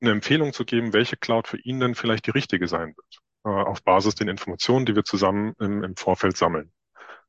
eine 0.01 0.11
Empfehlung 0.11 0.53
zu 0.53 0.65
geben, 0.65 0.93
welche 0.93 1.17
Cloud 1.17 1.49
für 1.49 1.59
ihn 1.59 1.81
denn 1.81 1.95
vielleicht 1.95 2.27
die 2.27 2.33
richtige 2.33 2.69
sein 2.69 2.95
wird, 2.97 3.21
äh, 3.45 3.49
auf 3.49 3.83
Basis 3.83 4.15
den 4.15 4.29
Informationen, 4.29 4.85
die 4.85 4.95
wir 4.95 5.05
zusammen 5.05 5.55
im, 5.59 5.83
im 5.83 5.97
Vorfeld 5.97 6.37
sammeln. 6.37 6.73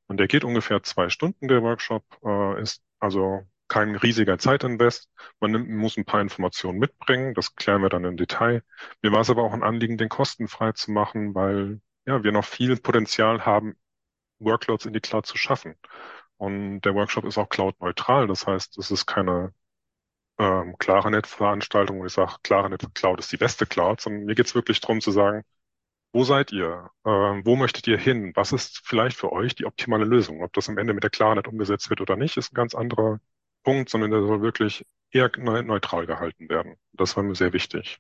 Und 0.07 0.17
der 0.17 0.27
geht 0.27 0.43
ungefähr 0.43 0.83
zwei 0.83 1.09
Stunden, 1.09 1.47
der 1.47 1.63
Workshop, 1.63 2.03
äh, 2.23 2.61
ist 2.61 2.81
also 2.99 3.47
kein 3.67 3.95
riesiger 3.95 4.37
Zeitinvest. 4.39 5.09
Man 5.39 5.51
nimmt, 5.51 5.69
muss 5.69 5.97
ein 5.97 6.05
paar 6.05 6.21
Informationen 6.21 6.79
mitbringen, 6.79 7.33
das 7.33 7.55
klären 7.55 7.81
wir 7.81 7.89
dann 7.89 8.05
im 8.05 8.17
Detail. 8.17 8.63
Mir 9.01 9.11
war 9.11 9.21
es 9.21 9.29
aber 9.29 9.43
auch 9.43 9.53
ein 9.53 9.63
Anliegen, 9.63 9.97
den 9.97 10.09
kostenfrei 10.09 10.71
zu 10.73 10.91
machen, 10.91 11.35
weil 11.35 11.81
ja, 12.05 12.23
wir 12.23 12.31
noch 12.31 12.45
viel 12.45 12.77
Potenzial 12.77 13.45
haben, 13.45 13.75
Workloads 14.39 14.85
in 14.85 14.93
die 14.93 15.01
Cloud 15.01 15.25
zu 15.25 15.37
schaffen. 15.37 15.75
Und 16.37 16.81
der 16.81 16.95
Workshop 16.95 17.25
ist 17.25 17.37
auch 17.37 17.49
cloud-neutral, 17.49 18.27
das 18.27 18.47
heißt, 18.47 18.77
es 18.77 18.91
ist 18.91 19.05
keine 19.07 19.53
ähm, 20.39 20.77
Claranet-Veranstaltung, 20.77 21.99
wo 21.99 22.05
ich 22.05 22.13
sage, 22.13 22.35
Claranet 22.43 22.93
Cloud 22.95 23.19
ist 23.19 23.31
die 23.31 23.37
beste 23.37 23.65
Cloud, 23.65 24.01
sondern 24.01 24.25
mir 24.25 24.35
geht's 24.35 24.55
wirklich 24.55 24.79
darum 24.81 25.01
zu 25.01 25.11
sagen, 25.11 25.43
wo 26.13 26.23
seid 26.23 26.51
ihr? 26.51 26.89
Ähm, 27.05 27.45
wo 27.45 27.55
möchtet 27.55 27.87
ihr 27.87 27.97
hin? 27.97 28.31
Was 28.35 28.51
ist 28.53 28.81
vielleicht 28.85 29.17
für 29.17 29.31
euch 29.31 29.55
die 29.55 29.65
optimale 29.65 30.05
Lösung? 30.05 30.43
Ob 30.43 30.53
das 30.53 30.69
am 30.69 30.77
Ende 30.77 30.93
mit 30.93 31.03
der 31.03 31.09
Claranet 31.11 31.47
umgesetzt 31.47 31.89
wird 31.89 32.01
oder 32.01 32.15
nicht, 32.15 32.37
ist 32.37 32.53
ein 32.53 32.55
ganz 32.55 32.75
anderer 32.75 33.19
Punkt, 33.67 33.89
sondern 33.89 34.11
der 34.11 34.21
soll 34.21 34.41
wirklich 34.41 34.85
eher 35.11 35.29
neutral 35.37 36.05
gehalten 36.05 36.47
werden. 36.47 36.75
Das 36.93 37.17
war 37.17 37.23
mir 37.23 37.35
sehr 37.35 37.51
wichtig. 37.51 37.97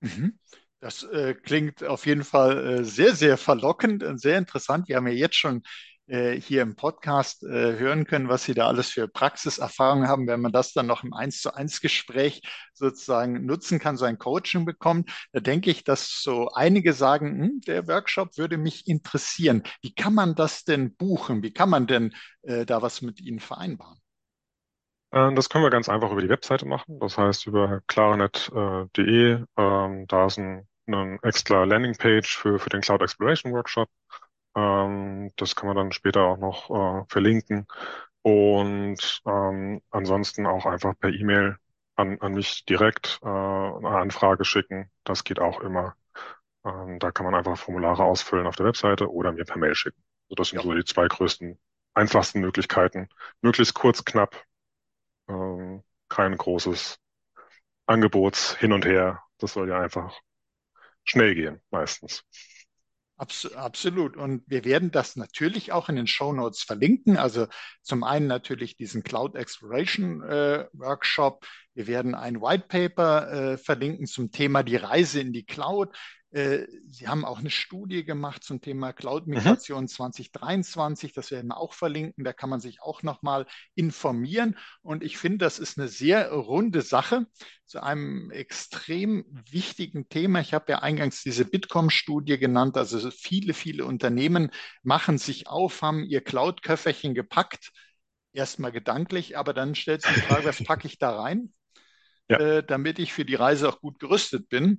Mhm. 0.00 0.38
Das 0.78 1.04
äh, 1.04 1.32
klingt 1.32 1.82
auf 1.84 2.04
jeden 2.04 2.22
Fall 2.22 2.80
äh, 2.80 2.84
sehr, 2.84 3.14
sehr 3.14 3.38
verlockend 3.38 4.02
und 4.02 4.20
sehr 4.20 4.36
interessant. 4.36 4.88
Wir 4.88 4.96
haben 4.96 5.06
ja 5.06 5.14
jetzt 5.14 5.36
schon 5.36 5.62
äh, 6.06 6.38
hier 6.38 6.60
im 6.60 6.76
Podcast 6.76 7.44
äh, 7.44 7.78
hören 7.78 8.04
können, 8.04 8.28
was 8.28 8.44
Sie 8.44 8.52
da 8.52 8.66
alles 8.68 8.90
für 8.90 9.08
Praxiserfahrungen 9.08 10.06
haben, 10.06 10.26
wenn 10.26 10.42
man 10.42 10.52
das 10.52 10.74
dann 10.74 10.86
noch 10.86 11.02
im 11.02 11.14
Eins 11.14 11.40
zu 11.40 11.54
eins 11.54 11.80
Gespräch 11.80 12.42
sozusagen 12.74 13.46
nutzen 13.46 13.78
kann, 13.78 13.96
so 13.96 14.04
ein 14.04 14.18
Coaching 14.18 14.66
bekommt, 14.66 15.10
da 15.32 15.40
denke 15.40 15.70
ich, 15.70 15.82
dass 15.82 16.20
so 16.20 16.50
einige 16.50 16.92
sagen, 16.92 17.42
hm, 17.42 17.60
der 17.66 17.88
Workshop 17.88 18.36
würde 18.36 18.58
mich 18.58 18.86
interessieren. 18.86 19.62
Wie 19.80 19.94
kann 19.94 20.12
man 20.12 20.34
das 20.34 20.64
denn 20.64 20.94
buchen? 20.94 21.42
Wie 21.42 21.54
kann 21.54 21.70
man 21.70 21.86
denn 21.86 22.14
äh, 22.42 22.66
da 22.66 22.82
was 22.82 23.00
mit 23.00 23.18
Ihnen 23.18 23.40
vereinbaren? 23.40 23.99
Äh, 25.12 25.34
das 25.34 25.48
können 25.48 25.64
wir 25.64 25.70
ganz 25.70 25.88
einfach 25.88 26.10
über 26.12 26.22
die 26.22 26.28
Webseite 26.28 26.66
machen. 26.66 26.98
Das 27.00 27.18
heißt 27.18 27.46
über 27.46 27.80
claranet.de. 27.86 29.44
Ähm, 29.56 30.06
da 30.06 30.26
ist 30.26 30.38
ein, 30.38 30.68
eine 30.86 31.18
extra 31.22 31.64
Landingpage 31.64 32.36
für, 32.36 32.58
für 32.58 32.70
den 32.70 32.80
Cloud 32.80 33.02
Exploration 33.02 33.52
Workshop. 33.52 33.88
Ähm, 34.56 35.30
das 35.36 35.56
kann 35.56 35.68
man 35.68 35.76
dann 35.76 35.92
später 35.92 36.22
auch 36.22 36.38
noch 36.38 36.70
äh, 36.70 37.04
verlinken. 37.08 37.66
Und 38.22 39.22
ähm, 39.26 39.80
ansonsten 39.90 40.46
auch 40.46 40.66
einfach 40.66 40.94
per 40.98 41.10
E-Mail 41.10 41.56
an, 41.96 42.20
an 42.20 42.34
mich 42.34 42.64
direkt 42.66 43.20
äh, 43.22 43.26
eine 43.26 43.88
Anfrage 43.88 44.44
schicken. 44.44 44.90
Das 45.04 45.24
geht 45.24 45.40
auch 45.40 45.60
immer. 45.60 45.94
Da 46.62 47.10
kann 47.10 47.24
man 47.24 47.34
einfach 47.34 47.56
Formulare 47.56 48.04
ausfüllen 48.04 48.46
auf 48.46 48.54
der 48.54 48.66
Webseite 48.66 49.10
oder 49.10 49.32
mir 49.32 49.46
per 49.46 49.56
Mail 49.56 49.74
schicken. 49.74 50.02
Also 50.26 50.34
das 50.34 50.48
sind 50.50 50.58
ja. 50.58 50.62
so 50.62 50.74
die 50.74 50.84
zwei 50.84 51.08
größten, 51.08 51.58
einfachsten 51.94 52.40
Möglichkeiten. 52.40 53.08
Möglichst 53.40 53.72
kurz, 53.72 54.04
knapp. 54.04 54.36
Ähm, 55.30 55.82
kein 56.08 56.36
großes 56.36 56.98
Angebots 57.86 58.56
hin 58.56 58.72
und 58.72 58.84
her. 58.84 59.22
Das 59.38 59.52
soll 59.52 59.68
ja 59.68 59.80
einfach 59.80 60.18
schnell 61.04 61.34
gehen, 61.34 61.60
meistens. 61.70 62.24
Absolut. 63.16 64.16
Und 64.16 64.42
wir 64.46 64.64
werden 64.64 64.90
das 64.90 65.14
natürlich 65.14 65.72
auch 65.72 65.90
in 65.90 65.96
den 65.96 66.06
Show 66.06 66.32
Notes 66.32 66.62
verlinken. 66.62 67.18
Also 67.18 67.48
zum 67.82 68.02
einen 68.02 68.26
natürlich 68.26 68.76
diesen 68.76 69.02
Cloud 69.02 69.36
Exploration 69.36 70.22
äh, 70.22 70.66
Workshop. 70.72 71.46
Wir 71.74 71.86
werden 71.86 72.14
ein 72.14 72.40
White 72.40 72.64
Paper 72.68 73.30
äh, 73.30 73.58
verlinken 73.58 74.06
zum 74.06 74.30
Thema 74.30 74.62
die 74.62 74.76
Reise 74.76 75.20
in 75.20 75.34
die 75.34 75.44
Cloud. 75.44 75.94
Äh, 76.32 76.66
Sie 76.86 77.08
haben 77.08 77.24
auch 77.24 77.40
eine 77.40 77.50
Studie 77.50 78.04
gemacht 78.04 78.44
zum 78.44 78.60
Thema 78.60 78.92
Cloud-Migration 78.92 79.82
mhm. 79.82 79.88
2023. 79.88 81.12
Das 81.12 81.30
werden 81.30 81.48
wir 81.48 81.56
auch 81.56 81.74
verlinken. 81.74 82.24
Da 82.24 82.32
kann 82.32 82.50
man 82.50 82.60
sich 82.60 82.80
auch 82.82 83.02
nochmal 83.02 83.46
informieren. 83.74 84.56
Und 84.82 85.02
ich 85.02 85.18
finde, 85.18 85.38
das 85.38 85.58
ist 85.58 85.78
eine 85.78 85.88
sehr 85.88 86.30
runde 86.30 86.82
Sache 86.82 87.26
zu 87.66 87.82
einem 87.82 88.30
extrem 88.30 89.24
wichtigen 89.50 90.08
Thema. 90.08 90.40
Ich 90.40 90.54
habe 90.54 90.70
ja 90.72 90.78
eingangs 90.80 91.22
diese 91.22 91.44
Bitkom-Studie 91.44 92.38
genannt. 92.38 92.76
Also 92.76 93.10
viele, 93.10 93.52
viele 93.52 93.84
Unternehmen 93.84 94.50
machen 94.82 95.18
sich 95.18 95.48
auf, 95.48 95.82
haben 95.82 96.04
ihr 96.04 96.20
Cloud-Köfferchen 96.20 97.14
gepackt. 97.14 97.72
Erstmal 98.32 98.70
gedanklich, 98.70 99.36
aber 99.36 99.52
dann 99.52 99.74
stellt 99.74 100.02
sich 100.02 100.14
die 100.14 100.20
Frage, 100.20 100.44
was 100.44 100.62
packe 100.62 100.86
ich 100.86 100.98
da 100.98 101.20
rein? 101.20 101.52
Ja. 102.30 102.38
Äh, 102.38 102.64
damit 102.64 103.00
ich 103.00 103.12
für 103.12 103.24
die 103.24 103.34
Reise 103.34 103.68
auch 103.68 103.80
gut 103.80 103.98
gerüstet 103.98 104.48
bin. 104.48 104.78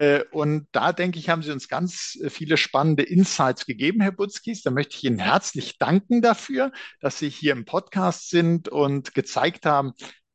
Äh, 0.00 0.24
und 0.30 0.66
da 0.72 0.94
denke 0.94 1.18
ich, 1.18 1.28
haben 1.28 1.42
Sie 1.42 1.52
uns 1.52 1.68
ganz 1.68 2.18
äh, 2.22 2.30
viele 2.30 2.56
spannende 2.56 3.02
Insights 3.02 3.66
gegeben, 3.66 4.00
Herr 4.00 4.12
Butzkis. 4.12 4.62
Da 4.62 4.70
möchte 4.70 4.96
ich 4.96 5.04
Ihnen 5.04 5.18
herzlich 5.18 5.78
danken 5.78 6.22
dafür, 6.22 6.72
dass 7.00 7.18
Sie 7.18 7.28
hier 7.28 7.52
im 7.52 7.66
Podcast 7.66 8.30
sind 8.30 8.68
und 8.68 9.14
gezeigt 9.14 9.66
haben, 9.66 9.92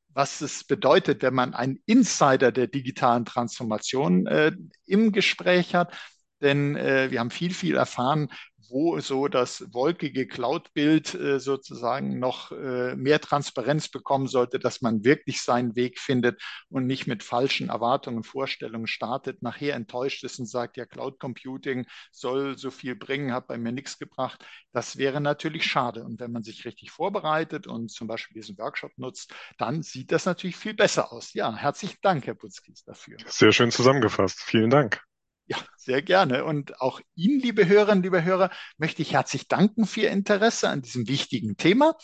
was 0.09 0.41
es 0.41 0.63
bedeutet, 0.63 1.23
wenn 1.23 1.33
man 1.33 1.55
einen 1.55 1.79
Insider 1.87 2.51
der 2.51 2.67
digitalen 2.67 3.25
Transformation 3.25 4.27
äh, 4.27 4.51
im 4.85 5.11
Gespräch 5.11 5.73
hat. 5.73 5.97
Denn 6.41 6.75
äh, 6.75 7.09
wir 7.09 7.19
haben 7.19 7.31
viel, 7.31 7.53
viel 7.53 7.75
erfahren, 7.75 8.29
wo 8.69 8.99
so 8.99 9.27
das 9.27 9.65
wolkige 9.73 10.27
Cloud-Bild 10.27 11.13
äh, 11.15 11.39
sozusagen 11.39 12.19
noch 12.19 12.51
äh, 12.51 12.95
mehr 12.95 13.19
Transparenz 13.21 13.89
bekommen 13.89 14.27
sollte, 14.27 14.59
dass 14.59 14.81
man 14.81 15.03
wirklich 15.03 15.41
seinen 15.41 15.75
Weg 15.75 15.99
findet 15.99 16.41
und 16.69 16.85
nicht 16.87 17.07
mit 17.07 17.23
falschen 17.23 17.69
Erwartungen, 17.69 18.23
Vorstellungen 18.23 18.87
startet, 18.87 19.41
nachher 19.41 19.75
enttäuscht 19.75 20.23
ist 20.23 20.39
und 20.39 20.47
sagt, 20.47 20.77
ja, 20.77 20.85
Cloud 20.85 21.19
Computing 21.19 21.85
soll 22.11 22.57
so 22.57 22.71
viel 22.71 22.95
bringen, 22.95 23.33
hat 23.33 23.47
bei 23.47 23.57
mir 23.57 23.71
nichts 23.71 23.97
gebracht. 23.99 24.45
Das 24.71 24.97
wäre 24.97 25.21
natürlich 25.21 25.65
schade. 25.65 26.03
Und 26.03 26.19
wenn 26.19 26.31
man 26.31 26.43
sich 26.43 26.65
richtig 26.65 26.91
vorbereitet 26.91 27.67
und 27.67 27.91
zum 27.91 28.07
Beispiel 28.07 28.41
diesen 28.41 28.57
Workshop 28.57 28.91
nutzt, 28.97 29.33
dann 29.57 29.83
sieht 29.83 30.11
das 30.11 30.25
natürlich 30.25 30.55
viel 30.55 30.73
besser 30.73 31.11
aus. 31.11 31.33
Ja, 31.33 31.55
herzlichen 31.55 31.97
Dank, 32.01 32.27
Herr 32.27 32.35
Butzkis, 32.35 32.83
dafür. 32.83 33.17
Sehr 33.25 33.51
schön 33.51 33.71
zusammengefasst. 33.71 34.39
Vielen 34.41 34.69
Dank. 34.69 35.01
Ja, 35.47 35.57
sehr 35.77 36.01
gerne. 36.01 36.43
Und 36.43 36.81
auch 36.81 37.01
Ihnen, 37.13 37.39
liebe 37.39 37.67
Hörerinnen, 37.67 38.01
liebe 38.01 38.23
Hörer, 38.23 38.49
möchte 38.77 39.03
ich 39.03 39.13
herzlich 39.13 39.47
danken 39.47 39.85
für 39.85 40.01
Ihr 40.01 40.09
Interesse 40.11 40.69
an 40.69 40.81
diesem 40.81 41.07
wichtigen 41.07 41.55
Thema. 41.55 41.95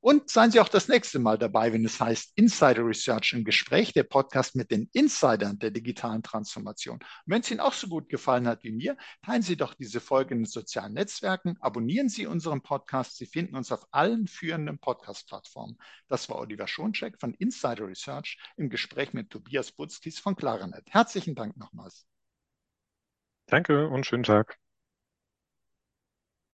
Und 0.00 0.28
seien 0.30 0.50
Sie 0.50 0.60
auch 0.60 0.68
das 0.68 0.88
nächste 0.88 1.18
Mal 1.18 1.38
dabei, 1.38 1.72
wenn 1.72 1.84
es 1.84 1.98
heißt 1.98 2.32
Insider 2.34 2.86
Research 2.86 3.32
im 3.32 3.44
Gespräch, 3.44 3.94
der 3.94 4.02
Podcast 4.02 4.54
mit 4.54 4.70
den 4.70 4.90
Insidern 4.92 5.58
der 5.58 5.70
digitalen 5.70 6.22
Transformation. 6.22 6.96
Und 6.96 7.04
wenn 7.26 7.40
es 7.40 7.50
Ihnen 7.50 7.60
auch 7.60 7.72
so 7.72 7.86
gut 7.86 8.10
gefallen 8.10 8.46
hat 8.46 8.64
wie 8.64 8.72
mir, 8.72 8.98
teilen 9.24 9.42
Sie 9.42 9.56
doch 9.56 9.72
diese 9.72 10.00
Folge 10.00 10.34
in 10.34 10.40
den 10.40 10.46
sozialen 10.46 10.92
Netzwerken, 10.92 11.56
abonnieren 11.60 12.10
Sie 12.10 12.26
unseren 12.26 12.60
Podcast. 12.60 13.16
Sie 13.16 13.26
finden 13.26 13.56
uns 13.56 13.72
auf 13.72 13.86
allen 13.92 14.26
führenden 14.26 14.78
Podcast-Plattformen. 14.78 15.78
Das 16.08 16.28
war 16.28 16.38
Oliver 16.38 16.68
Schoncheck 16.68 17.18
von 17.18 17.32
Insider 17.34 17.86
Research 17.86 18.38
im 18.56 18.68
Gespräch 18.68 19.14
mit 19.14 19.30
Tobias 19.30 19.72
Butzkis 19.72 20.18
von 20.18 20.36
Claranet. 20.36 20.84
Herzlichen 20.90 21.34
Dank 21.34 21.56
nochmals. 21.56 22.09
Danke 23.50 23.88
und 23.88 24.06
schönen 24.06 24.22
Tag. 24.22 24.58